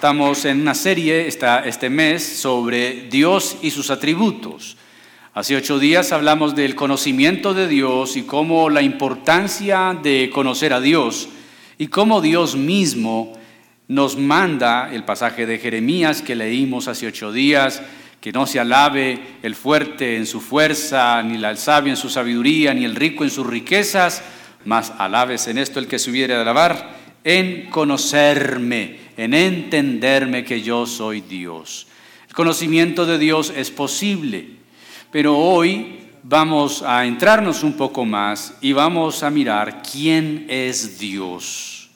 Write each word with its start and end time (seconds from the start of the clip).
Estamos 0.00 0.46
en 0.46 0.62
una 0.62 0.74
serie 0.74 1.28
este 1.28 1.90
mes 1.90 2.24
sobre 2.24 3.08
Dios 3.10 3.58
y 3.60 3.70
sus 3.70 3.90
atributos. 3.90 4.78
Hace 5.34 5.56
ocho 5.56 5.78
días 5.78 6.12
hablamos 6.12 6.56
del 6.56 6.74
conocimiento 6.74 7.52
de 7.52 7.68
Dios 7.68 8.16
y 8.16 8.22
cómo 8.22 8.70
la 8.70 8.80
importancia 8.80 9.94
de 10.02 10.30
conocer 10.32 10.72
a 10.72 10.80
Dios 10.80 11.28
y 11.76 11.88
cómo 11.88 12.22
Dios 12.22 12.56
mismo 12.56 13.34
nos 13.88 14.16
manda 14.16 14.88
el 14.90 15.04
pasaje 15.04 15.44
de 15.44 15.58
Jeremías 15.58 16.22
que 16.22 16.34
leímos 16.34 16.88
hace 16.88 17.06
ocho 17.06 17.30
días, 17.30 17.82
que 18.22 18.32
no 18.32 18.46
se 18.46 18.58
alabe 18.58 19.20
el 19.42 19.54
fuerte 19.54 20.16
en 20.16 20.24
su 20.24 20.40
fuerza, 20.40 21.22
ni 21.22 21.44
el 21.44 21.58
sabio 21.58 21.92
en 21.92 21.98
su 21.98 22.08
sabiduría, 22.08 22.72
ni 22.72 22.86
el 22.86 22.96
rico 22.96 23.22
en 23.22 23.28
sus 23.28 23.46
riquezas, 23.46 24.22
mas 24.64 24.94
alabes 24.96 25.46
en 25.48 25.58
esto 25.58 25.78
el 25.78 25.88
que 25.88 25.98
se 25.98 26.08
hubiera 26.08 26.36
de 26.36 26.40
alabar, 26.40 26.96
en 27.22 27.68
conocerme, 27.68 28.99
en 29.16 29.34
entenderme 29.34 30.44
que 30.44 30.62
yo 30.62 30.86
soy 30.86 31.20
Dios. 31.20 31.86
El 32.28 32.34
conocimiento 32.34 33.06
de 33.06 33.18
Dios 33.18 33.52
es 33.56 33.70
posible, 33.70 34.46
pero 35.10 35.36
hoy 35.36 35.98
vamos 36.22 36.82
a 36.82 37.04
entrarnos 37.06 37.62
un 37.62 37.72
poco 37.72 38.04
más 38.04 38.54
y 38.60 38.72
vamos 38.72 39.22
a 39.22 39.30
mirar 39.30 39.82
quién 39.82 40.46
es 40.48 40.98
Dios. 40.98 41.90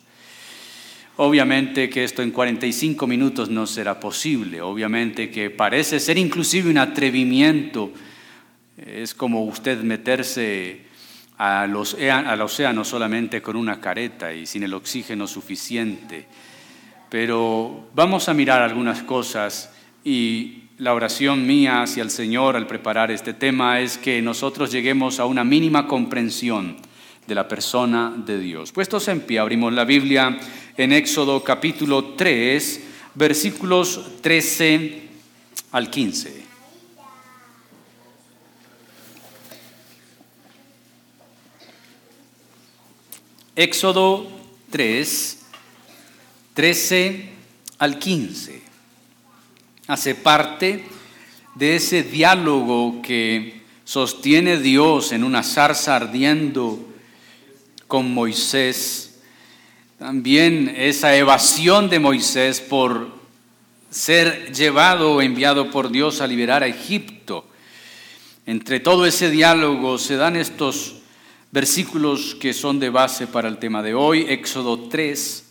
Obviamente 1.17 1.89
que 1.89 2.03
esto 2.03 2.23
en 2.23 2.33
45 2.33 3.07
minutos 3.07 3.49
no 3.49 3.69
será 3.69 4.01
posible, 4.01 4.61
obviamente 4.61 5.31
que 5.31 5.51
parece 5.51 6.01
ser 6.01 6.19
inclusive 6.19 6.69
un 6.69 6.79
atrevimiento, 6.79 7.93
es 8.77 9.15
como 9.15 9.45
usted 9.45 9.79
meterse 9.83 10.83
al 11.39 11.77
océano 11.77 12.85
solamente 12.85 13.41
con 13.41 13.55
una 13.55 13.81
careta 13.81 14.33
y 14.33 14.47
sin 14.47 14.65
el 14.65 14.75
oxígeno 14.75 15.29
suficiente. 15.29 16.27
Pero 17.15 17.91
vamos 17.95 18.29
a 18.29 18.35
mirar 18.35 18.61
algunas 18.61 19.05
cosas 19.05 19.71
y 20.03 20.65
la 20.79 20.95
oración 20.95 21.47
mía 21.47 21.83
hacia 21.83 22.03
el 22.03 22.11
Señor 22.11 22.57
al 22.57 22.67
preparar 22.67 23.13
este 23.13 23.33
tema 23.33 23.79
es 23.79 23.99
que 23.99 24.21
nosotros 24.21 24.73
lleguemos 24.73 25.21
a 25.21 25.27
una 25.27 25.45
mínima 25.45 25.87
comprensión 25.87 26.77
de 27.25 27.35
la 27.37 27.47
persona 27.47 28.13
de 28.17 28.41
Dios. 28.41 28.73
Puestos 28.73 29.07
en 29.07 29.21
pie, 29.21 29.39
abrimos 29.39 29.73
la 29.73 29.85
Biblia 29.85 30.37
en 30.77 30.91
Éxodo 30.91 31.45
capítulo 31.45 32.15
3, 32.17 32.81
versículos 33.15 34.21
13 34.21 35.03
al 35.71 35.89
15. 35.89 36.45
Éxodo 43.55 44.27
3, 44.71 45.44
13 46.55 47.29
al 47.79 47.99
15. 47.99 48.63
Hace 49.89 50.15
parte 50.15 50.85
de 51.57 51.77
ese 51.77 52.05
diálogo 52.05 53.03
que 53.03 53.63
sostiene 53.85 54.59
Dios 54.59 55.11
en 55.11 55.25
una 55.25 55.43
zarza 55.43 55.97
ardiendo 55.97 56.79
con 57.89 58.15
Moisés. 58.15 59.19
También 59.99 60.73
esa 60.77 61.17
evasión 61.17 61.91
de 61.91 61.99
Moisés 61.99 62.61
por 62.61 63.13
ser 63.91 64.53
llevado 64.53 65.15
o 65.15 65.23
enviado 65.23 65.73
por 65.73 65.91
Dios 65.91 66.21
a 66.21 66.27
liberar 66.27 66.63
a 66.63 66.69
Egipto. 66.69 67.47
Entre 68.47 68.79
todo 68.79 69.07
ese 69.07 69.31
diálogo 69.31 69.99
se 69.99 70.17
dan 70.17 70.37
estos 70.37 70.97
versículos 71.51 72.37
que 72.37 72.53
son 72.53 72.79
de 72.79 72.91
base 72.91 73.27
para 73.27 73.49
el 73.49 73.59
tema 73.59 73.83
de 73.83 73.95
hoy, 73.95 74.27
Éxodo 74.29 74.89
3, 74.89 75.44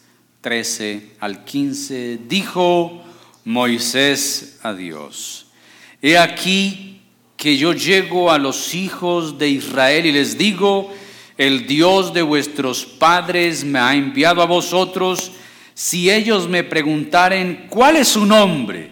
13 0.44 1.16
al 1.22 1.46
15, 1.46 2.20
dijo 2.28 3.02
Moisés 3.46 4.60
a 4.62 4.74
Dios, 4.74 5.48
he 6.02 6.18
aquí 6.18 7.00
que 7.38 7.56
yo 7.56 7.72
llego 7.72 8.30
a 8.30 8.38
los 8.38 8.76
hijos 8.76 9.38
de 9.38 9.48
Israel 9.48 10.06
y 10.06 10.12
les 10.12 10.38
digo, 10.38 10.94
el 11.38 11.66
Dios 11.66 12.14
de 12.14 12.22
vuestros 12.22 12.86
padres 12.86 13.64
me 13.64 13.80
ha 13.80 13.96
enviado 13.96 14.42
a 14.42 14.46
vosotros, 14.46 15.32
si 15.74 16.12
ellos 16.12 16.50
me 16.50 16.66
preguntaren, 16.66 17.68
¿cuál 17.70 17.96
es 17.96 18.10
su 18.10 18.26
nombre? 18.26 18.92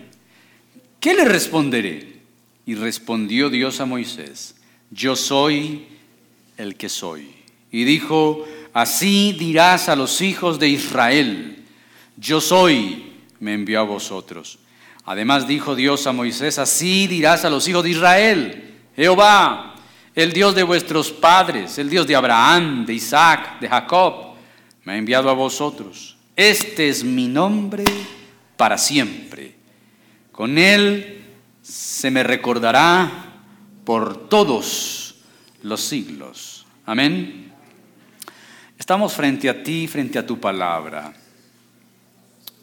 ¿Qué 1.01 1.13
le 1.13 1.25
responderé? 1.25 2.22
Y 2.66 2.75
respondió 2.75 3.50
Dios 3.50 3.81
a 3.81 3.85
Moisés, 3.85 4.56
yo 4.89 5.18
soy 5.18 5.85
el 6.56 6.78
que 6.78 6.88
soy. 6.88 7.28
Y 7.72 7.83
dijo, 7.83 8.45
así 8.73 9.33
dirás 9.33 9.89
a 9.89 9.95
los 9.95 10.21
hijos 10.21 10.59
de 10.59 10.69
Israel, 10.69 11.63
yo 12.17 12.41
soy, 12.41 13.13
me 13.39 13.53
envió 13.53 13.79
a 13.79 13.83
vosotros. 13.83 14.59
Además 15.05 15.47
dijo 15.47 15.75
Dios 15.75 16.05
a 16.07 16.11
Moisés, 16.11 16.59
así 16.59 17.07
dirás 17.07 17.43
a 17.43 17.49
los 17.49 17.67
hijos 17.67 17.83
de 17.83 17.89
Israel, 17.89 18.77
Jehová, 18.95 19.75
el 20.13 20.33
Dios 20.33 20.53
de 20.53 20.63
vuestros 20.63 21.11
padres, 21.11 21.77
el 21.77 21.89
Dios 21.89 22.05
de 22.05 22.15
Abraham, 22.15 22.85
de 22.85 22.93
Isaac, 22.93 23.59
de 23.59 23.67
Jacob, 23.67 24.35
me 24.83 24.93
ha 24.93 24.97
enviado 24.97 25.29
a 25.29 25.33
vosotros. 25.33 26.17
Este 26.35 26.89
es 26.89 27.03
mi 27.03 27.27
nombre 27.27 27.83
para 28.57 28.77
siempre. 28.77 29.55
Con 30.31 30.57
él 30.57 31.23
se 31.61 32.11
me 32.11 32.23
recordará 32.23 33.09
por 33.85 34.29
todos 34.29 35.15
los 35.63 35.81
siglos. 35.81 36.65
Amén. 36.85 37.41
Estamos 38.81 39.14
frente 39.14 39.47
a 39.47 39.62
ti, 39.62 39.88
frente 39.88 40.18
a 40.18 40.25
tu 40.25 40.40
palabra. 40.40 41.14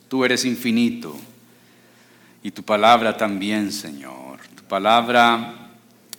Tú 0.08 0.24
eres 0.24 0.44
infinito 0.44 1.16
y 2.42 2.50
tu 2.50 2.64
palabra 2.64 3.16
también, 3.16 3.70
Señor. 3.70 4.40
Tu 4.56 4.64
palabra 4.64 5.70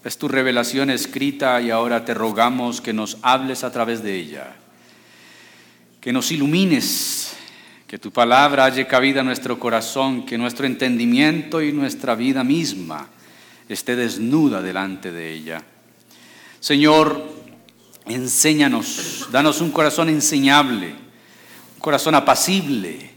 es 0.06 0.18
tu 0.18 0.30
revelación 0.30 0.90
escrita 0.90 1.60
y 1.60 1.70
ahora 1.70 2.06
te 2.06 2.14
rogamos 2.14 2.80
que 2.80 2.94
nos 2.94 3.18
hables 3.24 3.66
a 3.66 3.74
través 3.74 4.02
de 4.02 4.16
ella, 4.16 4.56
que 6.00 6.14
nos 6.14 6.32
ilumines, 6.32 7.36
que 7.86 8.00
tu 8.00 8.10
palabra 8.10 8.64
halle 8.64 8.88
cabida 8.88 9.20
en 9.20 9.26
nuestro 9.26 9.60
corazón, 9.60 10.26
que 10.26 10.38
nuestro 10.38 10.66
entendimiento 10.66 11.62
y 11.62 11.74
nuestra 11.74 12.16
vida 12.16 12.46
misma 12.46 13.10
esté 13.68 13.98
desnuda 13.98 14.62
delante 14.62 15.12
de 15.12 15.34
ella. 15.34 15.62
Señor, 16.62 17.39
Enséñanos, 18.10 19.28
danos 19.32 19.62
un 19.62 19.70
corazón 19.70 20.10
enseñable, 20.10 20.96
un 21.76 21.80
corazón 21.80 22.16
apacible, 22.16 23.12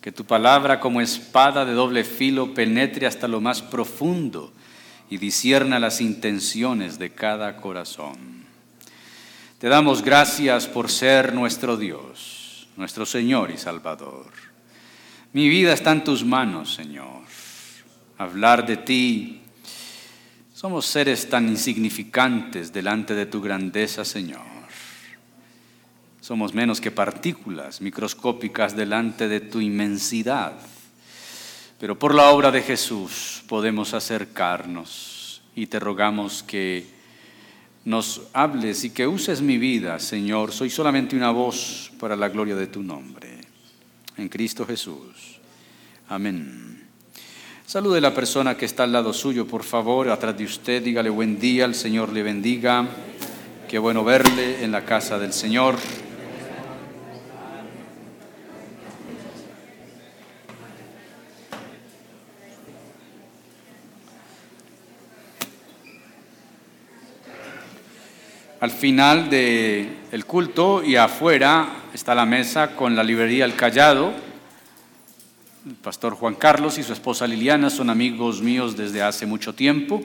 que 0.00 0.10
tu 0.10 0.24
palabra 0.24 0.80
como 0.80 1.02
espada 1.02 1.66
de 1.66 1.74
doble 1.74 2.02
filo 2.02 2.54
penetre 2.54 3.06
hasta 3.06 3.28
lo 3.28 3.42
más 3.42 3.60
profundo 3.60 4.50
y 5.10 5.18
disierna 5.18 5.78
las 5.78 6.00
intenciones 6.00 6.98
de 6.98 7.10
cada 7.10 7.58
corazón. 7.58 8.16
Te 9.58 9.68
damos 9.68 10.02
gracias 10.02 10.66
por 10.66 10.90
ser 10.90 11.34
nuestro 11.34 11.76
Dios, 11.76 12.68
nuestro 12.78 13.04
Señor 13.04 13.50
y 13.50 13.58
Salvador. 13.58 14.32
Mi 15.34 15.50
vida 15.50 15.74
está 15.74 15.92
en 15.92 16.04
tus 16.04 16.24
manos, 16.24 16.74
Señor. 16.74 17.20
Hablar 18.16 18.66
de 18.66 18.78
ti 18.78 19.37
somos 20.58 20.86
seres 20.86 21.28
tan 21.30 21.48
insignificantes 21.48 22.72
delante 22.72 23.14
de 23.14 23.26
tu 23.26 23.40
grandeza, 23.40 24.04
Señor. 24.04 24.42
Somos 26.20 26.52
menos 26.52 26.80
que 26.80 26.90
partículas 26.90 27.80
microscópicas 27.80 28.74
delante 28.74 29.28
de 29.28 29.38
tu 29.38 29.60
inmensidad. 29.60 30.54
Pero 31.78 31.96
por 31.96 32.12
la 32.12 32.30
obra 32.30 32.50
de 32.50 32.62
Jesús 32.62 33.44
podemos 33.46 33.94
acercarnos 33.94 35.42
y 35.54 35.68
te 35.68 35.78
rogamos 35.78 36.42
que 36.42 36.88
nos 37.84 38.22
hables 38.32 38.82
y 38.82 38.90
que 38.90 39.06
uses 39.06 39.40
mi 39.40 39.58
vida, 39.58 40.00
Señor. 40.00 40.50
Soy 40.50 40.70
solamente 40.70 41.14
una 41.14 41.30
voz 41.30 41.92
para 42.00 42.16
la 42.16 42.30
gloria 42.30 42.56
de 42.56 42.66
tu 42.66 42.82
nombre. 42.82 43.42
En 44.16 44.28
Cristo 44.28 44.66
Jesús. 44.66 45.38
Amén. 46.08 46.77
Salude 47.68 47.98
a 47.98 48.00
la 48.00 48.14
persona 48.14 48.56
que 48.56 48.64
está 48.64 48.84
al 48.84 48.92
lado 48.92 49.12
suyo, 49.12 49.46
por 49.46 49.62
favor, 49.62 50.08
atrás 50.08 50.38
de 50.38 50.44
usted. 50.44 50.82
Dígale 50.82 51.10
buen 51.10 51.38
día, 51.38 51.66
el 51.66 51.74
Señor 51.74 52.10
le 52.14 52.22
bendiga. 52.22 52.86
Qué 53.68 53.78
bueno 53.78 54.02
verle 54.04 54.64
en 54.64 54.72
la 54.72 54.86
casa 54.86 55.18
del 55.18 55.34
Señor. 55.34 55.74
Al 68.60 68.70
final 68.70 69.28
del 69.28 70.24
culto 70.26 70.82
y 70.82 70.96
afuera 70.96 71.68
está 71.92 72.14
la 72.14 72.24
mesa 72.24 72.74
con 72.74 72.96
la 72.96 73.04
librería 73.04 73.44
El 73.44 73.56
Callado 73.56 74.27
el 75.66 75.74
pastor 75.74 76.14
Juan 76.14 76.34
Carlos 76.34 76.78
y 76.78 76.82
su 76.82 76.92
esposa 76.92 77.26
Liliana 77.26 77.70
son 77.70 77.90
amigos 77.90 78.42
míos 78.42 78.76
desde 78.76 79.02
hace 79.02 79.26
mucho 79.26 79.54
tiempo 79.54 80.02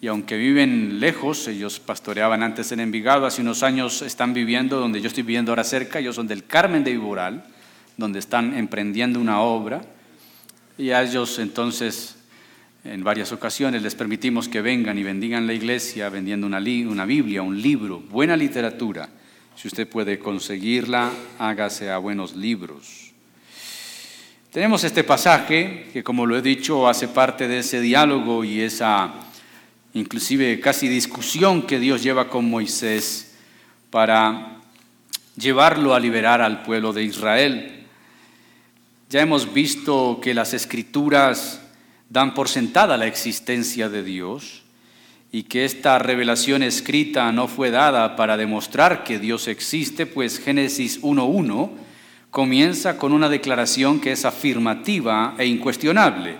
y 0.00 0.06
aunque 0.06 0.36
viven 0.36 1.00
lejos, 1.00 1.48
ellos 1.48 1.80
pastoreaban 1.80 2.42
antes 2.44 2.70
en 2.70 2.78
Envigado, 2.78 3.26
hace 3.26 3.42
unos 3.42 3.64
años 3.64 4.02
están 4.02 4.32
viviendo 4.32 4.78
donde 4.78 5.00
yo 5.00 5.08
estoy 5.08 5.24
viviendo 5.24 5.50
ahora 5.50 5.64
cerca, 5.64 5.98
ellos 5.98 6.14
son 6.14 6.28
del 6.28 6.44
Carmen 6.44 6.84
de 6.84 6.92
Viboral, 6.92 7.44
donde 7.96 8.20
están 8.20 8.56
emprendiendo 8.56 9.18
una 9.18 9.40
obra 9.40 9.82
Y 10.76 10.90
a 10.90 11.02
ellos 11.02 11.40
entonces, 11.40 12.14
en 12.84 13.02
varias 13.02 13.32
ocasiones, 13.32 13.82
les 13.82 13.96
permitimos 13.96 14.48
que 14.48 14.62
vengan 14.62 14.96
y 14.98 15.02
bendigan 15.02 15.48
la 15.48 15.52
iglesia 15.52 16.08
vendiendo 16.08 16.46
una, 16.46 16.58
una 16.58 17.04
Biblia, 17.04 17.42
un 17.42 17.60
libro, 17.60 17.98
buena 17.98 18.36
literatura. 18.36 19.08
Si 19.56 19.66
usted 19.66 19.88
puede 19.88 20.20
conseguirla, 20.20 21.10
hágase 21.40 21.90
a 21.90 21.98
buenos 21.98 22.36
libros. 22.36 23.07
Tenemos 24.52 24.82
este 24.82 25.04
pasaje 25.04 25.90
que, 25.92 26.02
como 26.02 26.24
lo 26.24 26.34
he 26.34 26.40
dicho, 26.40 26.88
hace 26.88 27.06
parte 27.06 27.46
de 27.46 27.58
ese 27.58 27.82
diálogo 27.82 28.44
y 28.44 28.62
esa 28.62 29.12
inclusive 29.92 30.58
casi 30.58 30.88
discusión 30.88 31.66
que 31.66 31.78
Dios 31.78 32.02
lleva 32.02 32.30
con 32.30 32.48
Moisés 32.48 33.36
para 33.90 34.56
llevarlo 35.36 35.94
a 35.94 36.00
liberar 36.00 36.40
al 36.40 36.62
pueblo 36.62 36.94
de 36.94 37.02
Israel. 37.02 37.84
Ya 39.10 39.20
hemos 39.20 39.52
visto 39.52 40.18
que 40.22 40.32
las 40.32 40.54
escrituras 40.54 41.60
dan 42.08 42.32
por 42.32 42.48
sentada 42.48 42.96
la 42.96 43.06
existencia 43.06 43.90
de 43.90 44.02
Dios 44.02 44.62
y 45.30 45.42
que 45.42 45.66
esta 45.66 45.98
revelación 45.98 46.62
escrita 46.62 47.30
no 47.32 47.48
fue 47.48 47.70
dada 47.70 48.16
para 48.16 48.38
demostrar 48.38 49.04
que 49.04 49.18
Dios 49.18 49.46
existe, 49.46 50.06
pues 50.06 50.38
Génesis 50.38 51.02
1.1 51.02 51.87
comienza 52.30 52.96
con 52.96 53.12
una 53.12 53.28
declaración 53.28 54.00
que 54.00 54.12
es 54.12 54.24
afirmativa 54.24 55.34
e 55.38 55.46
incuestionable. 55.46 56.36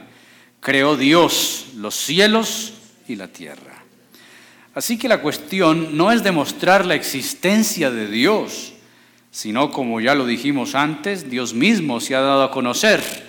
Creó 0.60 0.96
Dios 0.96 1.66
los 1.76 1.94
cielos 1.94 2.74
y 3.06 3.16
la 3.16 3.28
tierra. 3.28 3.82
Así 4.74 4.98
que 4.98 5.08
la 5.08 5.22
cuestión 5.22 5.96
no 5.96 6.12
es 6.12 6.22
demostrar 6.22 6.86
la 6.86 6.94
existencia 6.94 7.90
de 7.90 8.06
Dios, 8.08 8.74
sino 9.30 9.70
como 9.70 10.00
ya 10.00 10.14
lo 10.14 10.26
dijimos 10.26 10.74
antes, 10.74 11.30
Dios 11.30 11.54
mismo 11.54 12.00
se 12.00 12.14
ha 12.14 12.20
dado 12.20 12.42
a 12.44 12.50
conocer 12.50 13.28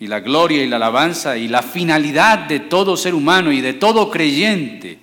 y 0.00 0.06
la 0.06 0.20
gloria 0.20 0.64
y 0.64 0.66
la 0.66 0.76
alabanza 0.76 1.36
y 1.36 1.46
la 1.46 1.62
finalidad 1.62 2.38
de 2.48 2.58
todo 2.58 2.96
ser 2.96 3.14
humano 3.14 3.52
y 3.52 3.60
de 3.60 3.74
todo 3.74 4.10
creyente 4.10 4.98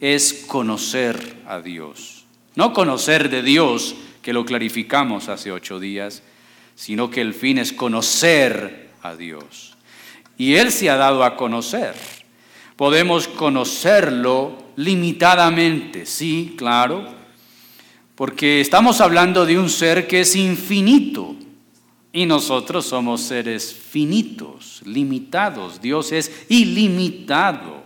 es 0.00 0.44
conocer 0.48 1.36
a 1.46 1.60
Dios. 1.60 2.24
No 2.56 2.72
conocer 2.72 3.30
de 3.30 3.42
Dios, 3.42 3.94
que 4.22 4.32
lo 4.32 4.44
clarificamos 4.44 5.28
hace 5.28 5.52
ocho 5.52 5.78
días, 5.80 6.22
sino 6.74 7.10
que 7.10 7.20
el 7.20 7.34
fin 7.34 7.58
es 7.58 7.72
conocer 7.72 8.90
a 9.02 9.14
Dios. 9.16 9.76
Y 10.38 10.54
Él 10.54 10.72
se 10.72 10.88
ha 10.88 10.96
dado 10.96 11.24
a 11.24 11.36
conocer. 11.36 11.94
Podemos 12.76 13.28
conocerlo 13.28 14.56
limitadamente, 14.76 16.06
sí, 16.06 16.54
claro, 16.56 17.06
porque 18.14 18.60
estamos 18.60 19.00
hablando 19.00 19.44
de 19.44 19.58
un 19.58 19.68
ser 19.68 20.06
que 20.06 20.20
es 20.20 20.36
infinito 20.36 21.36
y 22.12 22.26
nosotros 22.26 22.86
somos 22.86 23.22
seres 23.22 23.72
finitos, 23.74 24.82
limitados. 24.84 25.80
Dios 25.80 26.12
es 26.12 26.44
ilimitado. 26.48 27.81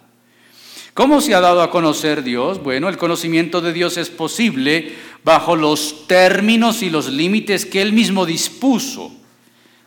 ¿Cómo 0.97 1.21
se 1.21 1.35
ha 1.35 1.43
dado 1.43 1.61
a 1.61 1.71
conocer 1.71 2.23
Dios? 2.23 2.63
Bueno, 2.63 2.89
el 2.89 2.97
conocimiento 2.97 3.61
de 3.61 3.75
Dios 3.75 3.99
es 3.99 4.09
posible 4.09 4.95
bajo 5.23 5.55
los 5.55 6.09
términos 6.09 6.83
y 6.83 6.89
los 6.89 7.13
límites 7.13 7.67
que 7.67 7.83
Él 7.83 7.93
mismo 7.93 8.25
dispuso. 8.25 9.15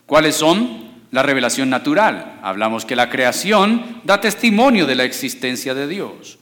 ¿Cuáles 0.06 0.36
son? 0.36 0.88
La 1.10 1.24
revelación 1.24 1.68
natural. 1.68 2.38
Hablamos 2.44 2.84
que 2.84 2.94
la 2.94 3.10
creación 3.10 4.00
da 4.04 4.20
testimonio 4.20 4.86
de 4.86 4.94
la 4.94 5.02
existencia 5.02 5.74
de 5.74 5.88
Dios. 5.88 6.38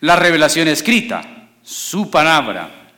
La 0.00 0.16
revelación 0.16 0.68
escrita, 0.68 1.48
su 1.62 2.10
palabra, 2.10 2.90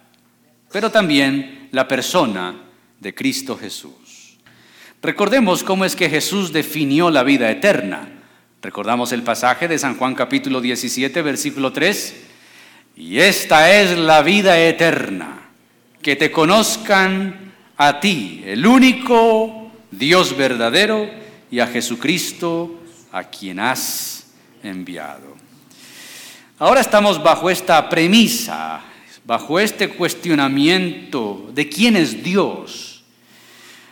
pero 0.73 0.91
también 0.91 1.69
la 1.71 1.87
persona 1.87 2.57
de 2.99 3.15
Cristo 3.15 3.57
Jesús. 3.57 4.37
Recordemos 5.01 5.63
cómo 5.63 5.85
es 5.85 5.95
que 5.95 6.11
Jesús 6.11 6.53
definió 6.53 7.09
la 7.09 7.23
vida 7.23 7.53
eterna. 7.53 8.24
Recordamos 8.65 9.13
el 9.13 9.23
pasaje 9.23 9.69
de 9.69 9.79
San 9.79 9.99
Juan 9.99 10.15
capítulo 10.15 10.59
17, 10.59 11.21
versículo 11.21 11.71
3. 11.71 12.15
Y 12.97 13.19
esta 13.19 13.71
es 13.71 13.99
la 13.99 14.23
vida 14.23 14.59
eterna, 14.59 15.51
que 16.01 16.17
te 16.17 16.31
conozcan 16.31 17.53
a 17.77 18.01
ti, 18.01 18.43
el 18.47 18.67
único 18.67 19.71
Dios 19.91 20.35
verdadero, 20.35 21.11
y 21.51 21.61
a 21.61 21.67
Jesucristo, 21.67 22.81
a 23.13 23.25
quien 23.25 23.61
has 23.61 24.29
enviado. 24.63 25.37
Ahora 26.59 26.81
estamos 26.81 27.23
bajo 27.23 27.51
esta 27.51 27.87
premisa 27.91 28.83
bajo 29.27 29.61
este 29.61 29.91
cuestionamiento 29.91 31.51
de 31.53 31.69
quién 31.69 31.97
es 31.97 32.25
Dios, 32.25 33.05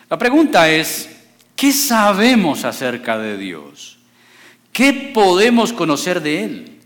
la 0.09 0.17
pregunta 0.19 0.71
es, 0.71 1.11
¿qué 1.57 1.73
sabemos 1.73 2.65
acerca 2.65 3.19
de 3.19 3.37
Dios? 3.37 4.02
¿Qué 4.73 5.11
podemos 5.15 5.73
conocer 5.73 6.23
de 6.23 6.45
Él? 6.45 6.79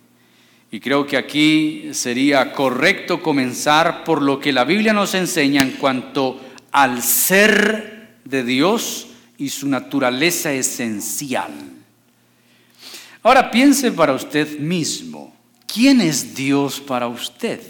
Y 0.72 0.80
creo 0.80 1.06
que 1.06 1.16
aquí 1.16 1.90
sería 1.92 2.52
correcto 2.52 3.22
comenzar 3.22 4.02
por 4.02 4.20
lo 4.20 4.40
que 4.40 4.52
la 4.52 4.64
Biblia 4.64 4.92
nos 4.92 5.14
enseña 5.14 5.62
en 5.62 5.72
cuanto 5.72 6.40
al 6.72 7.00
ser 7.02 8.18
de 8.24 8.42
Dios 8.42 9.06
y 9.38 9.50
su 9.50 9.68
naturaleza 9.68 10.52
esencial. 10.52 11.52
Ahora 13.22 13.50
piense 13.50 13.92
para 13.92 14.14
usted 14.14 14.58
mismo, 14.58 15.34
¿quién 15.72 16.00
es 16.00 16.34
Dios 16.34 16.80
para 16.80 17.06
usted? 17.06 17.60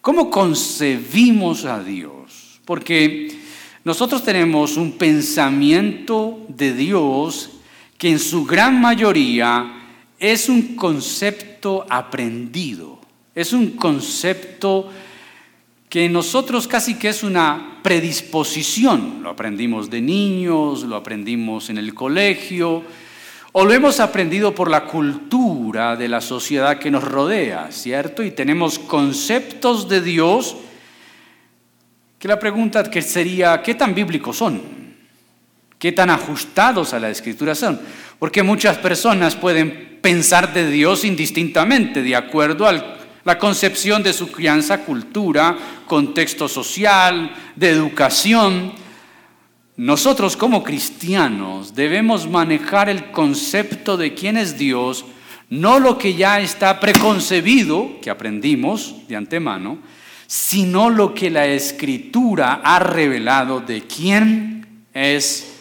¿Cómo 0.00 0.30
concebimos 0.30 1.64
a 1.66 1.82
Dios? 1.82 2.60
Porque 2.64 3.38
nosotros 3.84 4.24
tenemos 4.24 4.76
un 4.76 4.92
pensamiento 4.92 6.46
de 6.48 6.72
Dios 6.72 7.50
que 7.98 8.10
en 8.10 8.18
su 8.18 8.44
gran 8.44 8.80
mayoría 8.80 9.72
es 10.18 10.48
un 10.48 10.76
concepto 10.76 11.86
aprendido, 11.88 13.00
es 13.34 13.52
un 13.52 13.72
concepto 13.72 14.90
que 15.88 16.08
nosotros 16.08 16.66
casi 16.66 16.94
que 16.94 17.08
es 17.08 17.22
una 17.22 17.78
predisposición, 17.82 19.20
lo 19.22 19.30
aprendimos 19.30 19.88
de 19.88 20.00
niños, 20.00 20.82
lo 20.82 20.96
aprendimos 20.96 21.70
en 21.70 21.78
el 21.78 21.94
colegio, 21.94 22.82
o 23.52 23.64
lo 23.64 23.72
hemos 23.72 24.00
aprendido 24.00 24.54
por 24.54 24.70
la 24.70 24.84
cultura 24.84 25.96
de 25.96 26.08
la 26.08 26.20
sociedad 26.20 26.78
que 26.78 26.90
nos 26.90 27.04
rodea, 27.04 27.70
¿cierto? 27.70 28.22
Y 28.22 28.32
tenemos 28.32 28.78
conceptos 28.78 29.88
de 29.88 30.02
Dios 30.02 30.56
que 32.18 32.28
la 32.28 32.38
pregunta 32.38 32.90
que 32.90 33.00
sería, 33.00 33.62
¿qué 33.62 33.74
tan 33.74 33.94
bíblicos 33.94 34.36
son? 34.36 34.75
¿Qué 35.78 35.92
tan 35.92 36.08
ajustados 36.08 36.94
a 36.94 36.98
la 36.98 37.10
escritura 37.10 37.54
son? 37.54 37.78
Porque 38.18 38.42
muchas 38.42 38.78
personas 38.78 39.36
pueden 39.36 39.98
pensar 40.00 40.54
de 40.54 40.70
Dios 40.70 41.04
indistintamente, 41.04 42.02
de 42.02 42.16
acuerdo 42.16 42.66
a 42.66 42.96
la 43.24 43.38
concepción 43.38 44.02
de 44.02 44.14
su 44.14 44.30
crianza, 44.32 44.84
cultura, 44.84 45.56
contexto 45.86 46.48
social, 46.48 47.30
de 47.56 47.68
educación. 47.68 48.72
Nosotros 49.76 50.36
como 50.36 50.64
cristianos 50.64 51.74
debemos 51.74 52.26
manejar 52.26 52.88
el 52.88 53.10
concepto 53.10 53.98
de 53.98 54.14
quién 54.14 54.38
es 54.38 54.56
Dios, 54.56 55.04
no 55.50 55.78
lo 55.78 55.98
que 55.98 56.14
ya 56.14 56.40
está 56.40 56.80
preconcebido, 56.80 58.00
que 58.00 58.08
aprendimos 58.08 59.06
de 59.08 59.16
antemano, 59.16 59.78
sino 60.26 60.88
lo 60.88 61.12
que 61.12 61.28
la 61.28 61.46
escritura 61.46 62.62
ha 62.64 62.78
revelado 62.78 63.60
de 63.60 63.82
quién 63.82 64.86
es 64.94 65.40
Dios. 65.40 65.55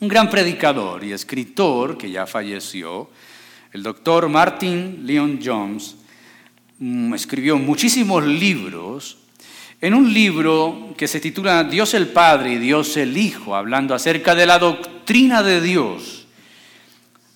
Un 0.00 0.08
gran 0.08 0.30
predicador 0.30 1.04
y 1.04 1.12
escritor 1.12 1.96
que 1.96 2.10
ya 2.10 2.26
falleció, 2.26 3.10
el 3.72 3.82
doctor 3.82 4.28
Martin 4.28 5.06
Leon 5.06 5.40
Jones, 5.42 5.96
mm, 6.78 7.14
escribió 7.14 7.58
muchísimos 7.58 8.24
libros 8.24 9.18
en 9.80 9.94
un 9.94 10.12
libro 10.12 10.94
que 10.96 11.08
se 11.08 11.20
titula 11.20 11.64
Dios 11.64 11.94
el 11.94 12.08
Padre 12.08 12.52
y 12.54 12.58
Dios 12.58 12.96
el 12.96 13.16
Hijo, 13.16 13.54
hablando 13.54 13.94
acerca 13.94 14.34
de 14.34 14.46
la 14.46 14.58
doctrina 14.58 15.42
de 15.42 15.60
Dios, 15.60 16.26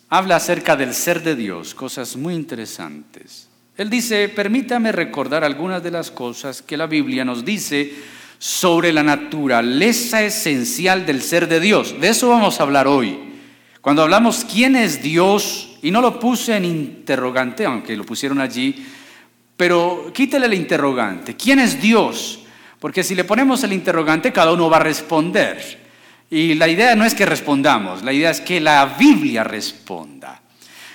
habla 0.09 0.37
acerca 0.37 0.77
del 0.77 0.95
ser 0.95 1.23
de 1.23 1.37
Dios, 1.37 1.75
cosas 1.75 2.17
muy 2.17 2.35
interesantes. 2.35 3.49
Él 3.77 3.89
dice, 3.89 4.29
permítame 4.29 4.93
recordar 4.93 5.45
algunas 5.45 5.83
de 5.83 5.91
las 5.91 6.11
cosas 6.11 6.63
que 6.63 6.77
la 6.77 6.87
Biblia 6.87 7.25
nos 7.25 7.45
dice 7.45 7.95
sobre 8.41 8.91
la 8.91 9.03
naturaleza 9.03 10.23
esencial 10.23 11.05
del 11.05 11.21
ser 11.21 11.47
de 11.47 11.61
Dios. 11.61 12.01
De 12.01 12.09
eso 12.09 12.31
vamos 12.31 12.59
a 12.59 12.63
hablar 12.63 12.89
hoy. 12.89 13.19
Cuando 13.83 14.03
hablamos 14.03 14.47
quién 14.51 14.77
es 14.77 15.03
Dios, 15.03 15.77
y 15.83 15.91
no 15.91 16.01
lo 16.01 16.19
puse 16.19 16.57
en 16.57 16.65
interrogante, 16.65 17.67
aunque 17.67 17.95
lo 17.95 18.05
pusieron 18.05 18.41
allí, 18.41 18.87
pero 19.59 20.11
quítele 20.15 20.47
el 20.47 20.55
interrogante. 20.55 21.37
¿Quién 21.37 21.59
es 21.59 21.83
Dios? 21.83 22.41
Porque 22.79 23.05
si 23.05 23.15
le 23.15 23.25
ponemos 23.25 23.63
el 23.63 23.75
interrogante, 23.75 24.33
cada 24.33 24.53
uno 24.53 24.71
va 24.71 24.79
a 24.79 24.85
responder. 24.85 25.79
Y 26.31 26.55
la 26.55 26.67
idea 26.67 26.97
no 26.97 27.05
es 27.05 27.15
que 27.15 27.27
respondamos, 27.27 28.03
la 28.03 28.13
idea 28.13 28.31
es 28.31 28.41
que 28.41 28.59
la 28.59 28.97
Biblia 28.99 29.45
responda. 29.45 30.41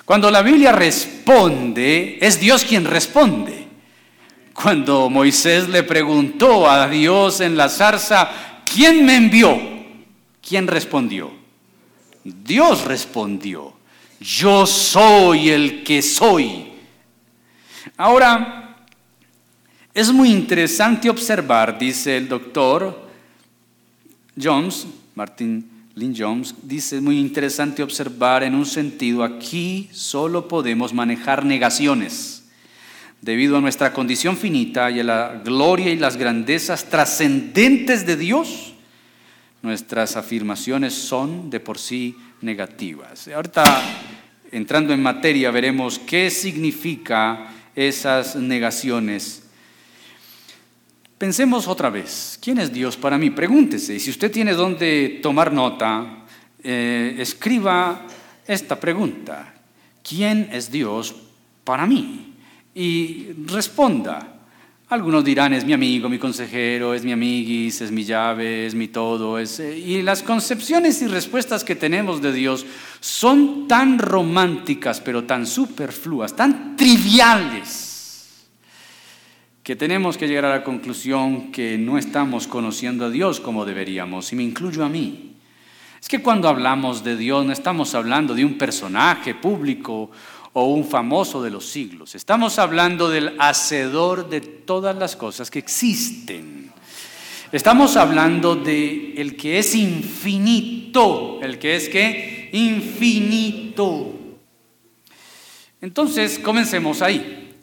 Cuando 0.04 0.32
la 0.32 0.42
Biblia 0.42 0.72
responde, 0.72 2.18
es 2.20 2.40
Dios 2.40 2.64
quien 2.64 2.86
responde. 2.86 3.65
Cuando 4.56 5.10
Moisés 5.10 5.68
le 5.68 5.84
preguntó 5.84 6.70
a 6.70 6.88
Dios 6.88 7.42
en 7.42 7.58
la 7.58 7.68
zarza, 7.68 8.64
¿quién 8.66 9.06
me 9.06 9.18
envió? 9.18 9.60
¿Quién 10.42 10.66
respondió? 10.66 11.30
Dios 12.24 12.86
respondió. 12.86 13.74
Yo 14.22 14.66
soy 14.66 15.50
el 15.50 15.84
que 15.84 16.02
soy. 16.02 16.68
Ahora, 17.98 18.78
es 19.94 20.12
muy 20.12 20.32
interesante 20.32 21.10
observar, 21.10 21.78
dice 21.78 22.16
el 22.16 22.30
doctor 22.30 23.10
Jones, 24.42 24.88
Martin 25.16 25.70
Lynn 25.96 26.16
Jones, 26.18 26.56
dice, 26.64 26.96
es 26.96 27.02
muy 27.02 27.20
interesante 27.20 27.84
observar 27.84 28.44
en 28.44 28.56
un 28.56 28.66
sentido, 28.66 29.24
aquí 29.24 29.90
solo 29.92 30.48
podemos 30.48 30.94
manejar 30.94 31.46
negaciones. 31.46 32.35
Debido 33.26 33.58
a 33.58 33.62
nuestra 33.62 33.92
condición 33.92 34.38
finita 34.38 34.92
y 34.92 35.00
a 35.00 35.04
la 35.04 35.42
gloria 35.44 35.92
y 35.92 35.98
las 35.98 36.16
grandezas 36.16 36.86
trascendentes 36.92 38.06
de 38.06 38.18
Dios, 38.18 38.76
nuestras 39.64 40.16
afirmaciones 40.16 40.94
son 40.94 41.50
de 41.50 41.60
por 41.60 41.80
sí 41.80 42.16
negativas. 42.42 43.28
Ahorita, 43.30 43.82
entrando 44.52 44.94
en 44.94 45.02
materia, 45.02 45.50
veremos 45.50 45.98
qué 45.98 46.30
significa 46.30 47.48
esas 47.76 48.36
negaciones. 48.36 49.42
Pensemos 51.18 51.68
otra 51.68 51.90
vez, 51.90 52.38
¿quién 52.40 52.60
es 52.60 52.72
Dios 52.72 52.96
para 52.96 53.18
mí? 53.18 53.32
Pregúntese, 53.32 53.96
y 53.96 54.00
si 54.00 54.12
usted 54.12 54.32
tiene 54.32 54.54
donde 54.54 55.20
tomar 55.24 55.52
nota, 55.52 56.26
eh, 56.64 57.16
escriba 57.18 58.06
esta 58.46 58.80
pregunta, 58.80 59.52
¿quién 60.08 60.48
es 60.52 60.70
Dios 60.70 61.16
para 61.64 61.88
mí? 61.88 62.35
Y 62.76 63.30
responda, 63.46 64.36
algunos 64.90 65.24
dirán, 65.24 65.54
es 65.54 65.66
mi 65.66 65.74
amigo, 65.74 66.10
mi 66.10 66.20
consejero, 66.20 66.94
es 66.94 67.04
mi 67.04 67.12
amiguis, 67.14 67.82
es 67.82 67.90
mi 67.90 68.04
llave, 68.04 68.68
es 68.68 68.76
mi 68.76 68.90
todo. 68.90 69.40
Es, 69.40 69.60
eh, 69.60 69.76
y 69.78 70.02
las 70.04 70.22
concepciones 70.22 71.02
y 71.02 71.08
respuestas 71.08 71.64
que 71.64 71.76
tenemos 71.76 72.22
de 72.22 72.32
Dios 72.32 72.66
son 73.00 73.68
tan 73.68 73.98
románticas, 73.98 75.02
pero 75.02 75.24
tan 75.24 75.48
superfluas, 75.48 76.36
tan 76.36 76.76
triviales, 76.76 78.46
que 79.64 79.76
tenemos 79.76 80.18
que 80.18 80.28
llegar 80.28 80.46
a 80.46 80.50
la 80.58 80.64
conclusión 80.64 81.52
que 81.52 81.80
no 81.80 81.98
estamos 81.98 82.46
conociendo 82.46 83.06
a 83.06 83.10
Dios 83.10 83.40
como 83.40 83.66
deberíamos, 83.66 84.32
y 84.34 84.36
me 84.36 84.44
incluyo 84.44 84.86
a 84.86 84.90
mí. 84.90 85.32
Es 86.00 86.08
que 86.08 86.22
cuando 86.22 86.48
hablamos 86.48 87.04
de 87.04 87.18
Dios 87.18 87.44
no 87.44 87.52
estamos 87.52 87.96
hablando 87.96 88.36
de 88.36 88.46
un 88.46 88.60
personaje 88.60 89.34
público 89.34 90.12
o 90.58 90.68
un 90.68 90.86
famoso 90.86 91.44
de 91.44 91.50
los 91.50 91.66
siglos. 91.66 92.16
Estamos 92.16 92.60
hablando 92.60 93.10
del 93.10 93.36
hacedor 93.40 94.30
de 94.30 94.40
todas 94.40 94.96
las 94.96 95.18
cosas 95.18 95.52
que 95.52 95.60
existen. 95.60 96.72
Estamos 97.52 97.98
hablando 97.98 98.56
de 98.56 99.16
el 99.18 99.36
que 99.36 99.60
es 99.60 99.76
infinito, 99.76 101.42
el 101.42 101.60
que 101.60 101.76
es 101.76 101.90
que 101.90 102.50
infinito. 102.54 104.14
Entonces, 105.82 106.40
comencemos 106.40 107.02
ahí. 107.02 107.54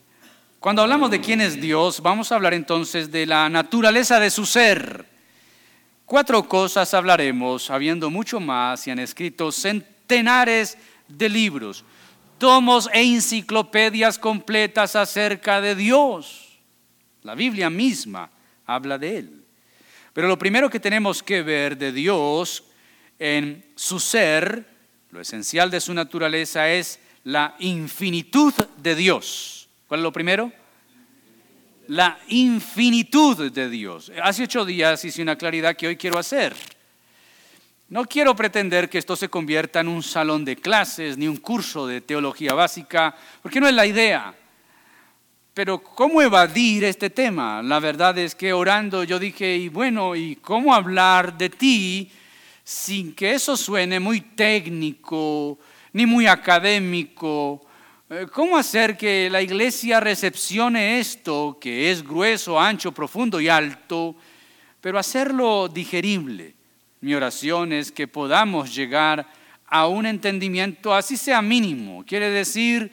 Cuando 0.61 0.83
hablamos 0.83 1.11
de 1.11 1.23
quién 1.23 1.41
es 1.41 1.59
Dios, 1.63 2.03
vamos 2.03 2.31
a 2.31 2.35
hablar 2.35 2.53
entonces 2.53 3.11
de 3.11 3.25
la 3.25 3.49
naturaleza 3.49 4.21
de 4.21 4.29
su 4.29 4.45
ser. 4.45 5.07
Cuatro 6.05 6.47
cosas 6.47 6.93
hablaremos, 6.93 7.71
habiendo 7.71 8.11
mucho 8.11 8.39
más, 8.39 8.87
y 8.87 8.91
han 8.91 8.99
escrito 8.99 9.51
centenares 9.51 10.77
de 11.09 11.31
libros 11.31 11.87
tomos 12.43 12.91
e 12.93 13.05
enciclopedias 13.05 14.19
completas 14.19 14.97
acerca 14.97 15.61
de 15.61 15.77
Dios. 15.77 16.59
La 17.23 17.37
Biblia 17.37 17.71
misma 17.71 18.33
habla 18.67 18.99
de 18.99 19.19
Él. 19.19 19.45
Pero 20.13 20.27
lo 20.27 20.37
primero 20.37 20.69
que 20.69 20.81
tenemos 20.81 21.23
que 21.23 21.45
ver 21.45 21.79
de 21.79 21.93
Dios 21.93 22.65
en 23.21 23.65
su 23.77 24.01
ser, 24.01 24.67
lo 25.13 25.21
esencial 25.21 25.71
de 25.71 25.81
su 25.81 25.95
naturaleza 25.95 26.69
es 26.69 26.99
la 27.23 27.55
infinitud 27.61 28.53
de 28.77 28.97
Dios. 28.97 29.69
¿Cuál 29.87 30.01
es 30.01 30.03
lo 30.03 30.13
primero? 30.13 30.53
La 31.87 32.19
infinitud 32.27 33.53
de 33.53 33.71
Dios. 33.71 34.11
Hace 34.21 34.43
ocho 34.43 34.65
días 34.65 35.05
hice 35.05 35.23
una 35.23 35.39
claridad 35.39 35.77
que 35.77 35.87
hoy 35.87 35.97
quiero 35.97 36.19
hacer. 36.19 36.57
No 37.93 38.07
quiero 38.07 38.35
pretender 38.35 38.89
que 38.89 38.97
esto 38.97 39.15
se 39.17 39.29
convierta 39.29 39.81
en 39.81 39.89
un 39.89 40.03
salón 40.03 40.47
de 40.47 40.57
clases 40.57 41.19
ni 41.19 41.29
un 41.29 41.37
curso 41.37 41.87
de 41.87 42.01
teología 42.01 42.55
básica, 42.55 43.15
porque 43.43 43.61
no 43.61 43.69
es 43.69 43.75
la 43.75 43.85
idea. 43.85 44.35
Pero 45.53 45.83
¿cómo 45.83 46.23
evadir 46.23 46.85
este 46.85 47.11
tema? 47.11 47.61
La 47.63 47.81
verdad 47.81 48.17
es 48.17 48.35
que 48.35 48.55
orando 48.55 49.05
yo 49.05 49.19
dije, 49.19 49.59
y 49.59 49.69
bueno, 49.69 50.17
¿y 50.17 50.37
cómo 50.37 50.75
hablar 50.75 51.37
de 51.37 51.51
ti 51.51 52.11
sin 52.65 53.15
que 53.15 53.33
eso 53.33 53.59
suene 53.59 54.01
muy 54.01 54.23
técnico 54.23 55.59
ni 55.93 56.07
muy 56.07 56.27
académico? 56.27 57.61
Eh, 58.09 58.27
¿Cómo 58.33 58.57
hacer 58.57 58.97
que 58.97 59.29
la 59.29 59.43
iglesia 59.43 60.01
recepcione 60.01 60.99
esto, 60.99 61.59
que 61.61 61.91
es 61.91 62.03
grueso, 62.03 62.59
ancho, 62.59 62.93
profundo 62.93 63.39
y 63.39 63.51
alto, 63.51 64.17
pero 64.81 64.99
hacerlo 64.99 65.69
digerible? 65.69 66.62
Mi 67.02 67.14
oración 67.16 67.73
es 67.73 67.90
que 67.90 68.06
podamos 68.06 68.73
llegar 68.73 69.26
a 69.66 69.88
un 69.88 70.06
entendimiento, 70.06 70.94
así 70.94 71.16
sea 71.16 71.42
mínimo. 71.42 72.04
Quiere 72.06 72.30
decir, 72.30 72.92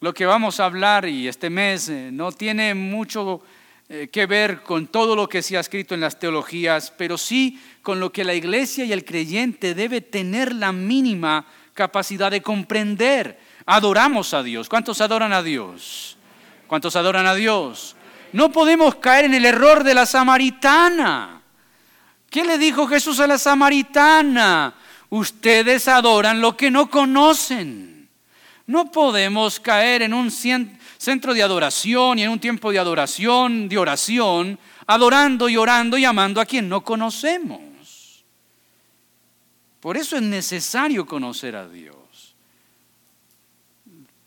lo 0.00 0.12
que 0.12 0.26
vamos 0.26 0.58
a 0.58 0.64
hablar 0.64 1.06
y 1.06 1.28
este 1.28 1.48
mes 1.48 1.88
eh, 1.88 2.10
no 2.12 2.32
tiene 2.32 2.74
mucho 2.74 3.42
eh, 3.88 4.08
que 4.10 4.26
ver 4.26 4.62
con 4.62 4.88
todo 4.88 5.14
lo 5.14 5.28
que 5.28 5.42
se 5.42 5.56
ha 5.56 5.60
escrito 5.60 5.94
en 5.94 6.00
las 6.00 6.18
teologías, 6.18 6.92
pero 6.98 7.16
sí 7.16 7.62
con 7.82 8.00
lo 8.00 8.10
que 8.10 8.24
la 8.24 8.34
iglesia 8.34 8.84
y 8.84 8.92
el 8.92 9.04
creyente 9.04 9.76
debe 9.76 10.00
tener 10.00 10.52
la 10.52 10.72
mínima 10.72 11.46
capacidad 11.72 12.32
de 12.32 12.42
comprender. 12.42 13.38
Adoramos 13.64 14.34
a 14.34 14.42
Dios. 14.42 14.68
¿Cuántos 14.68 15.00
adoran 15.00 15.32
a 15.32 15.44
Dios? 15.44 16.18
¿Cuántos 16.66 16.96
adoran 16.96 17.28
a 17.28 17.34
Dios? 17.36 17.94
No 18.32 18.50
podemos 18.50 18.96
caer 18.96 19.26
en 19.26 19.34
el 19.34 19.44
error 19.44 19.84
de 19.84 19.94
la 19.94 20.04
samaritana. 20.04 21.42
¿Qué 22.36 22.44
le 22.44 22.58
dijo 22.58 22.86
Jesús 22.86 23.18
a 23.20 23.26
la 23.26 23.38
samaritana? 23.38 24.74
Ustedes 25.08 25.88
adoran 25.88 26.38
lo 26.38 26.54
que 26.54 26.70
no 26.70 26.90
conocen. 26.90 28.10
No 28.66 28.90
podemos 28.92 29.58
caer 29.58 30.02
en 30.02 30.12
un 30.12 30.30
centro 30.30 31.32
de 31.32 31.42
adoración 31.42 32.18
y 32.18 32.24
en 32.24 32.28
un 32.28 32.38
tiempo 32.38 32.70
de 32.70 32.78
adoración, 32.78 33.70
de 33.70 33.78
oración, 33.78 34.58
adorando 34.86 35.48
y 35.48 35.56
orando 35.56 35.96
y 35.96 36.04
amando 36.04 36.38
a 36.38 36.44
quien 36.44 36.68
no 36.68 36.84
conocemos. 36.84 38.22
Por 39.80 39.96
eso 39.96 40.16
es 40.16 40.22
necesario 40.22 41.06
conocer 41.06 41.56
a 41.56 41.66
Dios. 41.66 42.36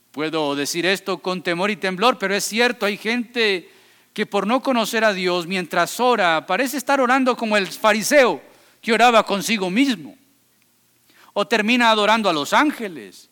Puedo 0.10 0.56
decir 0.56 0.88
esto 0.88 1.20
con 1.20 1.44
temor 1.44 1.70
y 1.70 1.76
temblor, 1.76 2.18
pero 2.18 2.34
es 2.34 2.44
cierto, 2.44 2.88
hay 2.88 2.98
gente 2.98 3.70
que 4.14 4.26
por 4.26 4.48
no 4.48 4.62
conocer 4.62 5.04
a 5.04 5.14
Dios 5.14 5.48
mientras 5.48 6.00
ora 6.00 6.46
parece 6.46 6.78
estar 6.78 7.00
orando 7.00 7.38
como 7.38 7.58
el 7.58 7.68
fariseo 7.68 8.42
que 8.82 8.94
oraba 8.94 9.26
consigo 9.26 9.70
mismo. 9.70 10.18
O 11.34 11.48
termina 11.48 11.92
adorando 11.92 12.30
a 12.30 12.34
los 12.34 12.54
ángeles. 12.54 13.30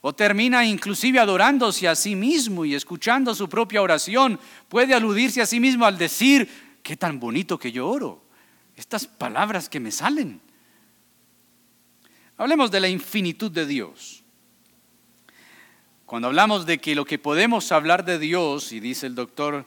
O 0.00 0.12
termina 0.12 0.64
inclusive 0.64 1.18
adorándose 1.18 1.88
a 1.88 1.94
sí 1.94 2.14
mismo 2.14 2.64
y 2.64 2.74
escuchando 2.74 3.34
su 3.34 3.48
propia 3.48 3.82
oración. 3.82 4.38
Puede 4.68 4.94
aludirse 4.94 5.40
a 5.40 5.46
sí 5.46 5.60
mismo 5.60 5.86
al 5.86 5.98
decir, 5.98 6.48
qué 6.82 6.96
tan 6.96 7.18
bonito 7.18 7.58
que 7.58 7.72
yo 7.72 7.88
oro. 7.88 8.24
Estas 8.76 9.06
palabras 9.06 9.68
que 9.68 9.80
me 9.80 9.90
salen. 9.90 10.40
Hablemos 12.36 12.70
de 12.70 12.80
la 12.80 12.88
infinitud 12.88 13.50
de 13.50 13.66
Dios. 13.66 14.22
Cuando 16.06 16.28
hablamos 16.28 16.66
de 16.66 16.78
que 16.78 16.94
lo 16.94 17.04
que 17.04 17.18
podemos 17.18 17.72
hablar 17.72 18.04
de 18.04 18.18
Dios, 18.18 18.72
y 18.72 18.80
dice 18.80 19.06
el 19.06 19.14
doctor 19.14 19.66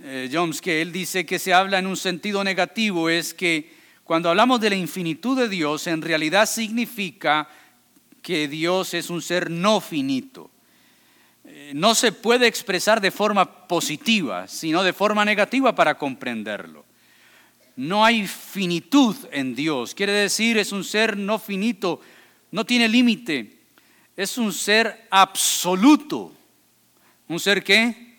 eh, 0.00 0.30
Jones, 0.32 0.60
que 0.60 0.80
él 0.80 0.92
dice 0.92 1.26
que 1.26 1.38
se 1.38 1.52
habla 1.52 1.78
en 1.78 1.86
un 1.86 1.96
sentido 1.96 2.42
negativo, 2.42 3.08
es 3.10 3.34
que 3.34 3.72
cuando 4.04 4.30
hablamos 4.30 4.60
de 4.60 4.70
la 4.70 4.76
infinitud 4.76 5.38
de 5.38 5.48
Dios, 5.48 5.86
en 5.86 6.02
realidad 6.02 6.46
significa 6.46 7.48
que 8.20 8.48
Dios 8.48 8.94
es 8.94 9.10
un 9.10 9.20
ser 9.20 9.50
no 9.50 9.80
finito. 9.80 10.50
Eh, 11.44 11.72
no 11.74 11.94
se 11.94 12.12
puede 12.12 12.46
expresar 12.46 13.00
de 13.00 13.10
forma 13.10 13.66
positiva, 13.66 14.48
sino 14.48 14.82
de 14.82 14.92
forma 14.92 15.24
negativa 15.24 15.74
para 15.74 15.98
comprenderlo. 15.98 16.84
No 17.76 18.04
hay 18.04 18.26
finitud 18.26 19.16
en 19.30 19.54
Dios. 19.54 19.94
Quiere 19.94 20.12
decir, 20.12 20.58
es 20.58 20.72
un 20.72 20.84
ser 20.84 21.16
no 21.16 21.38
finito, 21.38 22.00
no 22.50 22.64
tiene 22.64 22.88
límite. 22.88 23.58
Es 24.16 24.36
un 24.38 24.52
ser 24.52 25.06
absoluto. 25.10 26.32
¿Un 27.28 27.40
ser 27.40 27.64
qué? 27.64 28.11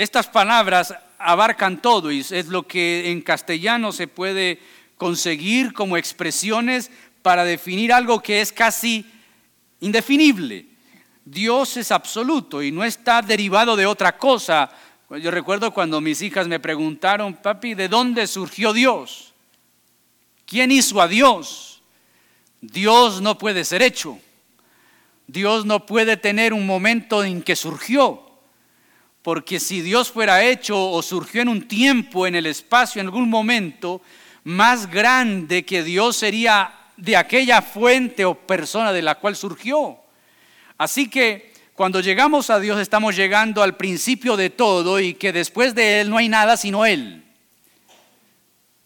Estas 0.00 0.28
palabras 0.28 0.94
abarcan 1.18 1.82
todo 1.82 2.10
y 2.10 2.20
es 2.20 2.46
lo 2.46 2.66
que 2.66 3.10
en 3.10 3.20
castellano 3.20 3.92
se 3.92 4.08
puede 4.08 4.58
conseguir 4.96 5.74
como 5.74 5.98
expresiones 5.98 6.90
para 7.20 7.44
definir 7.44 7.92
algo 7.92 8.22
que 8.22 8.40
es 8.40 8.50
casi 8.50 9.04
indefinible. 9.80 10.64
Dios 11.22 11.76
es 11.76 11.92
absoluto 11.92 12.62
y 12.62 12.72
no 12.72 12.82
está 12.82 13.20
derivado 13.20 13.76
de 13.76 13.84
otra 13.84 14.16
cosa. 14.16 14.70
Yo 15.20 15.30
recuerdo 15.30 15.70
cuando 15.70 16.00
mis 16.00 16.22
hijas 16.22 16.48
me 16.48 16.60
preguntaron, 16.60 17.34
papi, 17.34 17.74
¿de 17.74 17.88
dónde 17.88 18.26
surgió 18.26 18.72
Dios? 18.72 19.34
¿Quién 20.46 20.72
hizo 20.72 21.02
a 21.02 21.08
Dios? 21.08 21.82
Dios 22.62 23.20
no 23.20 23.36
puede 23.36 23.66
ser 23.66 23.82
hecho. 23.82 24.18
Dios 25.26 25.66
no 25.66 25.84
puede 25.84 26.16
tener 26.16 26.54
un 26.54 26.64
momento 26.64 27.22
en 27.22 27.42
que 27.42 27.54
surgió. 27.54 28.29
Porque 29.22 29.60
si 29.60 29.82
Dios 29.82 30.10
fuera 30.10 30.42
hecho 30.44 30.90
o 30.90 31.02
surgió 31.02 31.42
en 31.42 31.48
un 31.48 31.68
tiempo, 31.68 32.26
en 32.26 32.34
el 32.34 32.46
espacio, 32.46 33.00
en 33.00 33.08
algún 33.08 33.28
momento, 33.28 34.00
más 34.44 34.90
grande 34.90 35.64
que 35.64 35.82
Dios 35.82 36.16
sería 36.16 36.72
de 36.96 37.16
aquella 37.16 37.62
fuente 37.62 38.24
o 38.24 38.34
persona 38.34 38.92
de 38.92 39.02
la 39.02 39.16
cual 39.16 39.36
surgió. 39.36 39.98
Así 40.78 41.08
que 41.08 41.52
cuando 41.74 42.00
llegamos 42.00 42.50
a 42.50 42.60
Dios 42.60 42.78
estamos 42.78 43.16
llegando 43.16 43.62
al 43.62 43.76
principio 43.76 44.36
de 44.36 44.50
todo 44.50 45.00
y 45.00 45.14
que 45.14 45.32
después 45.32 45.74
de 45.74 46.00
Él 46.00 46.10
no 46.10 46.18
hay 46.18 46.28
nada 46.28 46.56
sino 46.56 46.86
Él. 46.86 47.24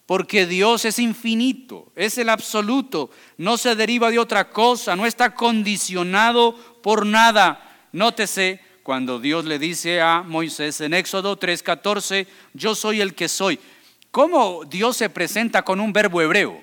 Porque 0.07 0.47
Dios 0.47 0.85
es 0.85 0.99
infinito, 0.99 1.91
es 1.97 2.19
el 2.19 2.29
absoluto, 2.29 3.11
no 3.39 3.57
se 3.57 3.75
deriva 3.75 4.11
de 4.11 4.19
otra 4.19 4.51
cosa, 4.51 4.95
no 4.97 5.07
está 5.07 5.35
condicionado 5.35 6.55
por 6.83 7.07
nada. 7.07 7.89
Nótese 7.93 8.61
cuando 8.85 9.19
Dios 9.19 9.47
le 9.47 9.59
dice 9.59 10.03
a 10.03 10.23
Moisés 10.23 10.83
en 10.83 10.93
Éxodo 10.93 11.39
3:14, 11.39 12.27
yo 12.53 12.75
soy 12.75 13.01
el 13.01 13.15
que 13.15 13.29
soy. 13.29 13.59
¿Cómo 14.11 14.63
Dios 14.67 14.99
se 14.99 15.09
presenta 15.09 15.63
con 15.63 15.81
un 15.81 15.91
verbo 15.91 16.21
hebreo? 16.21 16.63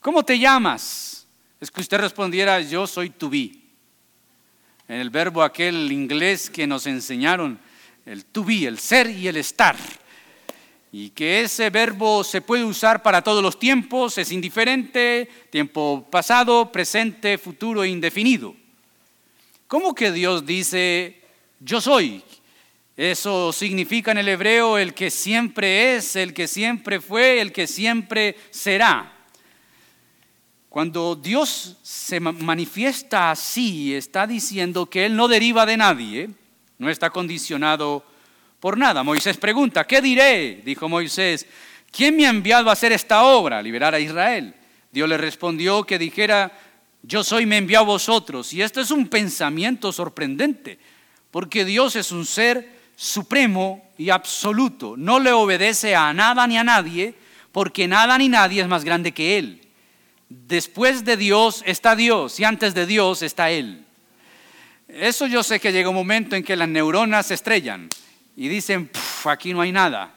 ¿Cómo 0.00 0.24
te 0.24 0.38
llamas? 0.38 1.28
Es 1.60 1.70
que 1.70 1.82
usted 1.82 1.98
respondiera, 1.98 2.58
yo 2.62 2.86
soy 2.86 3.10
to 3.10 3.28
be. 3.28 3.52
En 4.88 4.96
el 5.00 5.10
verbo 5.10 5.42
aquel 5.42 5.92
inglés 5.92 6.48
que 6.48 6.66
nos 6.66 6.86
enseñaron, 6.86 7.60
el 8.06 8.24
to 8.24 8.42
be, 8.42 8.66
el 8.66 8.78
ser 8.78 9.10
y 9.10 9.28
el 9.28 9.36
estar. 9.36 9.76
Y 10.92 11.10
que 11.10 11.42
ese 11.42 11.68
verbo 11.68 12.24
se 12.24 12.40
puede 12.40 12.64
usar 12.64 13.02
para 13.02 13.20
todos 13.20 13.42
los 13.42 13.58
tiempos, 13.58 14.16
es 14.16 14.32
indiferente, 14.32 15.28
tiempo 15.50 16.08
pasado, 16.10 16.72
presente, 16.72 17.36
futuro 17.36 17.84
e 17.84 17.88
indefinido. 17.88 18.56
¿Cómo 19.68 19.96
que 19.96 20.12
Dios 20.12 20.46
dice, 20.46 21.20
yo 21.58 21.80
soy? 21.80 22.22
Eso 22.96 23.52
significa 23.52 24.12
en 24.12 24.18
el 24.18 24.28
hebreo 24.28 24.78
el 24.78 24.94
que 24.94 25.10
siempre 25.10 25.96
es, 25.96 26.14
el 26.14 26.32
que 26.32 26.46
siempre 26.46 27.00
fue, 27.00 27.40
el 27.40 27.50
que 27.50 27.66
siempre 27.66 28.36
será. 28.50 29.12
Cuando 30.68 31.16
Dios 31.16 31.78
se 31.82 32.20
manifiesta 32.20 33.32
así, 33.32 33.92
está 33.92 34.24
diciendo 34.24 34.86
que 34.86 35.04
Él 35.04 35.16
no 35.16 35.26
deriva 35.26 35.66
de 35.66 35.76
nadie, 35.76 36.30
no 36.78 36.88
está 36.88 37.10
condicionado 37.10 38.04
por 38.60 38.78
nada. 38.78 39.02
Moisés 39.02 39.36
pregunta, 39.36 39.84
¿qué 39.84 40.00
diré? 40.00 40.62
Dijo 40.64 40.88
Moisés, 40.88 41.44
¿quién 41.90 42.14
me 42.14 42.26
ha 42.26 42.30
enviado 42.30 42.70
a 42.70 42.74
hacer 42.74 42.92
esta 42.92 43.24
obra, 43.24 43.60
liberar 43.60 43.94
a 43.94 44.00
Israel? 44.00 44.54
Dios 44.92 45.08
le 45.08 45.16
respondió 45.16 45.82
que 45.82 45.98
dijera, 45.98 46.52
yo 47.06 47.22
soy, 47.22 47.46
me 47.46 47.58
envió 47.58 47.78
a 47.78 47.82
vosotros. 47.82 48.52
Y 48.52 48.62
esto 48.62 48.80
es 48.80 48.90
un 48.90 49.08
pensamiento 49.08 49.92
sorprendente, 49.92 50.78
porque 51.30 51.64
Dios 51.64 51.94
es 51.94 52.10
un 52.10 52.26
ser 52.26 52.76
supremo 52.96 53.88
y 53.96 54.10
absoluto. 54.10 54.96
No 54.96 55.20
le 55.20 55.30
obedece 55.32 55.94
a 55.94 56.12
nada 56.12 56.46
ni 56.46 56.58
a 56.58 56.64
nadie, 56.64 57.14
porque 57.52 57.86
nada 57.86 58.18
ni 58.18 58.28
nadie 58.28 58.62
es 58.62 58.68
más 58.68 58.84
grande 58.84 59.12
que 59.12 59.38
Él. 59.38 59.60
Después 60.28 61.04
de 61.04 61.16
Dios 61.16 61.62
está 61.64 61.94
Dios 61.94 62.40
y 62.40 62.44
antes 62.44 62.74
de 62.74 62.86
Dios 62.86 63.22
está 63.22 63.50
Él. 63.50 63.84
Eso 64.88 65.26
yo 65.26 65.44
sé 65.44 65.60
que 65.60 65.72
llega 65.72 65.88
un 65.88 65.94
momento 65.94 66.34
en 66.34 66.42
que 66.42 66.56
las 66.56 66.68
neuronas 66.68 67.26
se 67.26 67.34
estrellan 67.34 67.88
y 68.36 68.48
dicen, 68.48 68.90
aquí 69.24 69.52
no 69.52 69.60
hay 69.60 69.70
nada. 69.70 70.15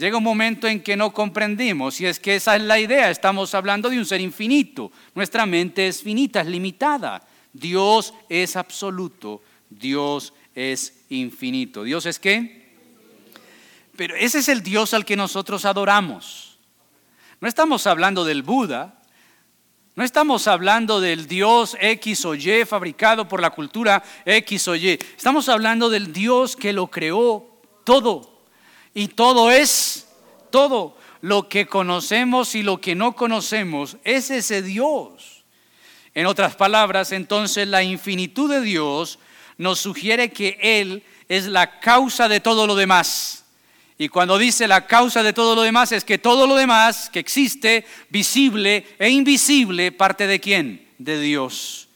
Llega 0.00 0.16
un 0.16 0.24
momento 0.24 0.66
en 0.66 0.82
que 0.82 0.96
no 0.96 1.12
comprendimos 1.12 2.00
y 2.00 2.06
es 2.06 2.18
que 2.18 2.36
esa 2.36 2.56
es 2.56 2.62
la 2.62 2.80
idea. 2.80 3.10
Estamos 3.10 3.54
hablando 3.54 3.90
de 3.90 3.98
un 3.98 4.06
ser 4.06 4.22
infinito. 4.22 4.90
Nuestra 5.14 5.44
mente 5.44 5.88
es 5.88 6.02
finita, 6.02 6.40
es 6.40 6.46
limitada. 6.46 7.22
Dios 7.52 8.14
es 8.30 8.56
absoluto. 8.56 9.42
Dios 9.68 10.32
es 10.54 11.04
infinito. 11.10 11.82
¿Dios 11.82 12.06
es 12.06 12.18
qué? 12.18 12.78
Pero 13.94 14.16
ese 14.16 14.38
es 14.38 14.48
el 14.48 14.62
Dios 14.62 14.94
al 14.94 15.04
que 15.04 15.16
nosotros 15.16 15.66
adoramos. 15.66 16.56
No 17.38 17.46
estamos 17.46 17.86
hablando 17.86 18.24
del 18.24 18.42
Buda, 18.42 19.02
no 19.96 20.02
estamos 20.02 20.46
hablando 20.46 21.02
del 21.02 21.28
Dios 21.28 21.76
X 21.78 22.24
o 22.24 22.34
Y 22.34 22.64
fabricado 22.64 23.28
por 23.28 23.42
la 23.42 23.50
cultura 23.50 24.02
X 24.24 24.66
o 24.68 24.76
Y. 24.76 24.98
Estamos 25.14 25.50
hablando 25.50 25.90
del 25.90 26.10
Dios 26.10 26.56
que 26.56 26.72
lo 26.72 26.86
creó 26.86 27.60
todo. 27.84 28.29
Y 28.94 29.08
todo 29.08 29.50
es, 29.50 30.06
todo 30.50 30.96
lo 31.22 31.48
que 31.48 31.66
conocemos 31.66 32.54
y 32.54 32.62
lo 32.62 32.80
que 32.80 32.94
no 32.94 33.14
conocemos 33.14 33.96
es 34.04 34.30
ese 34.30 34.62
Dios. 34.62 35.44
En 36.14 36.26
otras 36.26 36.56
palabras, 36.56 37.12
entonces 37.12 37.68
la 37.68 37.82
infinitud 37.82 38.50
de 38.50 38.60
Dios 38.60 39.18
nos 39.58 39.78
sugiere 39.78 40.30
que 40.32 40.58
Él 40.60 41.04
es 41.28 41.46
la 41.46 41.78
causa 41.80 42.28
de 42.28 42.40
todo 42.40 42.66
lo 42.66 42.74
demás. 42.74 43.44
Y 43.96 44.08
cuando 44.08 44.38
dice 44.38 44.66
la 44.66 44.86
causa 44.86 45.22
de 45.22 45.34
todo 45.34 45.54
lo 45.54 45.62
demás 45.62 45.92
es 45.92 46.04
que 46.04 46.18
todo 46.18 46.46
lo 46.46 46.56
demás 46.56 47.10
que 47.10 47.18
existe, 47.18 47.84
visible 48.08 48.86
e 48.98 49.10
invisible, 49.10 49.92
parte 49.92 50.26
de 50.26 50.40
quién? 50.40 50.88
De 50.98 51.20
Dios. 51.20 51.88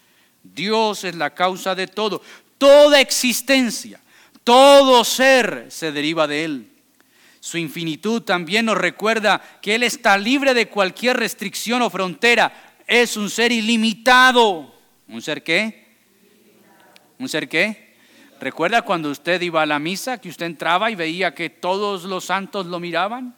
Dios 0.42 1.04
es 1.04 1.14
la 1.14 1.30
causa 1.30 1.74
de 1.74 1.86
todo. 1.86 2.20
Toda 2.58 3.00
existencia, 3.00 4.00
todo 4.44 5.02
ser 5.02 5.66
se 5.70 5.90
deriva 5.90 6.26
de 6.26 6.44
Él. 6.44 6.73
Su 7.44 7.58
infinitud 7.58 8.22
también 8.22 8.64
nos 8.64 8.78
recuerda 8.78 9.38
que 9.60 9.74
Él 9.74 9.82
está 9.82 10.16
libre 10.16 10.54
de 10.54 10.70
cualquier 10.70 11.18
restricción 11.18 11.82
o 11.82 11.90
frontera. 11.90 12.78
Es 12.86 13.18
un 13.18 13.28
ser 13.28 13.52
ilimitado. 13.52 14.74
¿Un 15.08 15.20
ser 15.20 15.42
qué? 15.42 15.94
¿Un 17.18 17.28
ser 17.28 17.46
qué? 17.46 17.96
¿Recuerda 18.40 18.80
cuando 18.80 19.10
usted 19.10 19.42
iba 19.42 19.60
a 19.60 19.66
la 19.66 19.78
misa, 19.78 20.16
que 20.16 20.30
usted 20.30 20.46
entraba 20.46 20.90
y 20.90 20.94
veía 20.94 21.34
que 21.34 21.50
todos 21.50 22.04
los 22.04 22.24
santos 22.24 22.64
lo 22.64 22.80
miraban? 22.80 23.36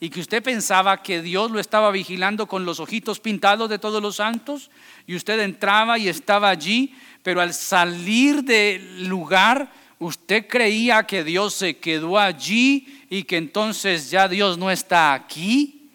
Y 0.00 0.10
que 0.10 0.20
usted 0.20 0.42
pensaba 0.42 1.02
que 1.02 1.22
Dios 1.22 1.50
lo 1.50 1.58
estaba 1.58 1.90
vigilando 1.90 2.46
con 2.46 2.66
los 2.66 2.78
ojitos 2.78 3.20
pintados 3.20 3.70
de 3.70 3.78
todos 3.78 4.02
los 4.02 4.16
santos. 4.16 4.70
Y 5.06 5.16
usted 5.16 5.40
entraba 5.40 5.98
y 5.98 6.08
estaba 6.10 6.50
allí, 6.50 6.94
pero 7.22 7.40
al 7.40 7.54
salir 7.54 8.44
del 8.44 9.08
lugar, 9.08 9.70
usted 9.98 10.46
creía 10.46 11.04
que 11.04 11.24
Dios 11.24 11.54
se 11.54 11.78
quedó 11.78 12.18
allí 12.18 13.04
y 13.08 13.24
que 13.24 13.36
entonces 13.36 14.10
ya 14.10 14.28
Dios 14.28 14.58
no 14.58 14.70
está 14.70 15.14
aquí, 15.14 15.90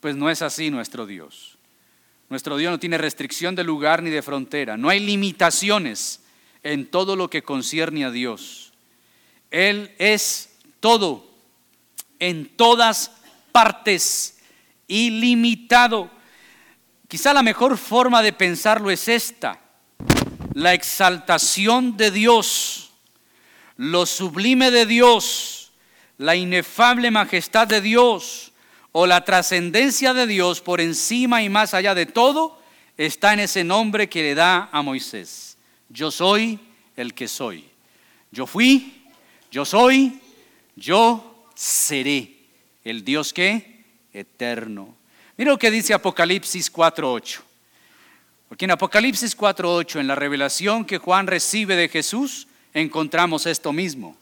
pues 0.00 0.16
no 0.16 0.28
es 0.28 0.42
así 0.42 0.70
nuestro 0.70 1.06
Dios. 1.06 1.56
Nuestro 2.28 2.56
Dios 2.56 2.70
no 2.70 2.78
tiene 2.78 2.98
restricción 2.98 3.54
de 3.54 3.64
lugar 3.64 4.02
ni 4.02 4.10
de 4.10 4.22
frontera, 4.22 4.76
no 4.76 4.88
hay 4.88 5.00
limitaciones 5.00 6.20
en 6.62 6.86
todo 6.86 7.16
lo 7.16 7.28
que 7.30 7.42
concierne 7.42 8.04
a 8.04 8.10
Dios. 8.10 8.72
Él 9.50 9.92
es 9.98 10.50
todo, 10.80 11.30
en 12.18 12.48
todas 12.56 13.12
partes, 13.52 14.38
ilimitado. 14.88 16.10
Quizá 17.06 17.32
la 17.32 17.42
mejor 17.42 17.78
forma 17.78 18.22
de 18.22 18.32
pensarlo 18.32 18.90
es 18.90 19.06
esta, 19.06 19.60
la 20.54 20.72
exaltación 20.72 21.96
de 21.96 22.10
Dios 22.10 22.84
lo 23.76 24.06
sublime 24.06 24.70
de 24.70 24.86
Dios, 24.86 25.72
la 26.18 26.36
inefable 26.36 27.10
majestad 27.10 27.66
de 27.66 27.80
Dios 27.80 28.52
o 28.92 29.06
la 29.06 29.24
trascendencia 29.24 30.14
de 30.14 30.26
Dios 30.26 30.60
por 30.60 30.80
encima 30.80 31.42
y 31.42 31.48
más 31.48 31.74
allá 31.74 31.94
de 31.94 32.06
todo, 32.06 32.60
está 32.96 33.32
en 33.32 33.40
ese 33.40 33.64
nombre 33.64 34.08
que 34.08 34.22
le 34.22 34.34
da 34.34 34.68
a 34.70 34.82
Moisés. 34.82 35.56
Yo 35.88 36.10
soy 36.10 36.60
el 36.96 37.14
que 37.14 37.26
soy. 37.26 37.64
Yo 38.30 38.46
fui, 38.46 39.04
yo 39.50 39.64
soy, 39.64 40.20
yo 40.76 41.46
seré. 41.54 42.30
El 42.84 43.02
Dios 43.02 43.32
que 43.32 43.82
eterno. 44.12 44.94
Mira 45.36 45.52
lo 45.52 45.58
que 45.58 45.70
dice 45.70 45.94
Apocalipsis 45.94 46.70
4:8. 46.70 47.40
Porque 48.48 48.64
en 48.64 48.72
Apocalipsis 48.72 49.36
4:8, 49.36 50.00
en 50.00 50.06
la 50.06 50.14
revelación 50.14 50.84
que 50.84 50.98
Juan 50.98 51.26
recibe 51.26 51.76
de 51.76 51.88
Jesús, 51.88 52.46
encontramos 52.72 53.46
esto 53.46 53.72
mismo. 53.72 54.16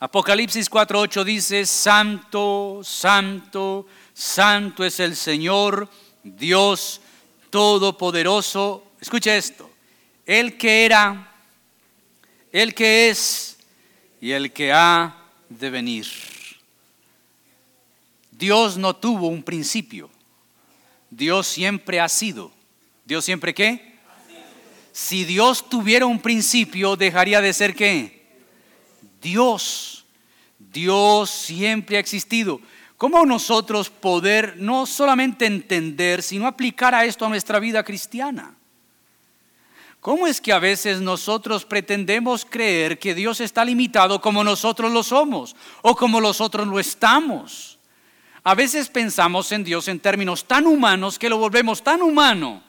Apocalipsis 0.00 0.70
4:8 0.70 1.24
dice, 1.24 1.66
Santo, 1.66 2.80
Santo, 2.84 3.86
Santo 4.14 4.84
es 4.84 5.00
el 5.00 5.16
Señor, 5.16 5.88
Dios 6.22 7.00
Todopoderoso. 7.50 8.92
Escucha 9.00 9.36
esto, 9.36 9.70
el 10.26 10.56
que 10.56 10.84
era, 10.84 11.32
el 12.52 12.74
que 12.74 13.08
es 13.08 13.56
y 14.20 14.32
el 14.32 14.52
que 14.52 14.72
ha 14.72 15.16
de 15.48 15.70
venir. 15.70 16.06
Dios 18.30 18.76
no 18.76 18.94
tuvo 18.94 19.28
un 19.28 19.42
principio, 19.42 20.10
Dios 21.10 21.46
siempre 21.46 22.00
ha 22.00 22.08
sido. 22.08 22.52
¿Dios 23.04 23.24
siempre 23.24 23.54
qué? 23.54 23.96
Si 24.92 25.24
Dios 25.24 25.68
tuviera 25.68 26.06
un 26.06 26.20
principio, 26.20 26.96
dejaría 26.96 27.40
de 27.40 27.52
ser 27.52 27.74
qué? 27.74 28.26
Dios. 29.22 30.04
Dios 30.58 31.30
siempre 31.30 31.96
ha 31.96 32.00
existido. 32.00 32.60
¿Cómo 32.96 33.24
nosotros 33.24 33.90
poder 33.90 34.56
no 34.58 34.84
solamente 34.84 35.46
entender, 35.46 36.22
sino 36.22 36.46
aplicar 36.46 36.94
a 36.94 37.04
esto 37.04 37.24
a 37.24 37.28
nuestra 37.28 37.60
vida 37.60 37.84
cristiana? 37.84 38.56
¿Cómo 40.00 40.26
es 40.26 40.40
que 40.40 40.52
a 40.52 40.58
veces 40.58 41.00
nosotros 41.00 41.64
pretendemos 41.64 42.44
creer 42.44 42.98
que 42.98 43.14
Dios 43.14 43.40
está 43.40 43.64
limitado 43.64 44.20
como 44.20 44.44
nosotros 44.44 44.92
lo 44.92 45.02
somos 45.02 45.56
o 45.82 45.96
como 45.96 46.20
nosotros 46.20 46.66
lo 46.66 46.78
estamos? 46.78 47.77
A 48.48 48.54
veces 48.54 48.88
pensamos 48.88 49.52
en 49.52 49.62
Dios 49.62 49.88
en 49.88 50.00
términos 50.00 50.46
tan 50.46 50.66
humanos 50.66 51.18
que 51.18 51.28
lo 51.28 51.36
volvemos 51.36 51.82
tan 51.82 52.00
humano 52.00 52.62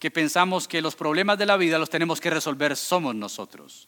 que 0.00 0.10
pensamos 0.10 0.66
que 0.66 0.82
los 0.82 0.96
problemas 0.96 1.38
de 1.38 1.46
la 1.46 1.56
vida 1.56 1.78
los 1.78 1.88
tenemos 1.88 2.20
que 2.20 2.30
resolver 2.30 2.76
somos 2.76 3.14
nosotros, 3.14 3.86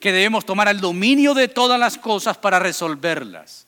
que 0.00 0.12
debemos 0.12 0.46
tomar 0.46 0.68
el 0.68 0.80
dominio 0.80 1.34
de 1.34 1.48
todas 1.48 1.78
las 1.78 1.98
cosas 1.98 2.38
para 2.38 2.58
resolverlas. 2.58 3.66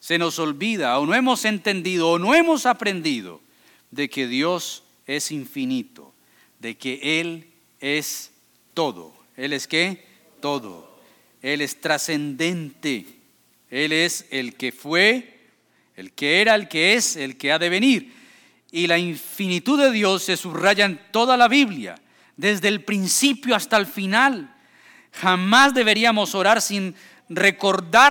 Se 0.00 0.16
nos 0.16 0.38
olvida 0.38 0.98
o 0.98 1.04
no 1.04 1.14
hemos 1.14 1.44
entendido 1.44 2.12
o 2.12 2.18
no 2.18 2.34
hemos 2.34 2.64
aprendido 2.64 3.42
de 3.90 4.08
que 4.08 4.26
Dios 4.26 4.82
es 5.06 5.32
infinito, 5.32 6.14
de 6.60 6.78
que 6.78 7.20
Él 7.20 7.50
es 7.80 8.30
todo. 8.72 9.12
¿Él 9.36 9.52
es 9.52 9.68
qué? 9.68 10.06
Todo. 10.40 11.02
Él 11.42 11.60
es 11.60 11.82
trascendente. 11.82 13.04
Él 13.70 13.92
es 13.92 14.24
el 14.30 14.54
que 14.54 14.72
fue, 14.72 15.35
el 15.96 16.12
que 16.12 16.40
era, 16.40 16.54
el 16.54 16.68
que 16.68 16.94
es, 16.94 17.16
el 17.16 17.36
que 17.36 17.52
ha 17.52 17.58
de 17.58 17.68
venir 17.68 18.16
y 18.70 18.86
la 18.86 18.98
infinitud 18.98 19.80
de 19.80 19.90
Dios 19.90 20.24
se 20.24 20.36
subraya 20.36 20.84
en 20.84 21.00
toda 21.10 21.36
la 21.36 21.48
Biblia, 21.48 21.94
desde 22.36 22.68
el 22.68 22.84
principio 22.84 23.54
hasta 23.54 23.76
el 23.76 23.86
final. 23.86 24.54
Jamás 25.12 25.72
deberíamos 25.72 26.34
orar 26.34 26.60
sin 26.60 26.94
recordar 27.28 28.10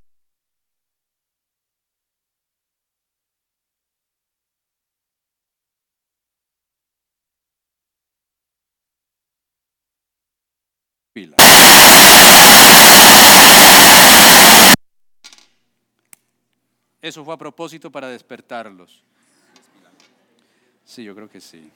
Eso 17.05 17.23
fue 17.23 17.35
a 17.35 17.37
propósito 17.37 17.91
para 17.91 18.07
despertarlos. 18.09 19.03
Sí, 20.83 21.03
yo 21.03 21.13
creo 21.13 21.29
que 21.29 21.39
sí. 21.39 21.69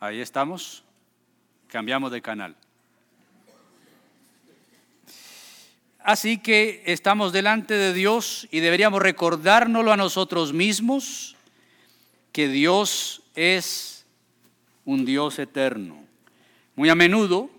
Ahí 0.00 0.20
estamos. 0.20 0.84
Cambiamos 1.66 2.12
de 2.12 2.22
canal. 2.22 2.54
Así 5.98 6.38
que 6.38 6.82
estamos 6.86 7.32
delante 7.32 7.74
de 7.74 7.92
Dios 7.92 8.46
y 8.52 8.60
deberíamos 8.60 9.02
recordárnoslo 9.02 9.92
a 9.92 9.96
nosotros 9.96 10.52
mismos, 10.52 11.36
que 12.32 12.48
Dios 12.48 13.22
es 13.34 14.06
un 14.84 15.04
Dios 15.04 15.38
eterno. 15.38 16.02
Muy 16.76 16.88
a 16.88 16.94
menudo 16.94 17.50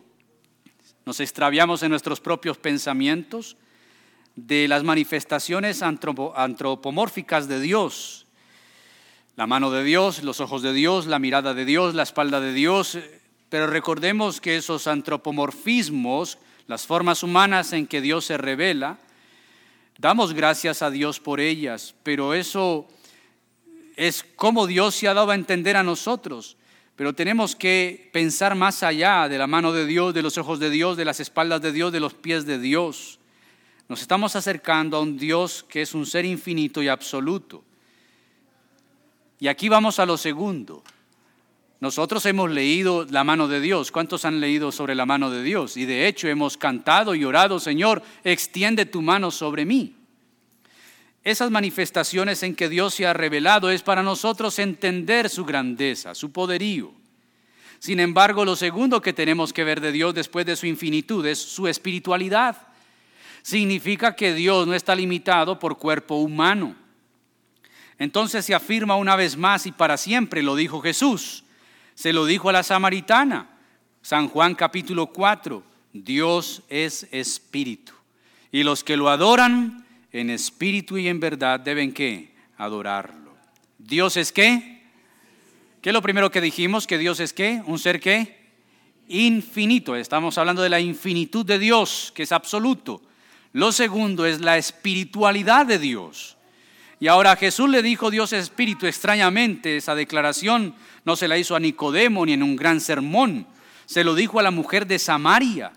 nos 1.06 1.20
extraviamos 1.20 1.84
en 1.84 1.92
nuestros 1.92 2.22
propios 2.22 2.58
pensamientos 2.58 3.58
de 4.36 4.68
las 4.70 4.84
manifestaciones 4.84 5.82
antropomórficas 5.82 7.50
de 7.50 7.60
Dios. 7.60 8.26
La 9.40 9.48
mano 9.48 9.72
de 9.72 9.86
Dios, 9.86 10.22
los 10.22 10.42
ojos 10.42 10.62
de 10.64 10.74
Dios, 10.74 11.06
la 11.06 11.18
mirada 11.18 11.54
de 11.54 11.64
Dios, 11.64 11.96
la 11.96 12.04
espalda 12.04 12.42
de 12.42 12.52
Dios. 12.52 13.00
Pero 13.48 13.68
recordemos 13.68 14.42
que 14.42 14.58
esos 14.58 14.86
antropomorfismos 14.86 16.40
las 16.68 16.86
formas 16.86 17.24
humanas 17.24 17.72
en 17.72 17.88
que 17.88 18.02
Dios 18.02 18.26
se 18.26 18.38
revela, 18.38 18.98
damos 19.98 20.34
gracias 20.34 20.82
a 20.82 20.92
Dios 20.92 21.22
por 21.22 21.40
ellas, 21.40 21.96
pero 22.04 22.34
eso 22.34 22.90
es 23.96 24.26
como 24.36 24.68
Dios 24.68 24.96
se 24.96 25.08
ha 25.08 25.14
dado 25.14 25.32
a 25.32 25.36
entender 25.36 25.78
a 25.78 25.84
nosotros. 25.84 26.58
Pero 26.98 27.16
tenemos 27.16 27.56
que 27.56 28.10
pensar 28.12 28.56
más 28.56 28.84
allá 28.84 29.30
de 29.30 29.38
la 29.38 29.48
mano 29.48 29.72
de 29.72 29.86
Dios, 29.86 30.14
de 30.14 30.22
los 30.22 30.38
ojos 30.38 30.60
de 30.60 30.70
Dios, 30.70 30.98
de 30.98 31.06
las 31.06 31.22
espaldas 31.22 31.62
de 31.62 31.72
Dios, 31.72 31.94
de 31.94 32.02
los 32.02 32.14
pies 32.14 32.46
de 32.46 32.60
Dios. 32.60 33.20
Nos 33.88 34.02
estamos 34.02 34.36
acercando 34.36 34.98
a 34.98 35.00
un 35.00 35.18
Dios 35.18 35.64
que 35.70 35.82
es 35.82 35.94
un 35.94 36.06
ser 36.06 36.26
infinito 36.26 36.84
y 36.84 36.90
absoluto. 36.90 37.64
Y 39.40 39.48
aquí 39.48 39.70
vamos 39.70 40.00
a 40.00 40.06
lo 40.06 40.18
segundo. 40.18 40.84
Nosotros 41.80 42.26
hemos 42.26 42.52
leído 42.52 43.06
la 43.06 43.24
mano 43.24 43.48
de 43.48 43.62
Dios. 43.62 43.92
¿Cuántos 43.92 44.26
han 44.26 44.42
leído 44.42 44.72
sobre 44.72 44.96
la 44.96 45.06
mano 45.06 45.30
de 45.32 45.42
Dios? 45.42 45.78
Y 45.78 45.86
de 45.86 46.08
hecho 46.08 46.28
hemos 46.28 46.58
cantado 46.58 47.16
y 47.16 47.24
orado, 47.24 47.60
Señor, 47.60 48.04
extiende 48.26 48.86
tu 48.86 49.02
mano 49.02 49.32
sobre 49.32 49.66
mí. 49.66 49.96
Esas 51.24 51.52
manifestaciones 51.52 52.44
en 52.44 52.56
que 52.56 52.70
Dios 52.70 52.96
se 52.96 53.06
ha 53.06 53.14
revelado 53.14 53.70
es 53.72 53.82
para 53.82 54.04
nosotros 54.04 54.60
entender 54.60 55.30
su 55.30 55.46
grandeza, 55.46 56.16
su 56.16 56.32
poderío. 56.32 56.92
Sin 57.80 58.02
embargo, 58.02 58.44
lo 58.44 58.58
segundo 58.58 59.02
que 59.02 59.14
tenemos 59.14 59.54
que 59.54 59.64
ver 59.64 59.80
de 59.80 59.94
Dios 59.94 60.14
después 60.14 60.46
de 60.46 60.58
su 60.58 60.66
infinitud 60.66 61.26
es 61.26 61.40
su 61.40 61.68
espiritualidad. 61.68 62.58
Significa 63.42 64.16
que 64.16 64.34
Dios 64.34 64.68
no 64.68 64.74
está 64.74 64.96
limitado 64.96 65.60
por 65.60 65.78
cuerpo 65.78 66.16
humano. 66.16 66.76
Entonces 68.00 68.46
se 68.46 68.56
afirma 68.56 68.96
una 68.96 69.18
vez 69.18 69.36
más 69.38 69.66
y 69.66 69.74
para 69.74 69.98
siempre, 69.98 70.42
lo 70.42 70.56
dijo 70.56 70.82
Jesús, 70.82 71.44
se 71.94 72.14
lo 72.14 72.26
dijo 72.26 72.50
a 72.50 72.54
la 72.54 72.64
samaritana. 72.64 73.50
San 74.02 74.30
Juan 74.30 74.56
capítulo 74.56 75.08
4, 75.08 75.62
Dios 75.92 76.64
es 76.70 77.08
espíritu. 77.12 77.92
Y 78.52 78.64
los 78.64 78.86
que 78.86 78.96
lo 78.96 79.10
adoran 79.10 79.86
en 80.14 80.30
espíritu 80.30 80.98
y 80.98 81.10
en 81.10 81.20
verdad 81.20 81.60
deben 81.60 81.94
qué? 81.94 82.34
Adorarlo. 82.58 83.36
Dios 83.78 84.16
es 84.16 84.32
qué? 84.32 84.82
¿Qué 85.82 85.90
es 85.90 85.94
lo 85.94 86.02
primero 86.02 86.32
que 86.32 86.42
dijimos? 86.42 86.88
Que 86.88 86.98
Dios 86.98 87.20
es 87.20 87.34
qué? 87.34 87.62
Un 87.66 87.80
ser 87.80 88.00
qué? 88.00 88.40
Infinito. 89.10 89.96
Estamos 89.96 90.38
hablando 90.38 90.62
de 90.62 90.70
la 90.70 90.80
infinitud 90.80 91.46
de 91.46 91.60
Dios, 91.60 92.14
que 92.16 92.24
es 92.24 92.32
absoluto. 92.32 93.02
Lo 93.52 93.72
segundo 93.74 94.26
es 94.26 94.40
la 94.40 94.58
espiritualidad 94.58 95.66
de 95.66 95.80
Dios. 95.80 96.38
Y 97.00 97.08
ahora 97.08 97.36
Jesús 97.36 97.70
le 97.70 97.82
dijo 97.82 98.12
Dios 98.12 98.34
espíritu 98.34 98.86
extrañamente. 98.86 99.78
Esa 99.78 99.96
declaración 99.96 100.76
no 101.06 101.16
se 101.16 101.28
la 101.28 101.38
hizo 101.38 101.56
a 101.56 101.60
Nicodemo 101.60 102.26
ni 102.26 102.34
en 102.34 102.44
un 102.44 102.56
gran 102.56 102.82
sermón. 102.82 103.48
Se 103.86 104.04
lo 104.04 104.16
dijo 104.16 104.40
a 104.40 104.44
la 104.44 104.52
mujer 104.52 104.86
de 104.86 105.00
Samaria. 105.00 105.72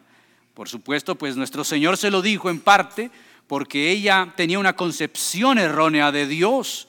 Por 0.54 0.68
supuesto, 0.68 1.14
pues 1.14 1.36
nuestro 1.36 1.64
Señor 1.64 1.96
se 1.96 2.10
lo 2.10 2.22
dijo 2.22 2.50
en 2.50 2.60
parte 2.60 3.10
porque 3.46 3.90
ella 3.90 4.32
tenía 4.36 4.58
una 4.58 4.74
concepción 4.74 5.58
errónea 5.58 6.10
de 6.10 6.26
Dios. 6.26 6.88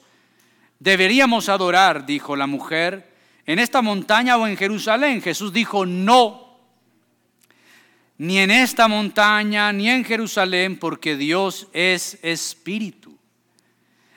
Deberíamos 0.78 1.48
adorar, 1.48 2.06
dijo 2.06 2.36
la 2.36 2.46
mujer, 2.46 3.14
en 3.46 3.58
esta 3.58 3.82
montaña 3.82 4.36
o 4.36 4.46
en 4.46 4.56
Jerusalén. 4.56 5.22
Jesús 5.22 5.52
dijo, 5.52 5.86
no, 5.86 6.58
ni 8.16 8.38
en 8.38 8.50
esta 8.50 8.88
montaña 8.88 9.72
ni 9.72 9.88
en 9.88 10.04
Jerusalén, 10.04 10.78
porque 10.78 11.16
Dios 11.16 11.68
es 11.72 12.18
espíritu. 12.22 13.03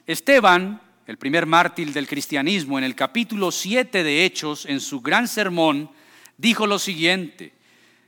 Esteban, 0.07 0.81
el 1.05 1.17
primer 1.17 1.45
mártir 1.45 1.91
del 1.91 2.07
cristianismo, 2.07 2.77
en 2.77 2.85
el 2.85 2.95
capítulo 2.95 3.51
7 3.51 4.03
de 4.03 4.23
Hechos, 4.23 4.65
en 4.65 4.79
su 4.79 5.01
gran 5.01 5.27
sermón, 5.27 5.89
dijo 6.37 6.65
lo 6.65 6.79
siguiente, 6.79 7.51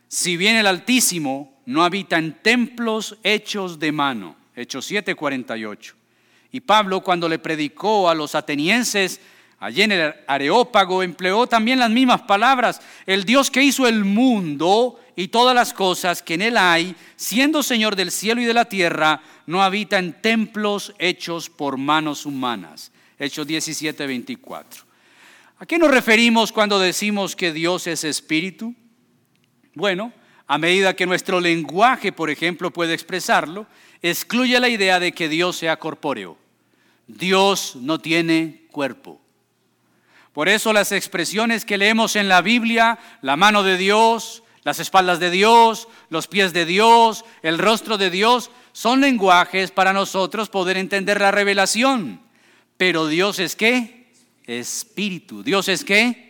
si 0.07 0.37
bien 0.37 0.55
el 0.55 0.65
Altísimo 0.65 1.59
no 1.65 1.83
habita 1.83 2.17
en 2.17 2.41
templos 2.41 3.17
hechos 3.21 3.79
de 3.79 3.91
mano, 3.91 4.37
Hechos 4.55 4.89
7:48. 4.89 5.93
Y 6.53 6.61
Pablo 6.61 7.01
cuando 7.01 7.27
le 7.27 7.37
predicó 7.37 8.09
a 8.09 8.15
los 8.15 8.33
atenienses, 8.33 9.19
allí 9.59 9.81
en 9.81 9.91
el 9.91 10.15
Areópago, 10.25 11.03
empleó 11.03 11.47
también 11.47 11.79
las 11.79 11.91
mismas 11.91 12.21
palabras, 12.21 12.81
el 13.05 13.25
Dios 13.25 13.51
que 13.51 13.61
hizo 13.61 13.85
el 13.85 14.05
mundo 14.05 15.01
y 15.19 15.27
todas 15.27 15.53
las 15.53 15.73
cosas 15.73 16.21
que 16.21 16.35
en 16.35 16.41
él 16.41 16.55
hay, 16.55 16.95
siendo 17.17 17.61
Señor 17.61 17.97
del 17.97 18.09
cielo 18.09 18.39
y 18.39 18.45
de 18.45 18.53
la 18.53 18.63
tierra, 18.63 19.21
no 19.47 19.61
habita 19.61 19.99
en 19.99 20.13
templos 20.21 20.93
hechos 20.97 21.49
por 21.49 21.75
manos 21.75 22.25
humanas. 22.25 22.93
Hechos 23.19 23.45
17, 23.45 24.07
24. 24.07 24.85
¿A 25.57 25.65
qué 25.65 25.77
nos 25.77 25.91
referimos 25.91 26.53
cuando 26.53 26.79
decimos 26.79 27.35
que 27.35 27.51
Dios 27.51 27.85
es 27.87 28.05
espíritu? 28.05 28.73
Bueno, 29.73 30.13
a 30.47 30.57
medida 30.57 30.95
que 30.95 31.05
nuestro 31.05 31.41
lenguaje, 31.41 32.13
por 32.13 32.29
ejemplo, 32.29 32.71
puede 32.71 32.93
expresarlo, 32.93 33.67
excluye 34.01 34.57
la 34.57 34.69
idea 34.69 35.01
de 35.01 35.11
que 35.11 35.27
Dios 35.27 35.57
sea 35.57 35.75
corpóreo. 35.75 36.37
Dios 37.07 37.75
no 37.75 37.99
tiene 37.99 38.67
cuerpo. 38.71 39.19
Por 40.31 40.47
eso 40.47 40.71
las 40.71 40.93
expresiones 40.93 41.65
que 41.65 41.77
leemos 41.77 42.15
en 42.15 42.29
la 42.29 42.41
Biblia, 42.41 42.97
la 43.21 43.35
mano 43.35 43.63
de 43.63 43.75
Dios, 43.75 44.43
las 44.63 44.79
espaldas 44.79 45.19
de 45.19 45.31
Dios, 45.31 45.87
los 46.09 46.27
pies 46.27 46.53
de 46.53 46.65
Dios, 46.65 47.25
el 47.41 47.57
rostro 47.57 47.97
de 47.97 48.09
Dios, 48.09 48.51
son 48.71 49.01
lenguajes 49.01 49.71
para 49.71 49.93
nosotros 49.93 50.49
poder 50.49 50.77
entender 50.77 51.19
la 51.21 51.31
revelación. 51.31 52.21
Pero 52.77 53.07
Dios 53.07 53.39
es 53.39 53.55
qué? 53.55 54.11
Espíritu. 54.45 55.43
Dios 55.43 55.67
es 55.67 55.83
qué? 55.83 56.29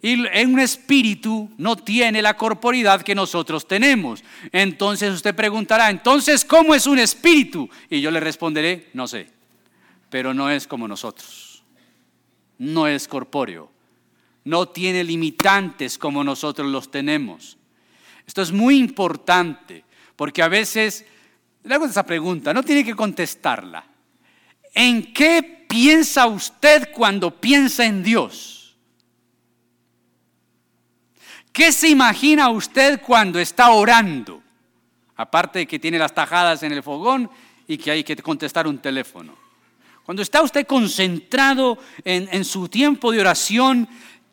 Y 0.00 0.14
un 0.14 0.60
espíritu 0.60 1.50
no 1.58 1.76
tiene 1.76 2.22
la 2.22 2.36
corporidad 2.36 3.02
que 3.02 3.14
nosotros 3.14 3.66
tenemos. 3.66 4.22
Entonces 4.52 5.12
usted 5.12 5.34
preguntará, 5.34 5.90
entonces, 5.90 6.44
¿cómo 6.44 6.74
es 6.74 6.86
un 6.86 7.00
espíritu? 7.00 7.68
Y 7.90 8.00
yo 8.00 8.10
le 8.10 8.20
responderé, 8.20 8.90
no 8.94 9.08
sé, 9.08 9.28
pero 10.08 10.32
no 10.32 10.50
es 10.50 10.66
como 10.66 10.86
nosotros. 10.86 11.64
No 12.58 12.86
es 12.86 13.08
corpóreo. 13.08 13.70
No 14.44 14.68
tiene 14.68 15.04
limitantes 15.04 15.98
como 15.98 16.24
nosotros 16.24 16.68
los 16.70 16.90
tenemos. 16.90 17.58
Esto 18.26 18.42
es 18.42 18.52
muy 18.52 18.76
importante, 18.76 19.84
porque 20.14 20.42
a 20.42 20.48
veces, 20.48 21.04
le 21.64 21.74
hago 21.74 21.86
esa 21.86 22.04
pregunta, 22.04 22.52
no 22.52 22.62
tiene 22.62 22.84
que 22.84 22.94
contestarla. 22.94 23.84
¿En 24.74 25.12
qué 25.12 25.64
piensa 25.68 26.26
usted 26.26 26.90
cuando 26.92 27.40
piensa 27.40 27.86
en 27.86 28.02
Dios? 28.02 28.76
¿Qué 31.52 31.72
se 31.72 31.88
imagina 31.88 32.50
usted 32.50 33.00
cuando 33.00 33.38
está 33.38 33.70
orando? 33.70 34.42
Aparte 35.16 35.60
de 35.60 35.66
que 35.66 35.78
tiene 35.78 35.98
las 35.98 36.14
tajadas 36.14 36.62
en 36.62 36.72
el 36.72 36.82
fogón 36.82 37.30
y 37.66 37.76
que 37.78 37.90
hay 37.90 38.04
que 38.04 38.14
contestar 38.16 38.66
un 38.66 38.78
teléfono. 38.78 39.34
Cuando 40.04 40.22
está 40.22 40.42
usted 40.42 40.66
concentrado 40.66 41.78
en, 42.04 42.28
en 42.30 42.44
su 42.44 42.68
tiempo 42.68 43.10
de 43.10 43.20
oración, 43.20 43.88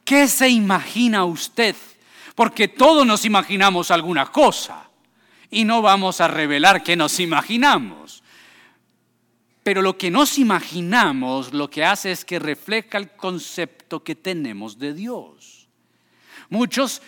¿qué 0.05 0.27
se 0.29 0.47
imagina 0.47 1.25
usted? 1.25 1.75
Porque 2.35 2.69
todos 2.69 3.05
nos 3.05 3.25
imaginamos 3.25 3.91
alguna 3.91 4.27
cosa 4.27 4.89
y 5.49 5.65
no 5.65 5.81
vamos 5.81 6.21
a 6.21 6.27
revelar 6.27 6.83
qué 6.83 6.95
nos 6.95 7.19
imaginamos. 7.19 8.23
Pero 9.63 9.81
lo 9.81 9.97
que 9.97 10.11
nos 10.11 10.37
imaginamos 10.37 11.51
lo 11.53 11.69
que 11.69 11.83
hace 11.83 12.11
es 12.11 12.23
que 12.23 12.37
refleja 12.37 12.99
el 12.99 13.09
concepto 13.11 14.03
que 14.03 14.15
tenemos 14.15 14.77
de 14.77 14.93
Dios. 14.93 15.67
Muchos 16.49 17.01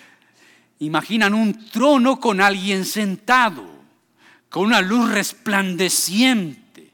imaginan 0.79 1.35
un 1.35 1.69
trono 1.69 2.19
con 2.19 2.41
alguien 2.41 2.85
sentado, 2.85 3.63
con 4.49 4.65
una 4.65 4.81
luz 4.81 5.11
resplandeciente. 5.11 6.91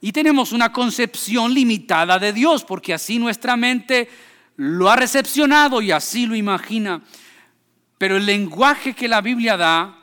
Y 0.00 0.12
tenemos 0.12 0.52
una 0.52 0.72
concepción 0.72 1.52
limitada 1.52 2.18
de 2.18 2.32
Dios, 2.32 2.62
porque 2.62 2.94
así 2.94 3.18
nuestra 3.18 3.56
mente 3.56 4.08
lo 4.56 4.90
ha 4.90 4.96
recepcionado 4.96 5.82
y 5.82 5.90
así 5.90 6.26
lo 6.26 6.36
imagina. 6.36 7.02
Pero 7.98 8.16
el 8.16 8.26
lenguaje 8.26 8.94
que 8.94 9.08
la 9.08 9.20
Biblia 9.20 9.56
da 9.56 9.98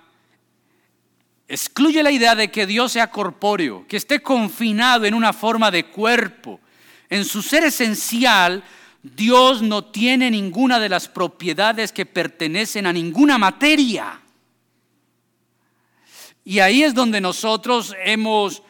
excluye 1.47 2.01
la 2.01 2.11
idea 2.11 2.33
de 2.33 2.49
que 2.49 2.65
Dios 2.65 2.93
sea 2.93 3.11
corpóreo, 3.11 3.85
que 3.87 3.97
esté 3.97 4.21
confinado 4.21 5.05
en 5.05 5.13
una 5.13 5.33
forma 5.33 5.69
de 5.69 5.85
cuerpo. 5.85 6.61
En 7.09 7.25
su 7.25 7.41
ser 7.41 7.65
esencial, 7.65 8.63
Dios 9.03 9.61
no 9.61 9.83
tiene 9.83 10.31
ninguna 10.31 10.79
de 10.79 10.87
las 10.87 11.09
propiedades 11.09 11.91
que 11.91 12.05
pertenecen 12.05 12.85
a 12.85 12.93
ninguna 12.93 13.37
materia. 13.37 14.21
Y 16.45 16.59
ahí 16.59 16.83
es 16.83 16.93
donde 16.93 17.19
nosotros 17.19 17.95
hemos 18.03 18.63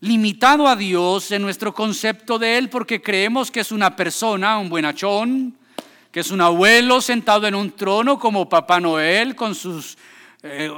limitado 0.00 0.66
a 0.66 0.76
Dios 0.76 1.30
en 1.30 1.42
nuestro 1.42 1.74
concepto 1.74 2.38
de 2.38 2.56
Él 2.58 2.70
porque 2.70 3.02
creemos 3.02 3.50
que 3.50 3.60
es 3.60 3.70
una 3.70 3.94
persona, 3.94 4.58
un 4.58 4.68
buenachón, 4.68 5.56
que 6.10 6.20
es 6.20 6.30
un 6.30 6.40
abuelo 6.40 7.00
sentado 7.00 7.46
en 7.46 7.54
un 7.54 7.70
trono 7.72 8.18
como 8.18 8.48
Papá 8.48 8.80
Noel 8.80 9.36
con 9.36 9.54
sus 9.54 9.96
eh, 10.42 10.70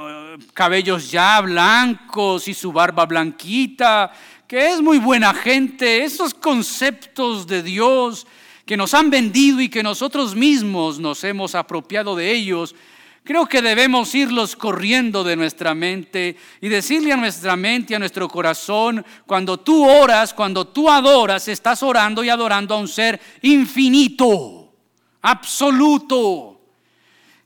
cabellos 0.53 1.09
ya 1.09 1.39
blancos 1.41 2.47
y 2.47 2.53
su 2.53 2.71
barba 2.71 3.05
blanquita, 3.05 4.11
que 4.45 4.73
es 4.73 4.81
muy 4.81 4.99
buena 4.99 5.33
gente. 5.33 6.03
Esos 6.03 6.33
conceptos 6.33 7.47
de 7.47 7.63
Dios 7.63 8.27
que 8.65 8.77
nos 8.77 8.93
han 8.93 9.09
vendido 9.09 9.61
y 9.61 9.69
que 9.69 9.83
nosotros 9.83 10.35
mismos 10.35 10.99
nos 10.99 11.23
hemos 11.23 11.55
apropiado 11.55 12.15
de 12.15 12.31
ellos, 12.31 12.75
creo 13.23 13.45
que 13.45 13.61
debemos 13.61 14.13
irlos 14.15 14.55
corriendo 14.55 15.23
de 15.23 15.35
nuestra 15.35 15.73
mente 15.73 16.35
y 16.61 16.69
decirle 16.69 17.13
a 17.13 17.17
nuestra 17.17 17.55
mente, 17.55 17.95
a 17.95 17.99
nuestro 17.99 18.27
corazón, 18.27 19.05
cuando 19.25 19.59
tú 19.59 19.87
oras, 19.87 20.33
cuando 20.33 20.67
tú 20.67 20.89
adoras, 20.89 21.47
estás 21.47 21.83
orando 21.83 22.23
y 22.23 22.29
adorando 22.29 22.75
a 22.75 22.79
un 22.79 22.87
ser 22.87 23.19
infinito, 23.41 24.73
absoluto. 25.21 26.53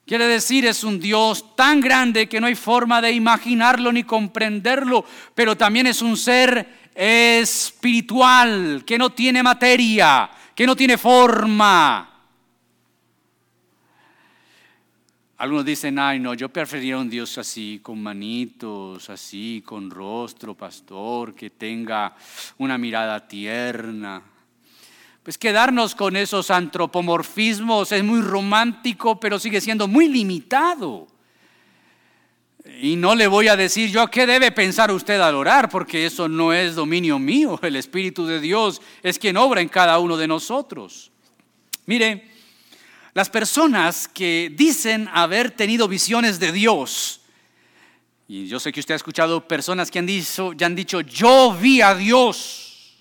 Quiere 0.05 0.25
decir, 0.27 0.65
es 0.65 0.85
un 0.85 0.99
Dios 1.01 1.55
tan 1.55 1.81
grande 1.81 2.29
que 2.29 2.39
no 2.39 2.47
hay 2.47 2.55
forma 2.55 3.01
de 3.01 3.11
imaginarlo 3.11 3.91
ni 3.91 4.03
comprenderlo, 4.03 5.03
pero 5.35 5.57
también 5.57 5.85
es 5.85 6.01
un 6.01 6.15
ser 6.15 6.87
espiritual 6.95 8.83
que 8.85 8.97
no 8.97 9.09
tiene 9.09 9.43
materia, 9.43 10.29
que 10.55 10.65
no 10.65 10.77
tiene 10.77 10.97
forma. 10.97 12.06
Algunos 15.39 15.65
dicen, 15.65 15.99
ay 15.99 16.19
no, 16.19 16.33
yo 16.33 16.49
preferiría 16.49 16.97
un 16.97 17.09
Dios 17.09 17.37
así, 17.37 17.79
con 17.83 18.01
manitos, 18.01 19.07
así, 19.09 19.61
con 19.63 19.91
rostro, 19.91 20.55
pastor, 20.55 21.35
que 21.35 21.51
tenga 21.51 22.15
una 22.57 22.77
mirada 22.79 23.27
tierna. 23.27 24.23
Pues 25.21 25.37
quedarnos 25.37 25.93
con 25.93 26.15
esos 26.15 26.49
antropomorfismos 26.49 27.91
es 27.91 28.03
muy 28.03 28.21
romántico, 28.21 29.19
pero 29.19 29.37
sigue 29.37 29.61
siendo 29.61 29.87
muy 29.87 30.07
limitado. 30.07 31.07
Y 32.81 32.95
no 32.95 33.13
le 33.13 33.27
voy 33.27 33.47
a 33.47 33.55
decir 33.55 33.91
yo 33.91 34.07
qué 34.07 34.25
debe 34.25 34.51
pensar 34.51 34.91
usted 34.91 35.19
al 35.21 35.35
orar, 35.35 35.69
porque 35.69 36.05
eso 36.05 36.27
no 36.27 36.51
es 36.51 36.73
dominio 36.73 37.19
mío. 37.19 37.59
El 37.61 37.75
Espíritu 37.75 38.25
de 38.25 38.39
Dios 38.39 38.81
es 39.03 39.19
quien 39.19 39.37
obra 39.37 39.61
en 39.61 39.69
cada 39.69 39.99
uno 39.99 40.17
de 40.17 40.27
nosotros. 40.27 41.11
Mire, 41.85 42.36
las 43.17 43.31
personas 43.31 44.07
que 44.07 44.53
dicen 44.53 45.09
haber 45.11 45.49
tenido 45.49 45.87
visiones 45.87 46.39
de 46.39 46.51
Dios, 46.51 47.21
y 48.27 48.45
yo 48.45 48.59
sé 48.59 48.71
que 48.71 48.79
usted 48.79 48.93
ha 48.93 48.97
escuchado 48.97 49.47
personas 49.47 49.89
que 49.89 49.97
han 49.97 50.05
dicho, 50.05 50.53
ya 50.53 50.67
han 50.67 50.75
dicho, 50.75 51.01
yo 51.01 51.51
vi 51.59 51.81
a 51.81 51.95
Dios, 51.95 52.95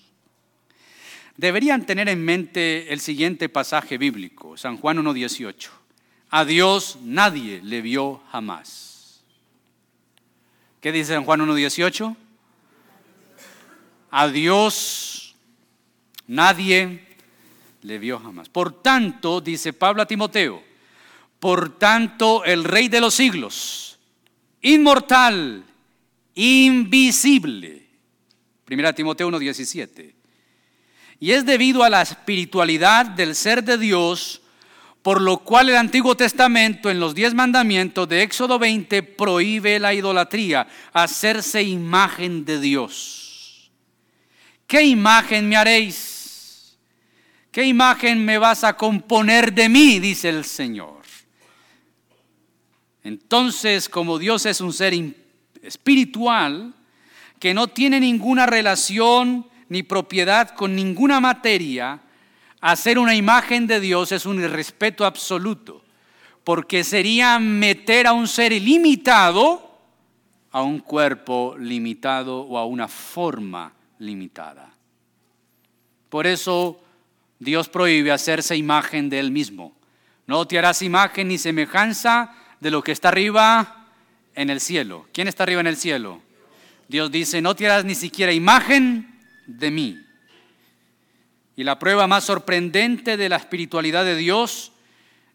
deberían 1.35 1.85
tener 1.85 2.09
en 2.09 2.25
mente 2.25 2.91
el 2.91 2.99
siguiente 2.99 3.47
pasaje 3.47 3.99
bíblico, 3.99 4.57
San 4.57 4.77
Juan 4.77 4.97
1.18. 4.97 5.69
A 6.31 6.45
Dios 6.45 6.97
nadie 7.03 7.61
le 7.63 7.81
vio 7.81 8.23
jamás. 8.31 9.21
¿Qué 10.81 10.91
dice 10.91 11.13
en 11.13 11.25
Juan 11.25 11.41
1.18? 11.41 12.15
A 14.09 14.27
Dios 14.29 15.35
nadie 16.25 17.06
le 17.81 17.99
vio 17.99 18.19
jamás. 18.19 18.49
Por 18.49 18.81
tanto, 18.81 19.41
dice 19.41 19.73
Pablo 19.73 20.01
a 20.01 20.05
Timoteo, 20.05 20.63
por 21.39 21.77
tanto 21.77 22.43
el 22.43 22.63
Rey 22.63 22.87
de 22.87 23.01
los 23.01 23.13
siglos, 23.13 23.99
inmortal, 24.61 25.63
invisible. 26.35 27.87
Primera 28.65 28.93
Timoteo 28.93 29.29
1.17. 29.29 30.13
Y 31.19 31.31
es 31.31 31.45
debido 31.45 31.83
a 31.83 31.89
la 31.89 32.01
espiritualidad 32.01 33.05
del 33.05 33.35
ser 33.35 33.63
de 33.63 33.77
Dios 33.77 34.41
por 35.07 35.21
lo 35.21 35.37
cual 35.37 35.69
el 35.69 35.77
Antiguo 35.77 36.17
Testamento 36.17 36.89
en 36.89 36.99
los 36.99 37.15
diez 37.15 37.33
mandamientos 37.33 38.09
de 38.09 38.23
Éxodo 38.23 38.59
20 38.59 39.03
prohíbe 39.03 39.79
la 39.79 39.93
idolatría, 39.93 40.67
hacerse 40.91 41.63
imagen 41.63 42.43
de 42.43 42.59
Dios. 42.59 43.71
¿Qué 44.67 44.81
imagen 44.81 45.47
me 45.47 45.55
haréis? 45.55 46.16
¿Qué 47.57 47.65
imagen 47.65 48.23
me 48.23 48.37
vas 48.37 48.63
a 48.63 48.77
componer 48.77 49.51
de 49.51 49.67
mí? 49.67 49.97
Dice 49.97 50.29
el 50.29 50.45
Señor. 50.45 51.01
Entonces, 53.03 53.89
como 53.89 54.19
Dios 54.19 54.45
es 54.45 54.61
un 54.61 54.71
ser 54.71 54.93
espiritual, 55.63 56.75
que 57.39 57.55
no 57.55 57.67
tiene 57.67 57.99
ninguna 57.99 58.45
relación 58.45 59.47
ni 59.69 59.81
propiedad 59.81 60.51
con 60.51 60.75
ninguna 60.75 61.19
materia, 61.19 61.99
Hacer 62.61 62.99
una 62.99 63.15
imagen 63.15 63.65
de 63.65 63.79
Dios 63.79 64.11
es 64.11 64.27
un 64.27 64.39
irrespeto 64.39 65.03
absoluto, 65.03 65.83
porque 66.43 66.83
sería 66.83 67.39
meter 67.39 68.05
a 68.05 68.13
un 68.13 68.27
ser 68.27 68.51
ilimitado 68.51 69.79
a 70.51 70.61
un 70.61 70.77
cuerpo 70.79 71.55
limitado 71.57 72.39
o 72.41 72.57
a 72.59 72.65
una 72.67 72.87
forma 72.87 73.73
limitada. 73.97 74.71
Por 76.09 76.27
eso 76.27 76.81
Dios 77.39 77.69
prohíbe 77.69 78.11
hacerse 78.11 78.55
imagen 78.55 79.09
de 79.09 79.19
Él 79.19 79.31
mismo. 79.31 79.75
No 80.25 80.45
te 80.47 80.57
harás 80.57 80.81
imagen 80.81 81.29
ni 81.29 81.37
semejanza 81.37 82.35
de 82.59 82.71
lo 82.71 82.83
que 82.83 82.91
está 82.91 83.09
arriba 83.09 83.87
en 84.35 84.49
el 84.49 84.59
cielo. 84.59 85.07
¿Quién 85.13 85.27
está 85.27 85.43
arriba 85.43 85.61
en 85.61 85.67
el 85.67 85.77
cielo? 85.77 86.21
Dios 86.87 87.11
dice, 87.11 87.41
no 87.41 87.55
te 87.55 87.65
harás 87.65 87.85
ni 87.85 87.95
siquiera 87.95 88.31
imagen 88.31 89.19
de 89.45 89.71
mí. 89.71 89.97
Y 91.55 91.63
la 91.63 91.79
prueba 91.79 92.07
más 92.07 92.23
sorprendente 92.23 93.17
de 93.17 93.29
la 93.29 93.37
espiritualidad 93.37 94.05
de 94.05 94.15
Dios 94.15 94.71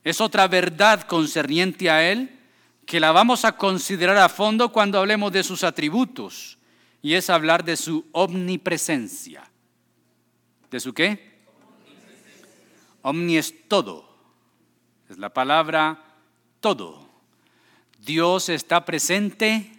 es 0.05 0.21
otra 0.21 0.49
verdad 0.49 1.03
concerniente 1.03 1.91
a 1.91 2.11
Él 2.11 2.38
que 2.87 3.01
la 3.01 3.12
vamos 3.12 3.45
a 3.45 3.53
considerar 3.57 4.17
a 4.19 4.29
fondo 4.29 4.73
cuando 4.73 4.99
hablemos 4.99 5.33
de 5.33 5.43
sus 5.43 5.65
atributos, 5.65 6.59
y 7.01 7.15
es 7.15 7.31
hablar 7.31 7.65
de 7.65 7.77
su 7.77 8.07
omnipresencia. 8.12 9.45
¿De 10.71 10.81
su 10.81 10.93
qué? 10.93 11.32
Omni 13.03 13.37
es 13.37 13.69
todo. 13.69 14.09
Es 15.09 15.19
la 15.19 15.35
palabra 15.35 16.03
todo. 16.61 17.09
Dios 17.99 18.49
está 18.49 18.85
presente 18.85 19.71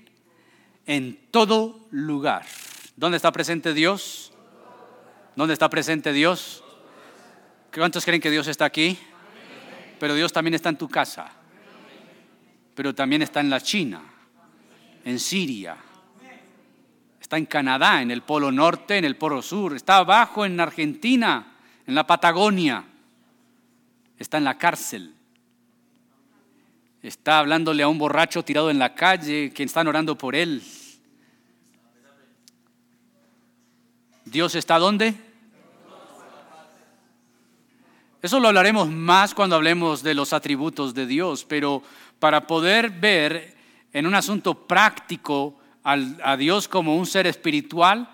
en 0.86 1.19
todo 1.31 1.88
lugar. 1.91 2.45
¿Dónde 2.95 3.17
está 3.17 3.31
presente 3.31 3.73
Dios? 3.73 4.31
¿Dónde 5.36 5.53
está 5.53 5.69
presente 5.69 6.13
Dios? 6.13 6.63
¿Cuántos 7.73 8.05
creen 8.05 8.21
que 8.21 8.29
Dios 8.29 8.47
está 8.47 8.65
aquí? 8.65 8.97
Pero 9.99 10.13
Dios 10.13 10.31
también 10.31 10.53
está 10.53 10.69
en 10.69 10.77
tu 10.77 10.88
casa. 10.88 11.31
Pero 12.75 12.93
también 12.93 13.21
está 13.21 13.39
en 13.39 13.49
la 13.49 13.62
China, 13.62 14.01
en 15.03 15.19
Siria. 15.19 15.77
Está 17.19 17.38
en 17.38 17.45
Canadá, 17.45 18.01
en 18.01 18.12
el 18.12 18.21
Polo 18.21 18.51
Norte, 18.51 18.97
en 18.97 19.05
el 19.05 19.15
Polo 19.15 19.41
Sur. 19.41 19.75
Está 19.75 19.97
abajo 19.97 20.45
en 20.45 20.59
Argentina, 20.59 21.55
en 21.88 21.95
la 21.95 22.05
Patagonia. 22.05 22.83
Está 24.17 24.38
en 24.38 24.43
la 24.43 24.58
cárcel. 24.58 25.13
Está 27.02 27.39
hablándole 27.39 27.84
a 27.84 27.88
un 27.88 27.97
borracho 27.97 28.43
tirado 28.43 28.69
en 28.69 28.80
la 28.80 28.95
calle, 28.95 29.52
que 29.54 29.63
están 29.63 29.88
orando 29.88 30.17
por 30.17 30.36
él. 30.36 30.63
¿Dios 34.26 34.56
está 34.56 34.80
dónde? 34.80 35.13
Eso 38.21 38.39
lo 38.39 38.47
hablaremos 38.47 38.89
más 38.89 39.34
cuando 39.34 39.58
hablemos 39.58 40.02
de 40.02 40.13
los 40.13 40.32
atributos 40.32 40.93
de 40.93 41.06
Dios, 41.06 41.43
pero 41.43 41.84
para 42.19 42.47
poder 42.47 42.89
ver 42.89 43.54
en 43.91 44.08
un 44.08 44.15
asunto 44.15 44.65
práctico 44.65 45.60
a 45.84 46.38
Dios 46.38 46.69
como 46.69 46.95
un 46.95 47.06
ser 47.06 47.28
espiritual, 47.28 48.10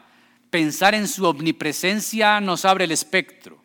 pensar 0.49 0.95
en 0.95 1.07
su 1.07 1.25
omnipresencia 1.25 2.41
nos 2.41 2.65
abre 2.65 2.85
el 2.85 2.91
espectro. 2.91 3.61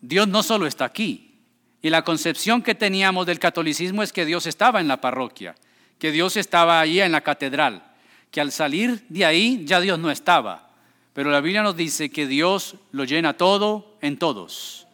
Dios 0.00 0.28
no 0.28 0.42
solo 0.42 0.66
está 0.66 0.84
aquí, 0.84 1.34
y 1.80 1.90
la 1.90 2.02
concepción 2.02 2.62
que 2.62 2.74
teníamos 2.74 3.26
del 3.26 3.38
catolicismo 3.38 4.02
es 4.02 4.12
que 4.12 4.24
Dios 4.24 4.46
estaba 4.46 4.80
en 4.80 4.88
la 4.88 5.00
parroquia, 5.00 5.54
que 5.98 6.12
Dios 6.12 6.36
estaba 6.36 6.80
ahí 6.80 7.00
en 7.00 7.12
la 7.12 7.20
catedral, 7.20 7.84
que 8.30 8.40
al 8.40 8.52
salir 8.52 9.04
de 9.08 9.24
ahí 9.24 9.64
ya 9.64 9.80
Dios 9.80 9.98
no 9.98 10.10
estaba. 10.10 10.70
Pero 11.12 11.30
la 11.30 11.40
Biblia 11.40 11.62
nos 11.62 11.76
dice 11.76 12.10
que 12.10 12.26
Dios 12.26 12.76
lo 12.92 13.04
llena 13.04 13.36
todo 13.36 13.96
en 14.00 14.18
todos 14.18 14.88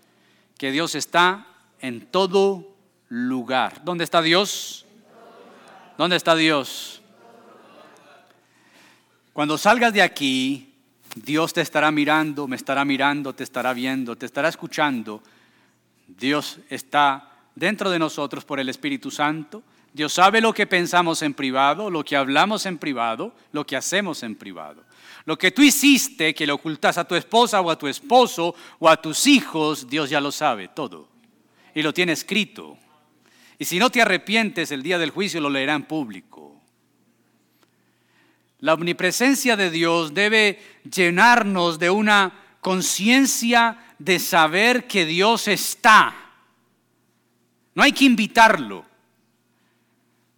que 0.59 0.71
Dios 0.71 0.95
está 0.95 1.47
en 1.81 2.07
todo 2.07 2.75
lugar. 3.09 3.85
¿Dónde 3.85 4.05
está 4.05 4.23
Dios? 4.23 4.87
¿Dónde 5.99 6.17
está 6.17 6.35
Dios? 6.35 7.03
Cuando 9.33 9.59
salgas 9.59 9.93
de 9.93 10.03
aquí, 10.03 10.74
Dios 11.15 11.53
te 11.53 11.61
estará 11.61 11.91
mirando, 11.91 12.49
me 12.49 12.57
estará 12.57 12.85
mirando, 12.85 13.35
te 13.35 13.45
estará 13.45 13.73
viendo, 13.73 14.17
te 14.17 14.27
estará 14.27 14.49
escuchando. 14.49 15.23
Dios 16.07 16.59
está 16.69 17.31
dentro 17.55 17.91
de 17.91 17.99
nosotros 17.99 18.45
por 18.45 18.59
el 18.59 18.69
Espíritu 18.69 19.11
Santo. 19.11 19.63
Dios 19.93 20.13
sabe 20.13 20.41
lo 20.41 20.53
que 20.53 20.67
pensamos 20.67 21.23
en 21.23 21.35
privado, 21.35 21.89
lo 21.89 22.05
que 22.05 22.17
hablamos 22.17 22.67
en 22.67 22.79
privado, 22.79 23.33
lo 23.53 23.65
que 23.65 23.77
hacemos 23.77 24.25
en 24.25 24.35
privado. 24.35 24.83
Lo 25.25 25.39
que 25.39 25.53
tú 25.53 25.63
hiciste, 25.63 26.35
que 26.35 26.47
le 26.47 26.53
ocultas 26.53 26.99
a 26.99 27.05
tu 27.05 27.15
esposa 27.15 27.61
o 27.61 27.71
a 27.71 27.79
tu 27.79 27.87
esposo 27.87 28.55
o 28.81 28.89
a 28.89 29.01
tus 29.01 29.27
hijos, 29.27 29.89
Dios 29.89 30.11
ya 30.11 30.21
lo 30.21 30.33
sabe 30.33 30.69
todo. 30.69 31.09
Y 31.75 31.83
lo 31.83 31.95
tiene 31.95 32.13
escrito. 32.13 32.77
Y 33.59 33.65
si 33.65 33.79
no 33.79 33.89
te 33.89 34.03
arrepientes, 34.03 34.73
el 34.73 34.83
día 34.83 34.99
del 34.99 35.11
juicio 35.11 35.41
lo 35.41 35.49
leerá 35.49 35.75
en 35.75 35.85
público. 35.85 36.54
La 38.65 38.73
omnipresencia 38.73 39.59
de 39.59 39.69
Dios 39.69 40.15
debe 40.15 40.59
llenarnos 40.91 41.79
de 41.79 41.91
una 41.91 42.33
conciencia 42.63 43.77
de 43.99 44.19
saber 44.19 44.87
que 44.87 45.05
Dios 45.05 45.49
está. 45.49 46.15
No 47.75 47.83
hay 47.83 47.93
que 47.93 48.07
invitarlo. 48.07 48.87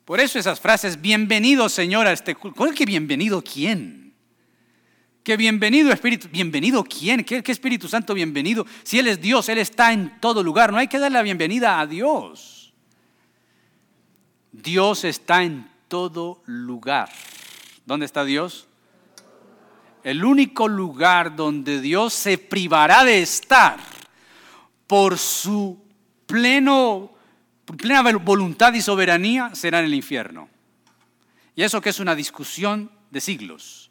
Por 0.04 0.18
eso 0.18 0.40
esas 0.40 0.58
frases, 0.58 1.00
bienvenido 1.00 1.68
Señor 1.68 2.08
a 2.08 2.12
este 2.12 2.34
culto. 2.34 2.68
que 2.74 2.84
bienvenido 2.84 3.44
quién? 3.44 4.12
Que 5.22 5.36
bienvenido 5.36 5.92
Espíritu, 5.92 6.26
bienvenido 6.28 6.82
quién, 6.82 7.22
¿Qué, 7.22 7.44
¿Qué, 7.44 7.52
Espíritu 7.52 7.86
Santo 7.86 8.12
bienvenido. 8.12 8.66
Si 8.82 8.98
Él 8.98 9.06
es 9.06 9.20
Dios, 9.20 9.48
Él 9.48 9.58
está 9.58 9.92
en 9.92 10.20
todo 10.20 10.42
lugar. 10.42 10.72
No 10.72 10.78
hay 10.78 10.88
que 10.88 10.98
darle 10.98 11.18
la 11.18 11.22
bienvenida 11.22 11.78
a 11.78 11.86
Dios. 11.86 12.74
Dios 14.50 15.04
está 15.04 15.44
en 15.44 15.70
todo 15.86 16.42
lugar. 16.46 17.08
¿Dónde 17.86 18.04
está 18.04 18.24
Dios? 18.24 18.66
El 20.02 20.24
único 20.24 20.68
lugar 20.68 21.34
donde 21.34 21.80
Dios 21.80 22.12
se 22.12 22.36
privará 22.36 23.04
de 23.04 23.22
estar 23.22 23.78
por 24.86 25.18
su 25.18 25.82
pleno, 26.26 27.12
plena 27.76 28.02
voluntad 28.12 28.74
y 28.74 28.82
soberanía 28.82 29.54
será 29.54 29.78
en 29.78 29.86
el 29.86 29.94
infierno. 29.94 30.48
Y 31.54 31.62
eso 31.62 31.80
que 31.80 31.90
es 31.90 32.00
una 32.00 32.14
discusión 32.14 32.90
de 33.10 33.20
siglos. 33.20 33.90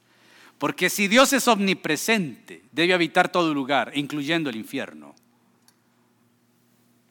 Porque 0.57 0.89
si 0.89 1.07
Dios 1.07 1.33
es 1.33 1.47
omnipresente, 1.47 2.63
debe 2.71 2.93
habitar 2.93 3.29
todo 3.29 3.53
lugar, 3.53 3.91
incluyendo 3.95 4.49
el 4.49 4.55
infierno. 4.55 5.15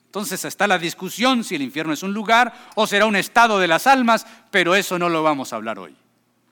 Entonces 0.07 0.45
está 0.45 0.67
la 0.67 0.79
discusión 0.79 1.45
si 1.45 1.57
el 1.57 1.63
infierno 1.63 1.93
es 1.93 2.03
un 2.03 2.15
lugar 2.15 2.55
o 2.77 2.87
será 2.87 3.07
un 3.07 3.17
estado 3.17 3.59
de 3.59 3.67
las 3.67 3.87
almas, 3.87 4.27
pero 4.51 4.75
eso 4.77 4.99
no 4.99 5.09
lo 5.09 5.23
vamos 5.23 5.53
a 5.53 5.57
hablar 5.57 5.79
hoy, 5.79 5.95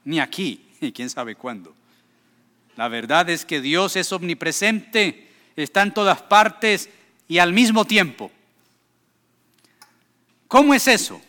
ni 0.05 0.21
aquí, 0.21 0.67
ni 0.81 0.93
quién 0.93 1.11
sabe 1.11 1.35
cuándo. 1.35 1.75
La 2.77 2.89
verdad 2.89 3.29
es 3.31 3.45
que 3.45 3.61
Dios 3.61 3.97
es 3.97 4.13
omnipresente, 4.13 5.29
está 5.57 5.83
en 5.83 5.95
todas 5.95 6.23
partes 6.23 6.89
y 7.29 7.39
al 7.39 7.53
mismo 7.53 7.85
tiempo. 7.85 8.31
¿Cómo 10.49 10.75
es 10.75 10.87
eso? 10.89 11.21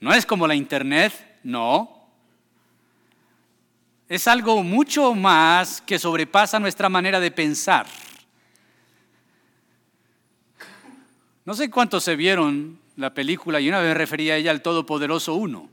No 0.00 0.12
es 0.12 0.24
como 0.24 0.46
la 0.46 0.54
internet, 0.54 1.38
no 1.42 2.00
es 4.10 4.26
algo 4.26 4.64
mucho 4.64 5.14
más 5.14 5.80
que 5.80 5.96
sobrepasa 5.96 6.58
nuestra 6.58 6.88
manera 6.88 7.20
de 7.20 7.30
pensar. 7.30 7.86
No 11.44 11.54
sé 11.54 11.70
cuántos 11.70 12.02
se 12.02 12.16
vieron 12.16 12.80
la 12.96 13.14
película 13.14 13.60
y 13.60 13.68
una 13.68 13.78
vez 13.78 13.96
refería 13.96 14.34
a 14.34 14.36
ella 14.36 14.50
al 14.50 14.62
Todopoderoso 14.62 15.36
Uno. 15.36 15.70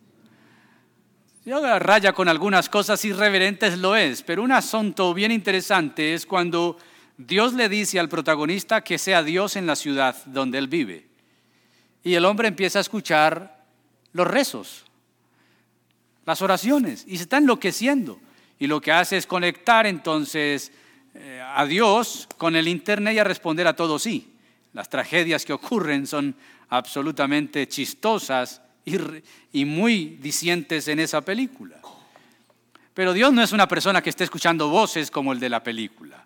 Yo 1.48 1.62
raya 1.80 2.12
con 2.12 2.28
algunas 2.28 2.68
cosas 2.68 3.06
irreverentes 3.06 3.78
lo 3.78 3.96
es, 3.96 4.22
pero 4.22 4.44
un 4.44 4.52
asunto 4.52 5.14
bien 5.14 5.32
interesante 5.32 6.14
es 6.14 6.26
cuando 6.26 6.78
Dios 7.16 7.54
le 7.54 7.70
dice 7.70 8.02
al 8.02 8.10
protagonista 8.10 8.84
que 8.84 8.98
sea 8.98 9.24
Dios 9.24 9.56
en 9.56 9.66
la 9.66 9.78
ciudad 9.78 10.18
donde 10.26 10.58
él 10.58 10.68
vive. 10.68 11.08
Y 12.04 12.16
el 12.16 12.26
hombre 12.26 12.50
empieza 12.50 12.80
a 12.80 12.82
escuchar 12.82 13.64
los 14.12 14.28
rezos, 14.28 14.84
las 16.26 16.42
oraciones, 16.42 17.06
y 17.08 17.16
se 17.16 17.24
está 17.24 17.38
enloqueciendo 17.38 18.20
y 18.60 18.68
lo 18.68 18.82
que 18.82 18.92
hace 18.92 19.16
es 19.16 19.26
conectar 19.26 19.88
entonces 19.88 20.74
eh, 21.14 21.42
a 21.42 21.66
Dios 21.66 22.28
con 22.38 22.58
el 22.58 22.68
Internet 22.68 23.14
y 23.16 23.20
a 23.20 23.24
responder 23.24 23.68
a 23.68 23.76
todo 23.78 24.00
sí. 24.00 24.34
Las 24.74 24.90
tragedias 24.90 25.46
que 25.46 25.54
ocurren 25.54 26.08
son 26.08 26.36
absolutamente 26.68 27.70
chistosas 27.70 28.62
y, 29.52 29.66
muy 29.66 30.18
dicientes 30.22 30.88
en 30.88 31.00
esa 31.00 31.22
película. 31.22 31.78
Pero 32.94 33.14
Dios 33.14 33.34
no 33.34 33.44
es 33.44 33.52
una 33.52 33.68
persona 33.68 34.02
que 34.02 34.10
esté 34.10 34.24
escuchando 34.24 34.70
voces 34.70 35.12
como 35.12 35.34
el 35.34 35.40
de 35.40 35.50
la 35.50 35.62
película. 35.62 36.24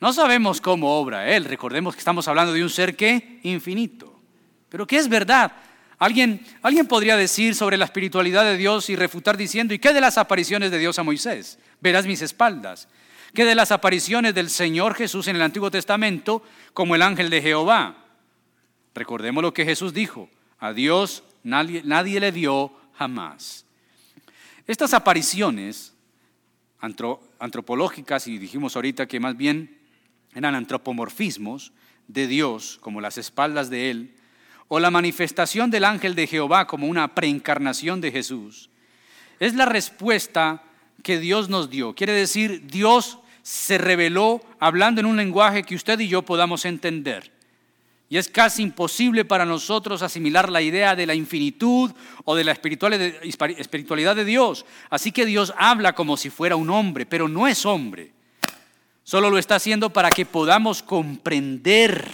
No 0.00 0.12
sabemos 0.12 0.60
cómo 0.60 0.98
obra 0.98 1.28
Él. 1.34 1.44
Recordemos 1.44 1.94
que 1.94 1.98
estamos 1.98 2.28
hablando 2.28 2.52
de 2.52 2.62
un 2.62 2.70
ser 2.70 2.94
que 2.94 3.40
infinito. 3.42 4.20
Pero 4.68 4.86
que 4.86 4.96
es 4.96 5.08
verdad. 5.08 5.52
¿Alguien, 5.98 6.44
alguien 6.62 6.86
podría 6.86 7.16
decir 7.16 7.54
sobre 7.54 7.76
la 7.76 7.86
espiritualidad 7.86 8.44
de 8.44 8.56
Dios 8.56 8.88
y 8.88 8.96
refutar 8.96 9.36
diciendo, 9.36 9.74
¿y 9.74 9.78
qué 9.78 9.92
de 9.92 10.00
las 10.00 10.18
apariciones 10.18 10.70
de 10.70 10.78
Dios 10.78 10.98
a 10.98 11.02
Moisés? 11.02 11.58
Verás 11.80 12.06
mis 12.06 12.22
espaldas. 12.22 12.88
¿Qué 13.34 13.44
de 13.44 13.54
las 13.54 13.72
apariciones 13.72 14.34
del 14.34 14.50
Señor 14.50 14.94
Jesús 14.94 15.26
en 15.28 15.36
el 15.36 15.42
Antiguo 15.42 15.70
Testamento 15.70 16.42
como 16.72 16.94
el 16.94 17.02
ángel 17.02 17.28
de 17.28 17.42
Jehová? 17.42 17.96
Recordemos 18.94 19.42
lo 19.42 19.52
que 19.52 19.64
Jesús 19.64 19.92
dijo, 19.92 20.28
a 20.58 20.72
Dios 20.72 21.22
nadie, 21.42 21.82
nadie 21.84 22.20
le 22.20 22.32
dio 22.32 22.72
jamás. 22.94 23.64
Estas 24.66 24.94
apariciones 24.94 25.94
antropológicas, 26.80 28.26
y 28.26 28.38
dijimos 28.38 28.76
ahorita 28.76 29.06
que 29.06 29.20
más 29.20 29.36
bien 29.36 29.78
eran 30.34 30.54
antropomorfismos 30.54 31.72
de 32.08 32.26
Dios, 32.26 32.78
como 32.80 33.00
las 33.00 33.18
espaldas 33.18 33.70
de 33.70 33.90
Él, 33.90 34.14
o 34.68 34.78
la 34.78 34.90
manifestación 34.90 35.70
del 35.70 35.84
ángel 35.84 36.14
de 36.14 36.26
Jehová 36.26 36.66
como 36.66 36.86
una 36.86 37.14
preencarnación 37.14 38.00
de 38.00 38.12
Jesús, 38.12 38.70
es 39.40 39.54
la 39.54 39.66
respuesta 39.66 40.62
que 41.02 41.18
Dios 41.18 41.48
nos 41.48 41.70
dio. 41.70 41.94
Quiere 41.94 42.12
decir, 42.12 42.66
Dios 42.66 43.18
se 43.42 43.78
reveló 43.78 44.40
hablando 44.60 45.00
en 45.00 45.06
un 45.06 45.16
lenguaje 45.16 45.62
que 45.64 45.74
usted 45.74 45.98
y 45.98 46.08
yo 46.08 46.22
podamos 46.22 46.64
entender. 46.64 47.32
Y 48.12 48.18
es 48.18 48.28
casi 48.28 48.64
imposible 48.64 49.24
para 49.24 49.46
nosotros 49.46 50.02
asimilar 50.02 50.50
la 50.50 50.60
idea 50.60 50.96
de 50.96 51.06
la 51.06 51.14
infinitud 51.14 51.92
o 52.24 52.34
de 52.34 52.42
la 52.42 52.50
espiritualidad 52.50 54.16
de 54.16 54.24
Dios. 54.24 54.66
Así 54.90 55.12
que 55.12 55.24
Dios 55.24 55.54
habla 55.56 55.94
como 55.94 56.16
si 56.16 56.28
fuera 56.28 56.56
un 56.56 56.70
hombre, 56.70 57.06
pero 57.06 57.28
no 57.28 57.46
es 57.46 57.64
hombre. 57.64 58.12
Solo 59.04 59.30
lo 59.30 59.38
está 59.38 59.54
haciendo 59.54 59.92
para 59.92 60.10
que 60.10 60.26
podamos 60.26 60.82
comprender, 60.82 62.04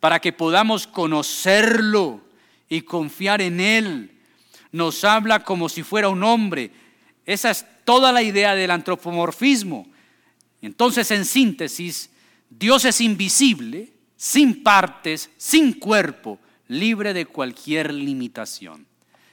para 0.00 0.20
que 0.20 0.34
podamos 0.34 0.86
conocerlo 0.86 2.20
y 2.68 2.82
confiar 2.82 3.40
en 3.40 3.60
Él. 3.60 4.10
Nos 4.70 5.02
habla 5.02 5.42
como 5.44 5.70
si 5.70 5.82
fuera 5.82 6.10
un 6.10 6.22
hombre. 6.24 6.72
Esa 7.24 7.50
es 7.50 7.64
toda 7.86 8.12
la 8.12 8.22
idea 8.22 8.54
del 8.54 8.70
antropomorfismo. 8.70 9.86
Entonces, 10.60 11.10
en 11.10 11.24
síntesis, 11.24 12.10
Dios 12.50 12.84
es 12.84 13.00
invisible, 13.00 13.95
sin 14.16 14.62
partes, 14.62 15.30
sin 15.36 15.74
cuerpo, 15.74 16.38
libre 16.68 17.12
de 17.12 17.26
cualquier 17.26 17.92
limitación. 17.92 18.86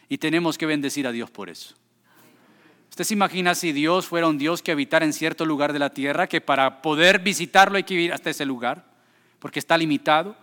Y 0.10 0.18
tenemos 0.18 0.58
que 0.58 0.66
bendecir 0.66 1.08
a 1.08 1.12
Dios 1.12 1.32
por 1.32 1.50
eso. 1.50 1.76
¿Usted 2.90 3.06
se 3.06 3.14
imagina 3.16 3.56
si 3.56 3.72
Dios 3.72 4.06
fuera 4.06 4.28
un 4.28 4.38
Dios 4.38 4.62
que 4.62 4.72
habitara 4.72 5.06
en 5.06 5.14
cierto 5.14 5.46
lugar 5.46 5.74
de 5.74 5.80
la 5.80 5.92
tierra, 5.92 6.28
que 6.28 6.42
para 6.42 6.82
poder 6.82 7.20
visitarlo 7.20 7.78
hay 7.78 7.84
que 7.84 7.96
ir 7.96 8.14
hasta 8.14 8.30
ese 8.30 8.46
lugar, 8.46 8.86
porque 9.40 9.58
está 9.58 9.78
limitado? 9.78 10.36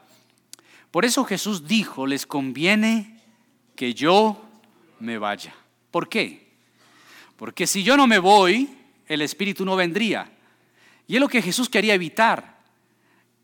Por 0.91 1.05
eso 1.05 1.25
Jesús 1.25 1.69
dijo, 1.69 2.07
les 2.07 2.27
conviene 2.27 3.21
que 3.77 3.95
yo 3.95 4.45
me 4.99 5.19
vaya. 5.19 5.55
¿Por 5.93 6.09
qué? 6.09 6.51
Porque 7.37 7.67
si 7.67 7.85
yo 7.85 7.97
no 7.97 8.07
me 8.07 8.19
voy, 8.19 8.69
el 9.07 9.23
Espíritu 9.23 9.65
no 9.65 9.77
vendría. 9.77 10.31
Y 11.07 11.15
es 11.15 11.21
lo 11.21 11.29
que 11.29 11.43
Jesús 11.43 11.69
quería 11.69 11.95
evitar, 11.95 12.60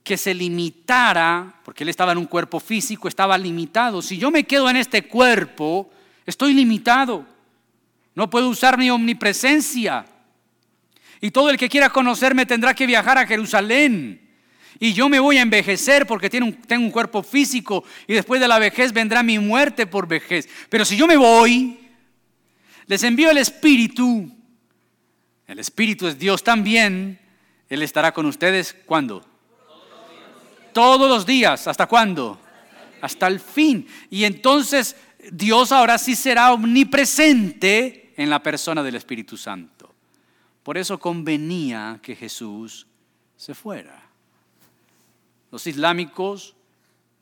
que 0.07 0.17
se 0.17 0.33
limitara, 0.33 1.53
porque 1.65 1.83
él 1.83 1.89
estaba 1.89 2.13
en 2.13 2.19
un 2.19 2.27
cuerpo 2.27 2.61
físico, 2.61 3.09
estaba 3.09 3.37
limitado. 3.37 4.01
Si 4.01 4.17
yo 4.17 4.31
me 4.31 4.45
quedo 4.45 4.71
en 4.71 4.77
este 4.77 5.03
cuerpo, 5.09 5.91
estoy 6.25 6.55
limitado. 6.55 7.27
No 8.15 8.31
puedo 8.31 8.49
usar 8.49 8.79
mi 8.79 8.89
omnipresencia. 8.89 10.07
Y 11.21 11.33
todo 11.33 11.51
el 11.51 11.59
que 11.59 11.69
quiera 11.69 11.91
conocerme 11.91 12.47
tendrá 12.47 12.73
que 12.73 12.87
viajar 12.87 13.19
a 13.19 13.27
Jerusalén. 13.27 14.21
Y 14.79 14.93
yo 14.93 15.09
me 15.09 15.19
voy 15.19 15.39
a 15.39 15.43
envejecer 15.43 16.07
porque 16.07 16.31
tengo 16.31 16.47
un 16.85 16.91
cuerpo 16.93 17.25
físico 17.25 17.83
y 18.07 18.15
después 18.15 18.41
de 18.41 18.47
la 18.47 18.61
vejez 18.61 18.93
vendrá 18.93 19.25
mi 19.25 19.41
muerte 19.41 19.89
por 19.89 20.07
vejez. 20.07 20.49
Pero 20.69 20.85
si 20.85 20.97
yo 20.97 21.09
me 21.09 21.17
voy, 21.17 21.81
les 22.87 23.03
envío 23.03 23.29
el 23.29 23.39
Espíritu. 23.39 24.31
El 25.49 25.59
Espíritu 25.59 26.07
es 26.07 26.17
Dios 26.17 26.45
también. 26.45 27.19
Él 27.69 27.83
estará 27.83 28.13
con 28.13 28.27
ustedes 28.27 28.73
cuando? 28.87 29.36
Todos 30.77 31.09
los 31.09 31.25
días. 31.25 31.67
¿Hasta 31.69 31.87
cuándo? 31.87 32.39
Hasta 33.01 33.29
el 33.29 33.41
fin. 33.41 33.89
Y 34.11 34.25
entonces 34.25 34.95
Dios 35.33 35.73
ahora 35.73 35.97
sí 35.97 36.15
será 36.15 36.53
omnipresente 36.53 38.13
en 38.15 38.29
la 38.29 38.43
persona 38.43 38.83
del 38.83 38.97
Espíritu 38.97 39.39
Santo. 39.39 39.95
Por 40.63 40.77
eso 40.77 41.01
convenía 41.01 41.99
que 42.03 42.15
Jesús 42.15 42.87
se 43.39 43.55
fuera. 43.55 44.03
Los 45.51 45.67
islámicos 45.67 46.55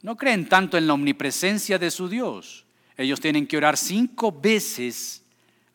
no 0.03 0.17
creen 0.17 0.49
tanto 0.49 0.77
en 0.77 0.89
la 0.89 0.95
omnipresencia 0.95 1.79
de 1.79 1.93
su 1.93 2.09
Dios. 2.09 2.65
Ellos 2.97 3.21
tienen 3.21 3.47
que 3.47 3.57
orar 3.57 3.77
cinco 3.77 4.33
veces 4.33 5.23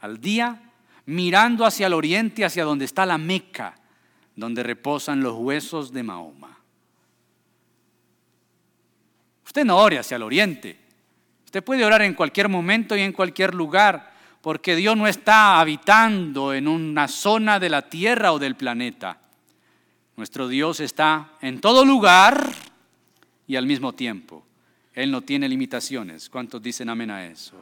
al 0.01 0.19
día 0.19 0.73
mirando 1.05 1.65
hacia 1.65 1.87
el 1.87 1.93
oriente, 1.93 2.43
hacia 2.43 2.65
donde 2.65 2.83
está 2.83 3.05
la 3.05 3.17
Meca, 3.17 3.79
donde 4.35 4.63
reposan 4.63 5.23
los 5.23 5.35
huesos 5.35 5.93
de 5.93 6.03
Mahoma. 6.03 6.58
Usted 9.49 9.65
no 9.65 9.77
ore 9.77 9.97
hacia 9.97 10.15
el 10.17 10.21
oriente. 10.21 10.77
Usted 11.43 11.63
puede 11.63 11.83
orar 11.83 12.03
en 12.03 12.13
cualquier 12.13 12.47
momento 12.49 12.95
y 12.95 13.01
en 13.01 13.11
cualquier 13.11 13.55
lugar, 13.55 14.13
porque 14.43 14.75
Dios 14.75 14.95
no 14.95 15.07
está 15.07 15.59
habitando 15.59 16.53
en 16.53 16.67
una 16.67 17.07
zona 17.07 17.59
de 17.59 17.69
la 17.69 17.89
tierra 17.89 18.31
o 18.31 18.37
del 18.37 18.55
planeta. 18.55 19.19
Nuestro 20.17 20.47
Dios 20.47 20.79
está 20.81 21.31
en 21.41 21.61
todo 21.61 21.83
lugar 21.83 22.53
y 23.47 23.55
al 23.55 23.65
mismo 23.65 23.93
tiempo. 23.93 24.45
Él 24.93 25.09
no 25.09 25.21
tiene 25.23 25.49
limitaciones. 25.49 26.29
¿Cuántos 26.29 26.61
dicen 26.61 26.87
amén 26.87 27.09
a 27.09 27.25
eso? 27.25 27.55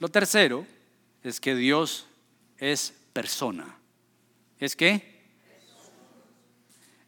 Lo 0.00 0.08
tercero 0.08 0.66
es 1.22 1.38
que 1.38 1.54
Dios 1.54 2.08
es 2.58 2.92
persona. 3.12 3.76
¿Es 4.58 4.74
qué? 4.74 5.13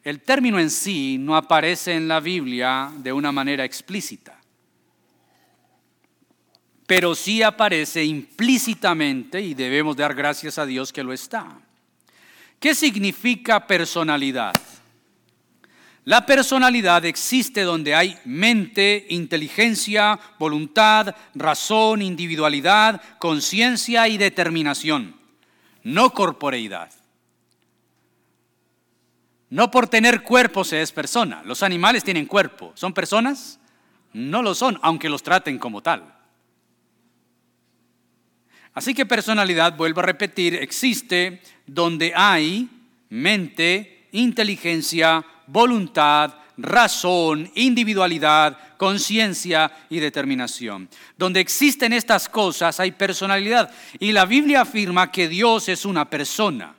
El 0.06 0.20
término 0.20 0.60
en 0.60 0.70
sí 0.70 1.18
no 1.18 1.34
aparece 1.34 1.92
en 1.92 2.06
la 2.06 2.20
Biblia 2.20 2.92
de 2.96 3.12
una 3.12 3.32
manera 3.32 3.64
explícita, 3.64 4.40
pero 6.86 7.16
sí 7.16 7.42
aparece 7.42 8.04
implícitamente 8.04 9.40
y 9.40 9.54
debemos 9.54 9.96
dar 9.96 10.14
gracias 10.14 10.58
a 10.58 10.64
Dios 10.64 10.92
que 10.92 11.02
lo 11.02 11.12
está. 11.12 11.58
¿Qué 12.60 12.72
significa 12.76 13.66
personalidad? 13.66 14.54
La 16.04 16.24
personalidad 16.24 17.04
existe 17.04 17.62
donde 17.62 17.96
hay 17.96 18.16
mente, 18.24 19.06
inteligencia, 19.10 20.20
voluntad, 20.38 21.16
razón, 21.34 22.00
individualidad, 22.00 23.02
conciencia 23.18 24.06
y 24.06 24.18
determinación, 24.18 25.16
no 25.82 26.10
corporeidad. 26.10 26.92
No 29.50 29.70
por 29.70 29.88
tener 29.88 30.22
cuerpo 30.22 30.64
se 30.64 30.82
es 30.82 30.92
persona. 30.92 31.42
Los 31.44 31.62
animales 31.62 32.02
tienen 32.02 32.26
cuerpo. 32.26 32.72
¿Son 32.74 32.92
personas? 32.92 33.60
No 34.12 34.42
lo 34.42 34.54
son, 34.54 34.78
aunque 34.82 35.08
los 35.08 35.22
traten 35.22 35.58
como 35.58 35.82
tal. 35.82 36.14
Así 38.74 38.92
que 38.92 39.06
personalidad, 39.06 39.76
vuelvo 39.76 40.00
a 40.00 40.04
repetir, 40.04 40.54
existe 40.54 41.40
donde 41.66 42.12
hay 42.14 42.68
mente, 43.08 44.08
inteligencia, 44.12 45.24
voluntad, 45.46 46.34
razón, 46.58 47.50
individualidad, 47.54 48.58
conciencia 48.76 49.70
y 49.88 49.98
determinación. 49.98 50.88
Donde 51.16 51.40
existen 51.40 51.92
estas 51.92 52.28
cosas 52.28 52.80
hay 52.80 52.92
personalidad. 52.92 53.70
Y 53.98 54.12
la 54.12 54.26
Biblia 54.26 54.62
afirma 54.62 55.10
que 55.10 55.28
Dios 55.28 55.68
es 55.68 55.84
una 55.84 56.08
persona. 56.10 56.74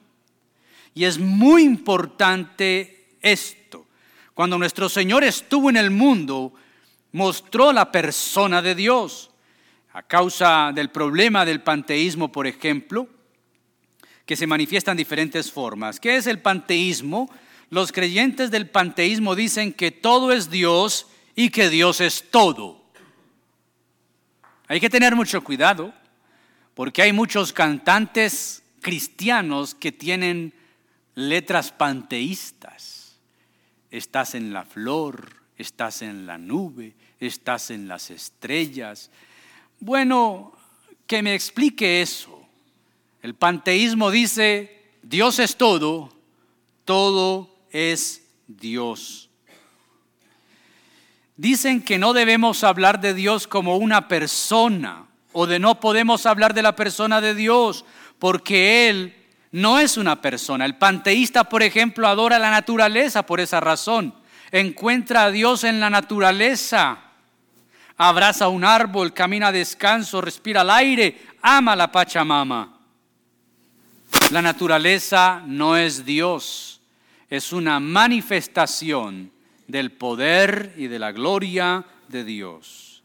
Y 0.97 1.05
es 1.05 1.19
muy 1.19 1.61
importante 1.61 3.09
esto. 3.21 3.85
Cuando 4.33 4.57
nuestro 4.57 4.89
Señor 4.89 5.23
estuvo 5.23 5.69
en 5.69 5.77
el 5.77 5.91
mundo, 5.91 6.55
mostró 7.11 7.71
la 7.71 7.91
persona 7.91 8.63
de 8.63 8.73
Dios. 8.73 9.29
A 9.93 10.01
causa 10.01 10.71
del 10.73 10.89
problema 10.89 11.45
del 11.45 11.61
panteísmo, 11.61 12.31
por 12.31 12.47
ejemplo, 12.47 13.07
que 14.25 14.35
se 14.35 14.47
manifiesta 14.47 14.89
en 14.89 14.97
diferentes 14.97 15.51
formas. 15.51 15.99
¿Qué 15.99 16.15
es 16.15 16.25
el 16.25 16.39
panteísmo? 16.39 17.29
Los 17.69 17.91
creyentes 17.91 18.49
del 18.49 18.67
panteísmo 18.67 19.35
dicen 19.35 19.73
que 19.73 19.91
todo 19.91 20.31
es 20.31 20.49
Dios 20.49 21.05
y 21.35 21.51
que 21.51 21.69
Dios 21.69 22.01
es 22.01 22.31
todo. 22.31 22.83
Hay 24.67 24.79
que 24.79 24.89
tener 24.89 25.15
mucho 25.15 25.43
cuidado 25.43 25.93
porque 26.73 27.03
hay 27.03 27.13
muchos 27.13 27.53
cantantes 27.53 28.63
cristianos 28.81 29.75
que 29.75 29.91
tienen 29.91 30.56
letras 31.17 31.71
panteístas. 31.71 33.15
Estás 33.89 34.35
en 34.35 34.53
la 34.53 34.63
flor, 34.63 35.33
estás 35.57 36.03
en 36.03 36.27
la 36.27 36.37
nube, 36.37 36.93
estás 37.19 37.71
en 37.71 37.87
las 37.87 38.11
estrellas. 38.11 39.09
Bueno, 39.79 40.53
que 41.07 41.23
me 41.23 41.33
explique 41.33 42.03
eso. 42.03 42.47
El 43.23 43.33
panteísmo 43.33 44.11
dice, 44.11 44.83
Dios 45.01 45.39
es 45.39 45.55
todo, 45.55 46.13
todo 46.85 47.49
es 47.71 48.23
Dios. 48.47 49.31
Dicen 51.35 51.81
que 51.81 51.97
no 51.97 52.13
debemos 52.13 52.63
hablar 52.63 53.01
de 53.01 53.15
Dios 53.15 53.47
como 53.47 53.77
una 53.77 54.07
persona 54.07 55.07
o 55.33 55.47
de 55.47 55.57
no 55.57 55.79
podemos 55.79 56.27
hablar 56.27 56.53
de 56.53 56.61
la 56.61 56.75
persona 56.75 57.21
de 57.21 57.33
Dios 57.33 57.85
porque 58.19 58.89
Él 58.89 59.16
no 59.51 59.79
es 59.79 59.97
una 59.97 60.21
persona. 60.21 60.65
El 60.65 60.75
panteísta, 60.75 61.45
por 61.45 61.63
ejemplo, 61.63 62.07
adora 62.07 62.39
la 62.39 62.51
naturaleza 62.51 63.25
por 63.25 63.39
esa 63.39 63.59
razón. 63.59 64.13
Encuentra 64.51 65.25
a 65.25 65.31
Dios 65.31 65.63
en 65.63 65.79
la 65.79 65.89
naturaleza. 65.89 66.99
Abraza 67.97 68.47
un 68.47 68.63
árbol, 68.63 69.13
camina 69.13 69.47
a 69.47 69.51
descanso, 69.51 70.21
respira 70.21 70.61
el 70.61 70.69
aire, 70.69 71.21
ama 71.41 71.75
la 71.75 71.91
Pachamama. 71.91 72.77
La 74.31 74.41
naturaleza 74.41 75.41
no 75.45 75.75
es 75.75 76.05
Dios 76.05 76.77
es 77.29 77.51
una 77.51 77.79
manifestación 77.79 79.31
del 79.67 79.91
poder 79.91 80.73
y 80.77 80.87
de 80.87 80.99
la 80.99 81.11
gloria 81.11 81.85
de 82.07 82.23
Dios. 82.23 83.03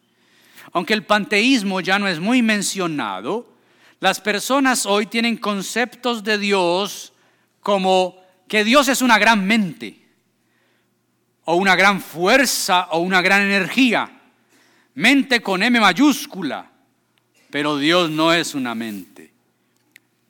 Aunque 0.73 0.95
el 0.95 1.05
panteísmo 1.05 1.81
ya 1.81 1.99
no 1.99 2.07
es 2.07 2.21
muy 2.21 2.41
mencionado, 2.41 3.52
las 4.03 4.19
personas 4.19 4.85
hoy 4.85 5.07
tienen 5.07 5.37
conceptos 5.37 6.25
de 6.25 6.37
Dios 6.37 7.13
como 7.61 8.17
que 8.49 8.65
Dios 8.65 8.89
es 8.89 9.01
una 9.01 9.17
gran 9.17 9.47
mente, 9.47 10.05
o 11.45 11.55
una 11.55 11.77
gran 11.77 12.01
fuerza, 12.01 12.89
o 12.91 12.99
una 12.99 13.23
gran 13.23 13.43
energía. 13.43 14.11
Mente 14.95 15.41
con 15.41 15.63
M 15.63 15.79
mayúscula. 15.79 16.69
Pero 17.49 17.77
Dios 17.77 18.11
no 18.11 18.33
es 18.33 18.57
una 18.57 18.75
mente, 18.75 19.33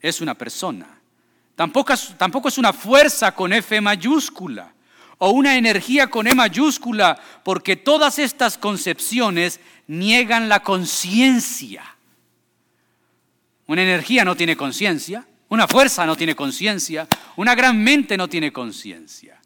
es 0.02 0.20
una 0.20 0.34
persona. 0.34 1.00
Tampoco, 1.56 1.94
tampoco 2.18 2.48
es 2.48 2.58
una 2.58 2.74
fuerza 2.74 3.34
con 3.34 3.54
F 3.54 3.80
mayúscula 3.80 4.70
o 5.16 5.30
una 5.30 5.56
energía 5.56 6.08
con 6.08 6.26
E 6.26 6.34
mayúscula, 6.34 7.18
porque 7.42 7.76
todas 7.76 8.18
estas 8.18 8.58
concepciones 8.58 9.60
niegan 9.86 10.50
la 10.50 10.62
conciencia. 10.62 11.91
Una 13.72 13.84
energía 13.84 14.22
no 14.22 14.36
tiene 14.36 14.54
conciencia, 14.54 15.26
una 15.48 15.66
fuerza 15.66 16.04
no 16.04 16.14
tiene 16.14 16.36
conciencia, 16.36 17.08
una 17.36 17.54
gran 17.54 17.82
mente 17.82 18.18
no 18.18 18.28
tiene 18.28 18.52
conciencia. 18.52 19.40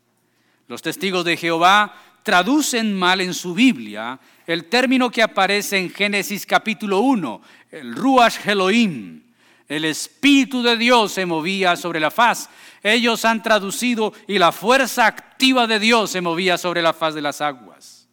Los 0.67 0.83
testigos 0.83 1.25
de 1.25 1.37
Jehová 1.37 1.95
traducen 2.25 2.93
mal 2.93 3.21
en 3.21 3.33
su 3.33 3.55
Biblia 3.55 4.19
el 4.45 4.65
término 4.65 5.13
que 5.13 5.23
aparece 5.23 5.79
en 5.79 5.91
Génesis 5.91 6.45
capítulo 6.45 6.99
1, 7.03 7.41
el 7.71 7.95
Ruach 7.95 8.45
Elohim. 8.49 9.23
El 9.69 9.85
Espíritu 9.85 10.61
de 10.61 10.77
Dios 10.77 11.13
se 11.13 11.25
movía 11.25 11.77
sobre 11.77 12.01
la 12.01 12.11
faz. 12.11 12.51
Ellos 12.83 13.25
han 13.25 13.45
traducido 13.45 14.13
y 14.27 14.41
la 14.41 14.51
fuerza 14.51 15.07
activa 15.07 15.69
de 15.69 15.79
Dios 15.79 16.11
se 16.11 16.21
movía 16.21 16.59
sobre 16.59 16.83
la 16.83 16.93
faz 16.93 17.15
de 17.15 17.23
las 17.23 17.41
aguas. 17.41 18.09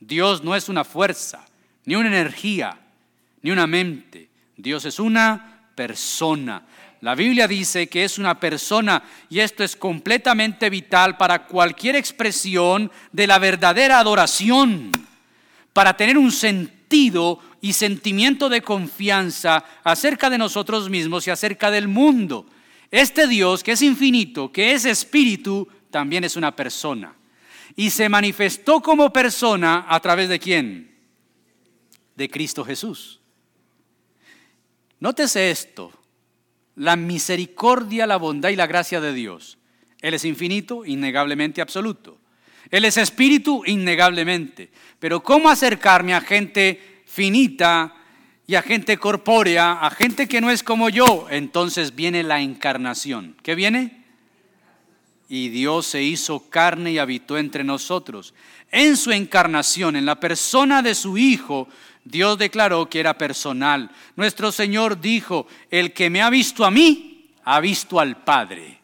Dios 0.00 0.42
no 0.42 0.56
es 0.56 0.68
una 0.68 0.82
fuerza, 0.82 1.46
ni 1.84 1.94
una 1.94 2.08
energía, 2.08 2.80
ni 3.42 3.52
una 3.52 3.68
mente. 3.68 4.25
Dios 4.56 4.84
es 4.84 4.98
una 4.98 5.70
persona. 5.74 6.66
La 7.02 7.14
Biblia 7.14 7.46
dice 7.46 7.88
que 7.88 8.04
es 8.04 8.18
una 8.18 8.40
persona 8.40 9.02
y 9.28 9.40
esto 9.40 9.62
es 9.62 9.76
completamente 9.76 10.70
vital 10.70 11.16
para 11.16 11.46
cualquier 11.46 11.94
expresión 11.94 12.90
de 13.12 13.26
la 13.26 13.38
verdadera 13.38 13.98
adoración, 13.98 14.90
para 15.72 15.96
tener 15.96 16.16
un 16.16 16.32
sentido 16.32 17.38
y 17.60 17.74
sentimiento 17.74 18.48
de 18.48 18.62
confianza 18.62 19.64
acerca 19.84 20.30
de 20.30 20.38
nosotros 20.38 20.88
mismos 20.88 21.26
y 21.26 21.30
acerca 21.30 21.70
del 21.70 21.86
mundo. 21.86 22.46
Este 22.90 23.26
Dios 23.26 23.62
que 23.62 23.72
es 23.72 23.82
infinito, 23.82 24.50
que 24.50 24.72
es 24.72 24.84
espíritu, 24.86 25.68
también 25.90 26.24
es 26.24 26.36
una 26.36 26.56
persona. 26.56 27.14
Y 27.74 27.90
se 27.90 28.08
manifestó 28.08 28.80
como 28.80 29.12
persona 29.12 29.84
a 29.88 30.00
través 30.00 30.30
de 30.30 30.38
quién? 30.38 30.96
De 32.14 32.30
Cristo 32.30 32.64
Jesús. 32.64 33.20
Nótese 35.00 35.50
esto, 35.50 35.92
la 36.76 36.96
misericordia, 36.96 38.06
la 38.06 38.16
bondad 38.16 38.50
y 38.50 38.56
la 38.56 38.66
gracia 38.66 39.00
de 39.00 39.12
Dios. 39.12 39.58
Él 40.00 40.14
es 40.14 40.24
infinito, 40.24 40.84
innegablemente 40.84 41.60
absoluto. 41.60 42.18
Él 42.70 42.84
es 42.84 42.96
espíritu, 42.96 43.62
innegablemente. 43.66 44.70
Pero 44.98 45.22
¿cómo 45.22 45.48
acercarme 45.48 46.14
a 46.14 46.20
gente 46.20 47.02
finita 47.06 47.94
y 48.46 48.54
a 48.54 48.62
gente 48.62 48.96
corpórea, 48.96 49.72
a 49.72 49.90
gente 49.90 50.26
que 50.26 50.40
no 50.40 50.50
es 50.50 50.62
como 50.62 50.88
yo? 50.88 51.26
Entonces 51.30 51.94
viene 51.94 52.22
la 52.22 52.40
encarnación. 52.40 53.36
¿Qué 53.42 53.54
viene? 53.54 54.04
Y 55.28 55.48
Dios 55.48 55.86
se 55.86 56.02
hizo 56.02 56.48
carne 56.50 56.92
y 56.92 56.98
habitó 56.98 57.36
entre 57.36 57.64
nosotros. 57.64 58.34
En 58.70 58.96
su 58.96 59.10
encarnación, 59.10 59.96
en 59.96 60.06
la 60.06 60.20
persona 60.20 60.82
de 60.82 60.94
su 60.94 61.18
Hijo, 61.18 61.68
Dios 62.06 62.38
declaró 62.38 62.88
que 62.88 63.00
era 63.00 63.18
personal. 63.18 63.90
Nuestro 64.14 64.52
Señor 64.52 65.00
dijo, 65.00 65.48
el 65.70 65.92
que 65.92 66.08
me 66.08 66.22
ha 66.22 66.30
visto 66.30 66.64
a 66.64 66.70
mí, 66.70 67.32
ha 67.44 67.58
visto 67.58 67.98
al 67.98 68.22
Padre. 68.22 68.78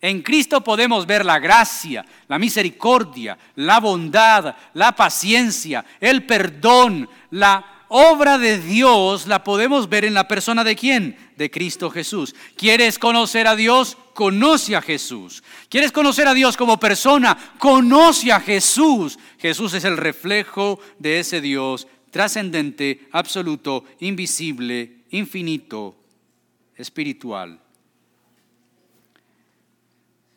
En 0.00 0.22
Cristo 0.22 0.62
podemos 0.62 1.06
ver 1.06 1.24
la 1.24 1.38
gracia, 1.38 2.04
la 2.28 2.38
misericordia, 2.38 3.36
la 3.56 3.78
bondad, 3.78 4.56
la 4.72 4.96
paciencia, 4.96 5.84
el 6.00 6.24
perdón, 6.24 7.08
la 7.30 7.84
obra 7.88 8.38
de 8.38 8.58
Dios 8.58 9.26
la 9.26 9.44
podemos 9.44 9.86
ver 9.90 10.06
en 10.06 10.14
la 10.14 10.26
persona 10.26 10.64
de 10.64 10.74
quién? 10.74 11.16
De 11.36 11.50
Cristo 11.50 11.90
Jesús. 11.90 12.34
¿Quieres 12.56 12.98
conocer 12.98 13.46
a 13.46 13.54
Dios? 13.54 13.98
Conoce 14.14 14.74
a 14.74 14.80
Jesús. 14.80 15.42
¿Quieres 15.68 15.92
conocer 15.92 16.26
a 16.26 16.34
Dios 16.34 16.56
como 16.56 16.80
persona? 16.80 17.36
Conoce 17.58 18.32
a 18.32 18.40
Jesús. 18.40 19.18
Jesús 19.38 19.74
es 19.74 19.84
el 19.84 19.98
reflejo 19.98 20.80
de 20.98 21.20
ese 21.20 21.42
Dios 21.42 21.86
trascendente, 22.12 23.08
absoluto, 23.10 23.84
invisible, 24.00 24.98
infinito, 25.10 25.96
espiritual. 26.76 27.58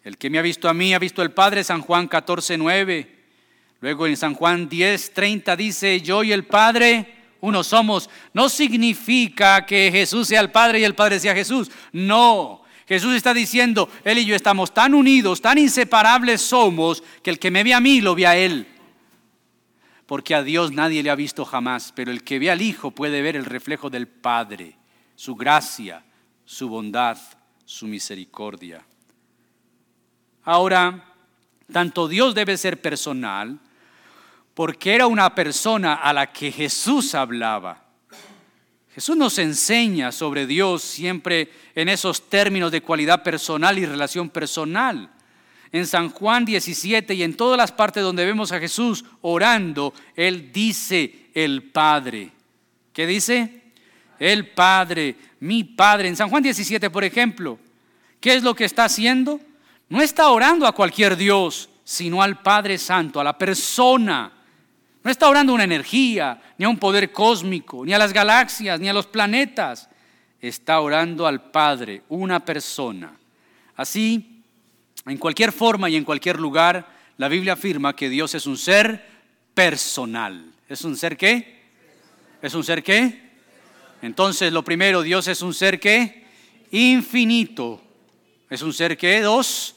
El 0.04 0.18
que 0.18 0.30
me 0.30 0.40
ha 0.40 0.42
visto 0.42 0.70
a 0.70 0.74
mí 0.74 0.94
ha 0.94 1.00
visto 1.00 1.22
al 1.22 1.34
Padre, 1.34 1.64
San 1.64 1.82
Juan 1.82 2.08
14, 2.08 2.58
9. 2.58 3.16
Luego 3.82 4.08
en 4.08 4.16
San 4.16 4.36
Juan 4.36 4.70
10, 4.70 5.14
30 5.14 5.56
dice, 5.58 6.02
yo 6.02 6.24
y 6.24 6.32
el 6.32 6.46
Padre 6.46 7.14
uno 7.42 7.62
somos. 7.62 8.10
No 8.34 8.48
significa 8.48 9.66
que 9.66 9.90
Jesús 9.92 10.30
sea 10.30 10.40
el 10.40 10.52
Padre 10.52 10.80
y 10.80 10.86
el 10.86 10.96
Padre 10.96 11.20
sea 11.20 11.36
Jesús. 11.36 11.70
No. 11.92 12.64
Jesús 12.88 13.16
está 13.16 13.34
diciendo, 13.34 13.90
Él 14.06 14.20
y 14.20 14.26
yo 14.26 14.36
estamos 14.36 14.74
tan 14.74 14.94
unidos, 14.94 15.42
tan 15.42 15.58
inseparables 15.58 16.42
somos, 16.42 17.04
que 17.22 17.32
el 17.32 17.40
que 17.40 17.52
me 17.52 17.64
ve 17.64 17.74
a 17.74 17.82
mí 17.82 18.00
lo 18.00 18.16
ve 18.16 18.28
a 18.28 18.38
Él 18.38 18.68
porque 20.06 20.36
a 20.36 20.44
Dios 20.44 20.72
nadie 20.72 21.02
le 21.02 21.10
ha 21.10 21.16
visto 21.16 21.46
jamás, 21.46 21.92
pero 21.96 22.12
el 22.12 22.24
que 22.24 22.40
ve 22.40 22.52
al 22.52 22.62
Hijo 22.62 22.92
puede 22.92 23.22
ver 23.22 23.36
el 23.36 23.46
reflejo 23.46 23.90
del 23.90 24.08
Padre, 24.08 24.78
su 25.16 25.36
gracia, 25.36 26.04
su 26.46 26.70
bondad, 26.70 27.18
su 27.66 27.88
misericordia. 27.88 28.86
Ahora, 30.44 31.14
tanto 31.72 32.08
Dios 32.08 32.36
debe 32.36 32.58
ser 32.58 32.82
personal, 32.82 33.60
porque 34.54 34.94
era 34.94 35.08
una 35.08 35.34
persona 35.34 35.96
a 35.96 36.14
la 36.14 36.32
que 36.32 36.52
Jesús 36.52 37.16
hablaba. 37.16 37.84
Jesús 38.94 39.18
nos 39.18 39.40
enseña 39.40 40.12
sobre 40.12 40.46
Dios 40.46 40.84
siempre 40.84 41.52
en 41.74 41.90
esos 41.90 42.30
términos 42.30 42.72
de 42.72 42.82
cualidad 42.82 43.24
personal 43.24 43.78
y 43.78 43.86
relación 43.86 44.30
personal 44.30 45.15
en 45.76 45.86
San 45.86 46.10
Juan 46.10 46.46
17 46.46 47.14
y 47.14 47.24
en 47.24 47.36
todas 47.36 47.58
las 47.58 47.74
partes 47.74 48.02
donde 48.02 48.26
vemos 48.26 48.54
a 48.54 48.60
Jesús 48.60 49.04
orando, 49.20 49.94
Él 50.16 50.54
dice 50.54 51.28
el 51.34 51.64
Padre. 51.64 52.32
¿Qué 52.94 53.06
dice? 53.06 53.64
El 54.18 54.52
Padre, 54.52 55.18
mi 55.42 55.66
Padre. 55.66 56.08
En 56.08 56.16
San 56.16 56.30
Juan 56.30 56.44
17, 56.44 56.90
por 56.90 57.04
ejemplo, 57.04 57.60
¿qué 58.22 58.36
es 58.36 58.44
lo 58.44 58.56
que 58.56 58.64
está 58.64 58.86
haciendo? 58.86 59.42
No 59.90 60.02
está 60.02 60.30
orando 60.30 60.66
a 60.66 60.72
cualquier 60.72 61.18
Dios, 61.18 61.68
sino 61.84 62.22
al 62.22 62.42
Padre 62.42 62.78
Santo, 62.78 63.20
a 63.20 63.26
la 63.26 63.38
persona. 63.38 64.32
No 65.04 65.12
está 65.12 65.28
orando 65.28 65.52
a 65.52 65.56
una 65.56 65.66
energía, 65.66 66.42
ni 66.58 66.64
a 66.64 66.70
un 66.70 66.80
poder 66.80 67.12
cósmico, 67.12 67.86
ni 67.86 67.94
a 67.94 67.98
las 68.00 68.14
galaxias, 68.14 68.80
ni 68.80 68.88
a 68.88 68.94
los 68.94 69.08
planetas. 69.08 69.90
Está 70.40 70.80
orando 70.80 71.28
al 71.28 71.52
Padre, 71.52 72.04
una 72.08 72.46
persona. 72.46 73.12
Así 73.76 74.35
en 75.06 75.18
cualquier 75.18 75.52
forma 75.52 75.90
y 75.90 75.96
en 75.96 76.04
cualquier 76.04 76.40
lugar, 76.40 76.88
la 77.18 77.28
Biblia 77.28 77.54
afirma 77.54 77.96
que 77.96 78.10
Dios 78.10 78.34
es 78.34 78.48
un 78.48 78.58
ser 78.58 79.06
personal. 79.54 80.52
¿Es 80.68 80.84
un 80.84 80.98
ser 80.98 81.16
qué? 81.16 81.64
¿Es 82.42 82.54
un 82.56 82.64
ser 82.64 82.84
qué? 82.84 83.22
Entonces, 84.02 84.52
lo 84.52 84.64
primero, 84.64 85.02
Dios 85.02 85.28
es 85.28 85.42
un 85.42 85.54
ser 85.54 85.80
qué? 85.80 86.26
Infinito. 86.72 87.82
¿Es 88.50 88.62
un 88.62 88.74
ser 88.74 88.98
qué? 88.98 89.22
Dos. 89.22 89.76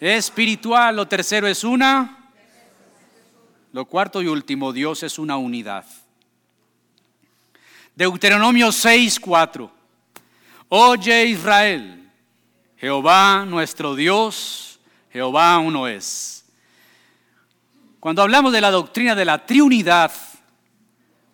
Espiritual. 0.00 0.96
Lo 0.96 1.08
tercero 1.08 1.48
es 1.48 1.64
una. 1.64 2.30
Lo 3.72 3.86
cuarto 3.86 4.22
y 4.22 4.28
último, 4.28 4.72
Dios 4.72 5.02
es 5.02 5.18
una 5.18 5.36
unidad. 5.36 5.86
Deuteronomio 7.94 8.70
6, 8.70 9.18
4. 9.18 9.72
Oye 10.68 11.26
Israel 11.26 11.97
Jehová 12.80 13.44
nuestro 13.44 13.96
Dios, 13.96 14.78
Jehová 15.12 15.58
uno 15.58 15.88
es. 15.88 16.44
Cuando 17.98 18.22
hablamos 18.22 18.52
de 18.52 18.60
la 18.60 18.70
doctrina 18.70 19.16
de 19.16 19.24
la 19.24 19.44
Trinidad, 19.44 20.12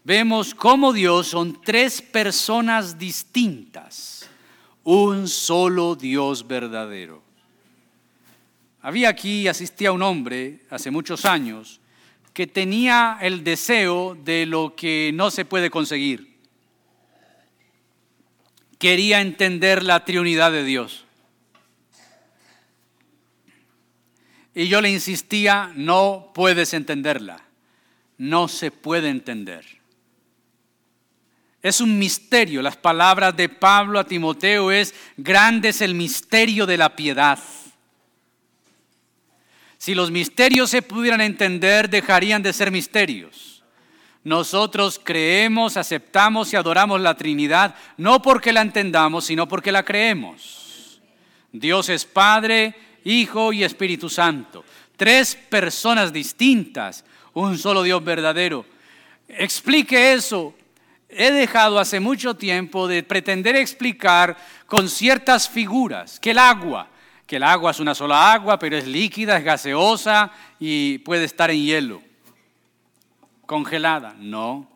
vemos 0.04 0.54
cómo 0.54 0.94
Dios 0.94 1.28
son 1.28 1.60
tres 1.60 2.00
personas 2.00 2.98
distintas, 2.98 4.28
un 4.84 5.28
solo 5.28 5.94
Dios 5.96 6.46
verdadero. 6.46 7.22
Había 8.80 9.10
aquí, 9.10 9.46
asistía 9.46 9.92
un 9.92 10.02
hombre 10.02 10.60
hace 10.70 10.90
muchos 10.90 11.26
años, 11.26 11.80
que 12.32 12.46
tenía 12.46 13.18
el 13.20 13.44
deseo 13.44 14.16
de 14.24 14.46
lo 14.46 14.74
que 14.74 15.10
no 15.14 15.30
se 15.30 15.44
puede 15.44 15.70
conseguir. 15.70 16.38
Quería 18.78 19.20
entender 19.20 19.82
la 19.82 20.04
Trinidad 20.04 20.50
de 20.50 20.64
Dios. 20.64 21.03
Y 24.54 24.68
yo 24.68 24.80
le 24.80 24.90
insistía, 24.90 25.72
no 25.74 26.30
puedes 26.34 26.74
entenderla, 26.74 27.42
no 28.18 28.48
se 28.48 28.70
puede 28.70 29.08
entender. 29.08 29.64
Es 31.64 31.80
un 31.80 31.98
misterio. 31.98 32.60
Las 32.60 32.76
palabras 32.76 33.34
de 33.36 33.48
Pablo 33.48 33.98
a 33.98 34.04
Timoteo 34.04 34.70
es, 34.70 34.94
grande 35.16 35.70
es 35.70 35.80
el 35.80 35.94
misterio 35.94 36.66
de 36.66 36.76
la 36.76 36.94
piedad. 36.94 37.38
Si 39.78 39.94
los 39.94 40.10
misterios 40.10 40.70
se 40.70 40.82
pudieran 40.82 41.20
entender, 41.20 41.88
dejarían 41.88 42.42
de 42.42 42.52
ser 42.52 42.70
misterios. 42.70 43.62
Nosotros 44.24 45.00
creemos, 45.02 45.76
aceptamos 45.76 46.52
y 46.52 46.56
adoramos 46.56 47.00
la 47.00 47.14
Trinidad, 47.14 47.74
no 47.96 48.22
porque 48.22 48.52
la 48.52 48.62
entendamos, 48.62 49.26
sino 49.26 49.48
porque 49.48 49.72
la 49.72 49.84
creemos. 49.84 51.00
Dios 51.52 51.88
es 51.88 52.04
Padre, 52.04 52.74
Hijo 53.04 53.52
y 53.52 53.62
Espíritu 53.62 54.08
Santo. 54.08 54.64
Tres 54.96 55.36
personas 55.36 56.12
distintas, 56.12 57.04
un 57.34 57.58
solo 57.58 57.82
Dios 57.82 58.02
verdadero. 58.02 58.64
Explique 59.28 60.12
eso. 60.12 60.54
He 61.08 61.30
dejado 61.30 61.78
hace 61.78 62.00
mucho 62.00 62.34
tiempo 62.34 62.88
de 62.88 63.02
pretender 63.02 63.54
explicar 63.56 64.36
con 64.66 64.88
ciertas 64.88 65.48
figuras 65.48 66.18
que 66.18 66.32
el 66.32 66.38
agua, 66.38 66.88
que 67.26 67.36
el 67.36 67.44
agua 67.44 67.70
es 67.70 67.78
una 67.78 67.94
sola 67.94 68.32
agua, 68.32 68.58
pero 68.58 68.76
es 68.76 68.86
líquida, 68.86 69.36
es 69.36 69.44
gaseosa 69.44 70.32
y 70.58 70.98
puede 70.98 71.24
estar 71.24 71.50
en 71.50 71.64
hielo, 71.64 72.02
congelada. 73.46 74.16
No, 74.18 74.68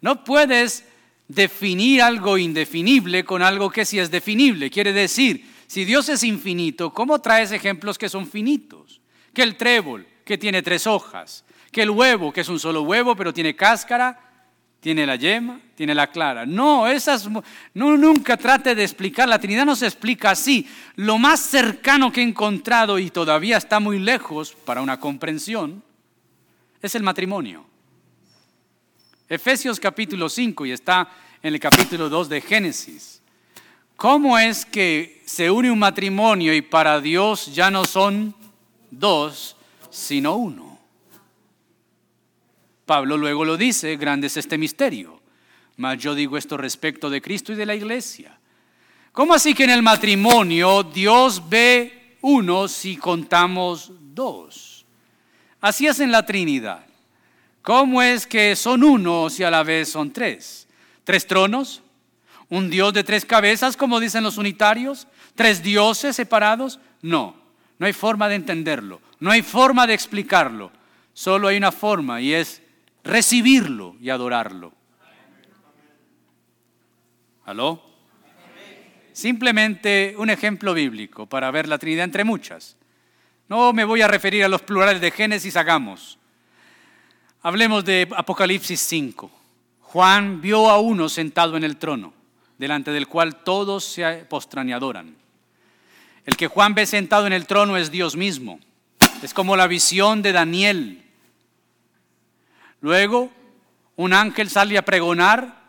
no 0.00 0.24
puedes 0.24 0.84
definir 1.28 2.02
algo 2.02 2.38
indefinible 2.38 3.24
con 3.24 3.42
algo 3.42 3.70
que 3.70 3.84
sí 3.84 3.98
es 3.98 4.10
definible. 4.10 4.70
Quiere 4.70 4.92
decir, 4.92 5.44
si 5.66 5.84
Dios 5.84 6.08
es 6.08 6.22
infinito, 6.22 6.92
¿cómo 6.92 7.20
traes 7.20 7.52
ejemplos 7.52 7.98
que 7.98 8.08
son 8.08 8.26
finitos? 8.26 9.00
Que 9.32 9.42
el 9.42 9.56
trébol, 9.56 10.06
que 10.24 10.38
tiene 10.38 10.62
tres 10.62 10.86
hojas, 10.86 11.44
que 11.72 11.82
el 11.82 11.90
huevo, 11.90 12.32
que 12.32 12.40
es 12.40 12.48
un 12.48 12.60
solo 12.60 12.82
huevo, 12.82 13.16
pero 13.16 13.32
tiene 13.32 13.54
cáscara, 13.56 14.18
tiene 14.80 15.04
la 15.04 15.16
yema, 15.16 15.60
tiene 15.74 15.94
la 15.94 16.06
clara. 16.06 16.46
No, 16.46 16.86
esas 16.86 17.28
no 17.28 17.96
nunca 17.96 18.36
trate 18.36 18.74
de 18.74 18.84
explicar, 18.84 19.28
la 19.28 19.38
Trinidad 19.38 19.66
no 19.66 19.74
se 19.74 19.86
explica 19.86 20.30
así. 20.30 20.68
Lo 20.94 21.18
más 21.18 21.40
cercano 21.40 22.12
que 22.12 22.20
he 22.20 22.24
encontrado 22.24 22.98
y 22.98 23.10
todavía 23.10 23.56
está 23.56 23.80
muy 23.80 23.98
lejos 23.98 24.54
para 24.64 24.80
una 24.80 25.00
comprensión 25.00 25.82
es 26.80 26.94
el 26.94 27.02
matrimonio. 27.02 27.66
Efesios 29.28 29.80
capítulo 29.80 30.28
5 30.28 30.66
y 30.66 30.72
está 30.72 31.08
en 31.42 31.54
el 31.54 31.60
capítulo 31.60 32.08
2 32.08 32.28
de 32.28 32.40
Génesis. 32.40 33.22
¿Cómo 33.96 34.38
es 34.38 34.66
que 34.66 35.22
se 35.24 35.50
une 35.50 35.70
un 35.70 35.78
matrimonio 35.78 36.54
y 36.54 36.60
para 36.60 37.00
Dios 37.00 37.54
ya 37.54 37.70
no 37.70 37.86
son 37.86 38.34
dos, 38.90 39.56
sino 39.90 40.36
uno? 40.36 40.78
Pablo 42.84 43.16
luego 43.16 43.44
lo 43.44 43.56
dice, 43.56 43.96
grande 43.96 44.26
es 44.26 44.36
este 44.36 44.58
misterio. 44.58 45.20
Mas 45.78 45.98
yo 45.98 46.14
digo 46.14 46.36
esto 46.36 46.58
respecto 46.58 47.08
de 47.08 47.22
Cristo 47.22 47.52
y 47.52 47.56
de 47.56 47.66
la 47.66 47.74
iglesia. 47.74 48.38
¿Cómo 49.12 49.32
así 49.32 49.54
que 49.54 49.64
en 49.64 49.70
el 49.70 49.82
matrimonio 49.82 50.82
Dios 50.82 51.42
ve 51.48 52.18
uno 52.20 52.68
si 52.68 52.96
contamos 52.96 53.90
dos? 54.14 54.84
Así 55.60 55.86
es 55.86 56.00
en 56.00 56.12
la 56.12 56.24
Trinidad. 56.26 56.84
¿Cómo 57.62 58.02
es 58.02 58.26
que 58.26 58.54
son 58.56 58.84
uno 58.84 59.30
si 59.30 59.42
a 59.42 59.50
la 59.50 59.62
vez 59.62 59.88
son 59.88 60.12
tres? 60.12 60.68
¿Tres 61.02 61.26
tronos? 61.26 61.82
¿Un 62.48 62.70
Dios 62.70 62.92
de 62.92 63.04
tres 63.04 63.24
cabezas, 63.24 63.76
como 63.76 64.00
dicen 64.00 64.22
los 64.22 64.38
unitarios? 64.38 65.08
¿Tres 65.34 65.62
dioses 65.62 66.14
separados? 66.16 66.78
No, 67.02 67.36
no 67.78 67.86
hay 67.86 67.92
forma 67.92 68.28
de 68.28 68.36
entenderlo, 68.36 69.00
no 69.20 69.30
hay 69.30 69.42
forma 69.42 69.86
de 69.86 69.94
explicarlo. 69.94 70.70
Solo 71.12 71.48
hay 71.48 71.56
una 71.56 71.72
forma 71.72 72.20
y 72.20 72.34
es 72.34 72.62
recibirlo 73.02 73.96
y 74.00 74.10
adorarlo. 74.10 74.72
¿Aló? 77.46 77.82
Simplemente 79.12 80.14
un 80.18 80.28
ejemplo 80.28 80.74
bíblico 80.74 81.26
para 81.26 81.50
ver 81.50 81.68
la 81.68 81.78
Trinidad 81.78 82.04
entre 82.04 82.22
muchas. 82.22 82.76
No 83.48 83.72
me 83.72 83.84
voy 83.84 84.02
a 84.02 84.08
referir 84.08 84.44
a 84.44 84.48
los 84.48 84.60
plurales 84.60 85.00
de 85.00 85.10
Génesis, 85.10 85.56
hagamos. 85.56 86.18
Hablemos 87.40 87.84
de 87.84 88.08
Apocalipsis 88.14 88.80
5. 88.80 89.30
Juan 89.80 90.42
vio 90.42 90.68
a 90.68 90.80
uno 90.80 91.08
sentado 91.08 91.56
en 91.56 91.64
el 91.64 91.76
trono, 91.76 92.12
delante 92.58 92.90
del 92.90 93.08
cual 93.08 93.42
todos 93.44 93.84
se 93.84 94.24
postran 94.28 94.68
y 94.68 94.72
adoran. 94.72 95.16
El 96.24 96.36
que 96.36 96.48
Juan 96.48 96.74
ve 96.74 96.86
sentado 96.86 97.26
en 97.26 97.32
el 97.32 97.46
trono 97.46 97.76
es 97.76 97.90
Dios 97.90 98.16
mismo. 98.16 98.58
Es 99.22 99.32
como 99.32 99.56
la 99.56 99.66
visión 99.66 100.22
de 100.22 100.32
Daniel 100.32 101.06
Luego, 102.80 103.32
un 103.96 104.12
ángel 104.12 104.50
sale 104.50 104.78
a 104.78 104.84
pregonar 104.84 105.64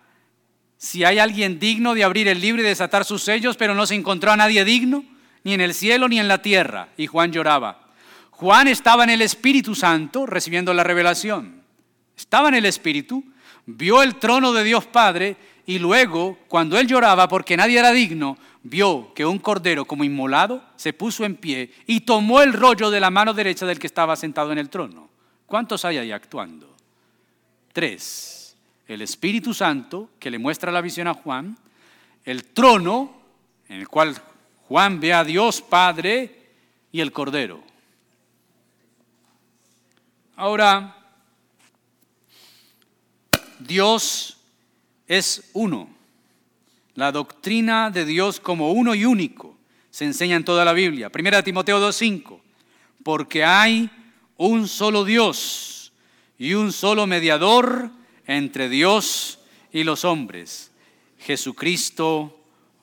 si 0.77 1.03
hay 1.03 1.17
alguien 1.17 1.59
digno 1.59 1.95
de 1.95 2.03
abrir 2.03 2.27
el 2.27 2.39
libro 2.39 2.61
y 2.61 2.65
desatar 2.65 3.05
sus 3.05 3.23
sellos, 3.23 3.57
pero 3.57 3.73
no 3.73 3.88
se 3.88 3.95
encontró 3.95 4.31
a 4.31 4.38
nadie 4.38 4.63
digno, 4.63 5.03
ni 5.43 5.53
en 5.53 5.61
el 5.61 5.73
cielo 5.73 6.07
ni 6.07 6.19
en 6.19 6.27
la 6.27 6.41
tierra. 6.41 6.89
Y 6.97 7.07
Juan 7.07 7.31
lloraba. 7.31 7.89
Juan 8.29 8.67
estaba 8.67 9.03
en 9.03 9.09
el 9.09 9.23
Espíritu 9.23 9.73
Santo 9.73 10.25
recibiendo 10.25 10.73
la 10.73 10.83
revelación. 10.83 11.63
Estaba 12.15 12.49
en 12.49 12.55
el 12.55 12.65
Espíritu, 12.65 13.23
vio 13.65 14.03
el 14.03 14.17
trono 14.17 14.53
de 14.53 14.63
Dios 14.63 14.85
Padre 14.85 15.38
y 15.68 15.78
luego, 15.78 16.39
cuando 16.47 16.80
él 16.80 16.88
lloraba 16.88 17.28
porque 17.28 17.55
nadie 17.55 17.78
era 17.78 17.91
digno, 17.91 18.39
vio 18.63 19.13
que 19.13 19.26
un 19.26 19.38
cordero 19.38 19.86
como 19.86 20.03
inmolado 20.03 20.63
se 20.76 20.93
puso 20.93 21.26
en 21.26 21.36
pie 21.36 21.72
y 21.86 21.99
tomó 21.99 22.41
el 22.41 22.53
rollo 22.53 22.89
de 22.89 22.99
la 22.99 23.11
mano 23.11 23.36
derecha 23.36 23.68
del 23.68 23.78
que 23.78 23.88
estaba 23.88 24.15
sentado 24.15 24.51
en 24.51 24.57
el 24.57 24.70
trono. 24.70 25.09
¿Cuántos 25.45 25.86
hay 25.86 25.99
ahí 25.99 26.11
actuando? 26.11 26.78
tres. 27.78 28.57
El 28.88 29.03
Espíritu 29.03 29.53
Santo, 29.53 30.09
que 30.18 30.32
le 30.32 30.39
muestra 30.39 30.72
la 30.72 30.82
visión 30.82 31.07
a 31.07 31.13
Juan, 31.13 31.55
el 32.26 32.45
trono, 32.45 33.22
en 33.70 33.82
el 33.82 33.88
cual 33.88 34.20
Juan 34.68 34.99
ve 34.99 35.13
a 35.13 35.24
Dios 35.24 35.61
Padre, 35.61 36.49
y 36.91 37.01
el 37.01 37.11
Cordero. 37.11 37.61
Ahora, 40.38 40.97
Dios 43.59 44.36
es 45.07 45.49
uno. 45.53 45.89
La 46.95 47.11
doctrina 47.11 47.89
de 47.89 48.05
Dios 48.05 48.39
como 48.39 48.71
uno 48.71 48.95
y 48.95 49.05
único 49.05 49.57
se 49.89 50.05
enseña 50.05 50.35
en 50.35 50.45
toda 50.45 50.65
la 50.65 50.73
Biblia. 50.73 51.09
Primera 51.09 51.43
Timoteo 51.43 51.79
2.5. 51.79 52.39
Porque 53.03 53.43
hay 53.43 53.89
un 54.37 54.67
solo 54.67 55.05
Dios 55.05 55.91
y 56.37 56.53
un 56.53 56.71
solo 56.71 57.07
mediador 57.07 57.89
entre 58.25 58.69
Dios 58.69 59.39
y 59.71 59.83
los 59.83 60.05
hombres, 60.05 60.71
Jesucristo 61.19 62.39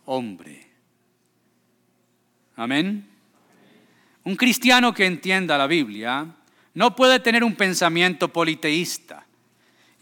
hombre. 0.07 0.67
Amén. 2.57 3.09
Un 4.25 4.37
cristiano 4.37 4.95
que 4.95 5.07
entienda 5.07 5.59
la 5.59 5.67
Biblia 5.67 6.27
no 6.73 6.97
puede 6.97 7.21
tener 7.21 7.45
un 7.45 7.55
pensamiento 7.55 8.33
politeísta 8.33 9.24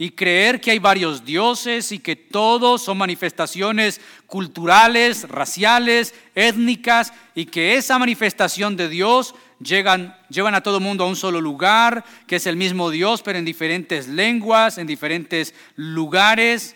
y 0.02 0.10
creer 0.10 0.60
que 0.60 0.72
hay 0.72 0.80
varios 0.80 1.24
dioses 1.24 1.92
y 1.92 2.00
que 2.00 2.16
todos 2.16 2.82
son 2.82 2.98
manifestaciones 2.98 4.00
culturales, 4.26 5.28
raciales, 5.28 6.12
étnicas 6.34 7.12
y 7.36 7.46
que 7.46 7.76
esa 7.76 8.00
manifestación 8.00 8.76
de 8.76 8.88
Dios 8.88 9.36
llegan, 9.60 10.16
llevan 10.28 10.56
a 10.56 10.60
todo 10.60 10.78
el 10.78 10.82
mundo 10.82 11.04
a 11.04 11.06
un 11.06 11.14
solo 11.14 11.40
lugar, 11.40 12.04
que 12.26 12.34
es 12.34 12.48
el 12.48 12.56
mismo 12.56 12.90
Dios, 12.90 13.22
pero 13.22 13.38
en 13.38 13.44
diferentes 13.44 14.08
lenguas, 14.08 14.76
en 14.76 14.88
diferentes 14.88 15.54
lugares, 15.76 16.74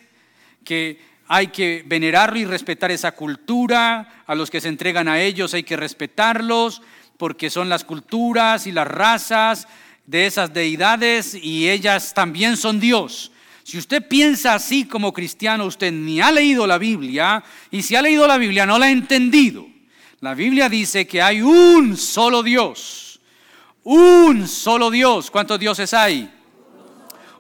que 0.62 1.01
hay 1.27 1.49
que 1.49 1.83
venerarlo 1.85 2.39
y 2.39 2.45
respetar 2.45 2.93
esa 2.93 3.11
cultura, 3.11 4.22
a 4.24 4.37
los 4.37 4.53
que 4.53 4.61
se 4.61 4.68
entregan 4.68 5.09
a 5.09 5.20
ellos 5.20 5.53
hay 5.53 5.64
que 5.64 5.77
respetarlos, 5.77 6.81
porque 7.16 7.51
son 7.51 7.68
las 7.68 7.83
culturas 7.83 8.68
y 8.68 8.70
las 8.70 8.87
razas 8.87 9.66
de 10.07 10.27
esas 10.27 10.53
deidades 10.53 11.35
y 11.35 11.69
ellas 11.69 12.15
también 12.15 12.57
son 12.57 12.81
Dios. 12.81 13.33
Si 13.63 13.79
usted 13.79 14.07
piensa 14.07 14.55
así 14.55 14.85
como 14.85 15.13
cristiano, 15.13 15.65
usted 15.67 15.93
ni 15.93 16.21
ha 16.21 16.31
leído 16.31 16.67
la 16.67 16.79
Biblia 16.79 17.43
y 17.71 17.83
si 17.83 17.97
ha 17.97 18.03
leído 18.03 18.27
la 18.27 18.39
Biblia 18.39 18.65
no 18.65 18.79
la 18.79 18.87
ha 18.87 18.91
entendido. 18.91 19.67
La 20.21 20.35
Biblia 20.35 20.69
dice 20.69 21.07
que 21.07 21.21
hay 21.21 21.43
un 21.43 21.97
solo 21.97 22.43
Dios. 22.43 23.21
Un 23.83 24.47
solo 24.47 24.91
Dios. 24.91 25.31
¿Cuántos 25.31 25.59
dioses 25.59 25.93
hay? 25.95 26.31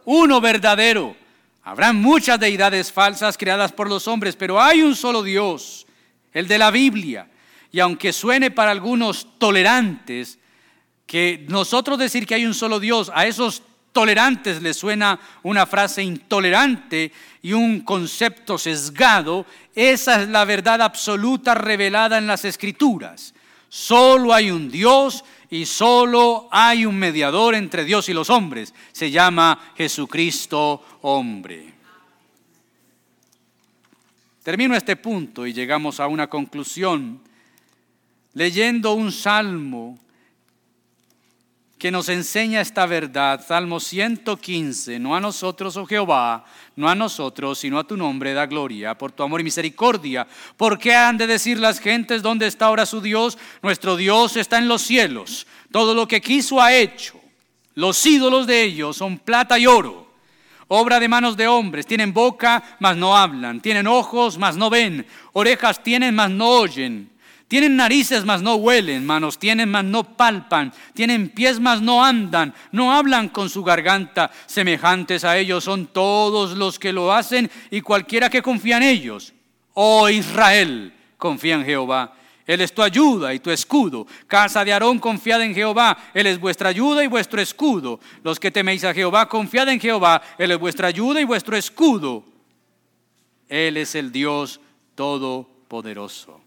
Uno 0.04 0.40
verdadero. 0.40 1.16
Habrán 1.62 1.96
muchas 1.96 2.38
deidades 2.38 2.92
falsas 2.92 3.36
creadas 3.36 3.72
por 3.72 3.88
los 3.88 4.06
hombres, 4.06 4.36
pero 4.36 4.60
hay 4.60 4.82
un 4.82 4.94
solo 4.94 5.22
Dios, 5.22 5.86
el 6.32 6.46
de 6.46 6.58
la 6.58 6.70
Biblia. 6.70 7.28
Y 7.72 7.80
aunque 7.80 8.12
suene 8.12 8.52
para 8.52 8.70
algunos 8.70 9.26
tolerantes, 9.38 10.38
que 11.06 11.44
nosotros 11.48 11.98
decir 11.98 12.26
que 12.26 12.34
hay 12.34 12.44
un 12.44 12.54
solo 12.54 12.80
Dios, 12.80 13.10
a 13.14 13.26
esos 13.26 13.62
tolerantes 13.92 14.60
les 14.60 14.76
suena 14.76 15.18
una 15.42 15.64
frase 15.64 16.02
intolerante 16.02 17.12
y 17.40 17.52
un 17.52 17.80
concepto 17.80 18.58
sesgado, 18.58 19.46
esa 19.74 20.20
es 20.20 20.28
la 20.28 20.44
verdad 20.44 20.82
absoluta 20.82 21.54
revelada 21.54 22.18
en 22.18 22.26
las 22.26 22.44
escrituras. 22.44 23.32
Solo 23.68 24.34
hay 24.34 24.50
un 24.50 24.70
Dios 24.70 25.24
y 25.48 25.64
solo 25.64 26.48
hay 26.50 26.84
un 26.84 26.96
mediador 26.96 27.54
entre 27.54 27.84
Dios 27.84 28.08
y 28.08 28.12
los 28.12 28.30
hombres. 28.30 28.74
Se 28.92 29.10
llama 29.10 29.72
Jesucristo 29.76 30.84
hombre. 31.02 31.72
Termino 34.42 34.76
este 34.76 34.96
punto 34.96 35.46
y 35.46 35.52
llegamos 35.52 36.00
a 36.00 36.06
una 36.06 36.28
conclusión 36.28 37.20
leyendo 38.34 38.92
un 38.92 39.10
salmo 39.10 39.98
que 41.86 41.92
nos 41.92 42.08
enseña 42.08 42.62
esta 42.62 42.84
verdad. 42.84 43.46
Salmo 43.46 43.78
115, 43.78 44.98
no 44.98 45.14
a 45.14 45.20
nosotros, 45.20 45.76
oh 45.76 45.86
Jehová, 45.86 46.44
no 46.74 46.88
a 46.88 46.96
nosotros, 46.96 47.60
sino 47.60 47.78
a 47.78 47.84
tu 47.84 47.96
nombre 47.96 48.34
da 48.34 48.44
gloria 48.44 48.98
por 48.98 49.12
tu 49.12 49.22
amor 49.22 49.40
y 49.40 49.44
misericordia. 49.44 50.26
¿Por 50.56 50.80
qué 50.80 50.96
han 50.96 51.16
de 51.16 51.28
decir 51.28 51.60
las 51.60 51.78
gentes 51.78 52.22
dónde 52.22 52.48
está 52.48 52.66
ahora 52.66 52.86
su 52.86 53.00
Dios? 53.00 53.38
Nuestro 53.62 53.94
Dios 53.94 54.36
está 54.36 54.58
en 54.58 54.66
los 54.66 54.82
cielos. 54.82 55.46
Todo 55.70 55.94
lo 55.94 56.08
que 56.08 56.20
quiso 56.20 56.60
ha 56.60 56.74
hecho. 56.74 57.20
Los 57.76 58.04
ídolos 58.04 58.48
de 58.48 58.64
ellos 58.64 58.96
son 58.96 59.20
plata 59.20 59.56
y 59.56 59.68
oro, 59.68 60.12
obra 60.66 60.98
de 60.98 61.06
manos 61.06 61.36
de 61.36 61.46
hombres. 61.46 61.86
Tienen 61.86 62.12
boca, 62.12 62.64
mas 62.80 62.96
no 62.96 63.16
hablan. 63.16 63.60
Tienen 63.60 63.86
ojos, 63.86 64.38
mas 64.38 64.56
no 64.56 64.70
ven. 64.70 65.06
Orejas 65.34 65.80
tienen, 65.84 66.16
mas 66.16 66.32
no 66.32 66.48
oyen 66.48 67.15
tienen 67.48 67.76
narices, 67.76 68.24
mas 68.24 68.42
no 68.42 68.56
huelen, 68.56 69.06
manos 69.06 69.38
tienen, 69.38 69.70
mas 69.70 69.84
no 69.84 70.02
palpan, 70.02 70.72
tienen 70.94 71.28
pies, 71.28 71.60
mas 71.60 71.80
no 71.80 72.04
andan, 72.04 72.52
no 72.72 72.92
hablan 72.92 73.28
con 73.28 73.48
su 73.48 73.62
garganta, 73.62 74.32
semejantes 74.46 75.22
a 75.22 75.38
ellos 75.38 75.62
son 75.62 75.86
todos 75.86 76.56
los 76.56 76.78
que 76.78 76.92
lo 76.92 77.12
hacen 77.12 77.48
y 77.70 77.82
cualquiera 77.82 78.28
que 78.28 78.42
confía 78.42 78.78
en 78.78 78.82
ellos. 78.82 79.32
Oh 79.74 80.08
Israel, 80.08 80.92
confía 81.16 81.54
en 81.54 81.64
Jehová. 81.64 82.14
Él 82.46 82.60
es 82.60 82.72
tu 82.72 82.82
ayuda 82.82 83.34
y 83.34 83.40
tu 83.40 83.50
escudo. 83.50 84.06
Casa 84.26 84.64
de 84.64 84.72
Aarón, 84.72 84.98
confiad 84.98 85.42
en 85.42 85.54
Jehová. 85.54 85.98
Él 86.14 86.26
es 86.26 86.38
vuestra 86.38 86.68
ayuda 86.68 87.02
y 87.02 87.08
vuestro 87.08 87.40
escudo. 87.40 87.98
Los 88.22 88.38
que 88.38 88.52
teméis 88.52 88.84
a 88.84 88.94
Jehová, 88.94 89.28
confiad 89.28 89.68
en 89.68 89.80
Jehová. 89.80 90.22
Él 90.38 90.52
es 90.52 90.58
vuestra 90.58 90.88
ayuda 90.88 91.20
y 91.20 91.24
vuestro 91.24 91.56
escudo. 91.56 92.24
Él 93.48 93.76
es 93.76 93.96
el 93.96 94.12
Dios 94.12 94.60
todopoderoso. 94.94 96.45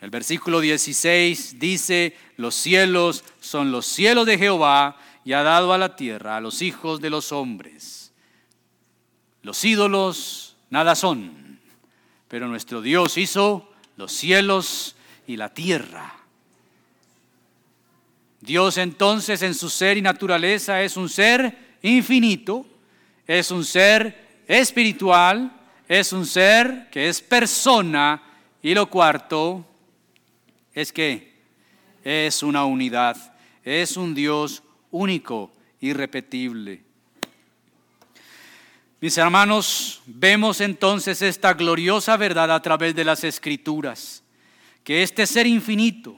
El 0.00 0.10
versículo 0.10 0.60
16 0.60 1.58
dice, 1.58 2.16
los 2.36 2.54
cielos 2.54 3.24
son 3.40 3.72
los 3.72 3.86
cielos 3.86 4.26
de 4.26 4.38
Jehová 4.38 4.96
y 5.24 5.32
ha 5.32 5.42
dado 5.42 5.72
a 5.72 5.78
la 5.78 5.96
tierra 5.96 6.36
a 6.36 6.40
los 6.40 6.62
hijos 6.62 7.00
de 7.00 7.10
los 7.10 7.32
hombres. 7.32 8.12
Los 9.42 9.64
ídolos 9.64 10.56
nada 10.70 10.94
son, 10.94 11.58
pero 12.28 12.46
nuestro 12.46 12.80
Dios 12.80 13.16
hizo 13.18 13.72
los 13.96 14.12
cielos 14.12 14.94
y 15.26 15.36
la 15.36 15.52
tierra. 15.52 16.14
Dios 18.40 18.78
entonces 18.78 19.42
en 19.42 19.54
su 19.54 19.68
ser 19.68 19.96
y 19.96 20.02
naturaleza 20.02 20.80
es 20.82 20.96
un 20.96 21.08
ser 21.08 21.76
infinito, 21.82 22.64
es 23.26 23.50
un 23.50 23.64
ser 23.64 24.42
espiritual, 24.46 25.52
es 25.88 26.12
un 26.12 26.24
ser 26.24 26.88
que 26.90 27.08
es 27.08 27.20
persona 27.20 28.22
y 28.62 28.74
lo 28.74 28.88
cuarto, 28.88 29.66
es 30.80 30.92
que 30.92 31.32
es 32.04 32.44
una 32.44 32.64
unidad, 32.64 33.34
es 33.64 33.96
un 33.96 34.14
Dios 34.14 34.62
único, 34.92 35.50
irrepetible. 35.80 36.84
Mis 39.00 39.18
hermanos, 39.18 40.00
vemos 40.06 40.60
entonces 40.60 41.20
esta 41.20 41.54
gloriosa 41.54 42.16
verdad 42.16 42.52
a 42.52 42.62
través 42.62 42.94
de 42.94 43.04
las 43.04 43.24
escrituras, 43.24 44.22
que 44.84 45.02
este 45.02 45.26
ser 45.26 45.48
infinito, 45.48 46.16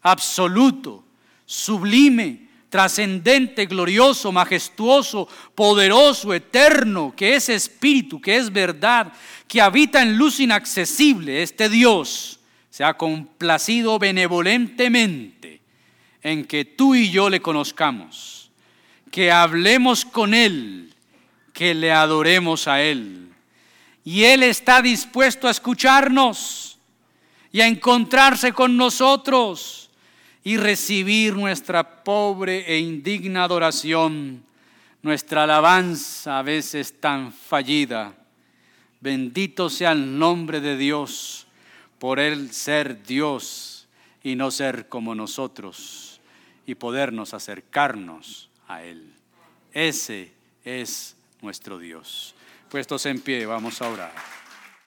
absoluto, 0.00 1.04
sublime, 1.44 2.48
trascendente, 2.70 3.66
glorioso, 3.66 4.32
majestuoso, 4.32 5.28
poderoso, 5.54 6.32
eterno, 6.32 7.12
que 7.14 7.34
es 7.34 7.50
espíritu, 7.50 8.22
que 8.22 8.36
es 8.36 8.50
verdad, 8.50 9.12
que 9.46 9.60
habita 9.60 10.00
en 10.00 10.16
luz 10.16 10.40
inaccesible, 10.40 11.42
este 11.42 11.68
Dios, 11.68 12.38
se 12.72 12.84
ha 12.84 12.94
complacido 12.94 13.98
benevolentemente 13.98 15.60
en 16.22 16.46
que 16.46 16.64
tú 16.64 16.94
y 16.94 17.10
yo 17.10 17.28
le 17.28 17.42
conozcamos, 17.42 18.50
que 19.10 19.30
hablemos 19.30 20.06
con 20.06 20.32
Él, 20.32 20.94
que 21.52 21.74
le 21.74 21.92
adoremos 21.92 22.66
a 22.68 22.80
Él. 22.80 23.28
Y 24.04 24.24
Él 24.24 24.42
está 24.42 24.80
dispuesto 24.80 25.48
a 25.48 25.50
escucharnos 25.50 26.78
y 27.52 27.60
a 27.60 27.66
encontrarse 27.66 28.54
con 28.54 28.74
nosotros 28.78 29.90
y 30.42 30.56
recibir 30.56 31.36
nuestra 31.36 32.02
pobre 32.02 32.64
e 32.66 32.78
indigna 32.78 33.44
adoración, 33.44 34.42
nuestra 35.02 35.42
alabanza 35.42 36.38
a 36.38 36.42
veces 36.42 36.98
tan 36.98 37.34
fallida. 37.34 38.14
Bendito 38.98 39.68
sea 39.68 39.92
el 39.92 40.18
nombre 40.18 40.62
de 40.62 40.78
Dios 40.78 41.41
por 42.02 42.18
Él 42.18 42.50
ser 42.52 43.04
Dios 43.04 43.86
y 44.24 44.34
no 44.34 44.50
ser 44.50 44.88
como 44.88 45.14
nosotros 45.14 46.20
y 46.66 46.74
podernos 46.74 47.32
acercarnos 47.32 48.50
a 48.66 48.82
Él. 48.82 49.14
Ese 49.72 50.32
es 50.64 51.14
nuestro 51.42 51.78
Dios. 51.78 52.34
Puestos 52.68 53.06
en 53.06 53.20
pie, 53.20 53.46
vamos 53.46 53.80
a 53.80 53.88
orar. 53.88 54.31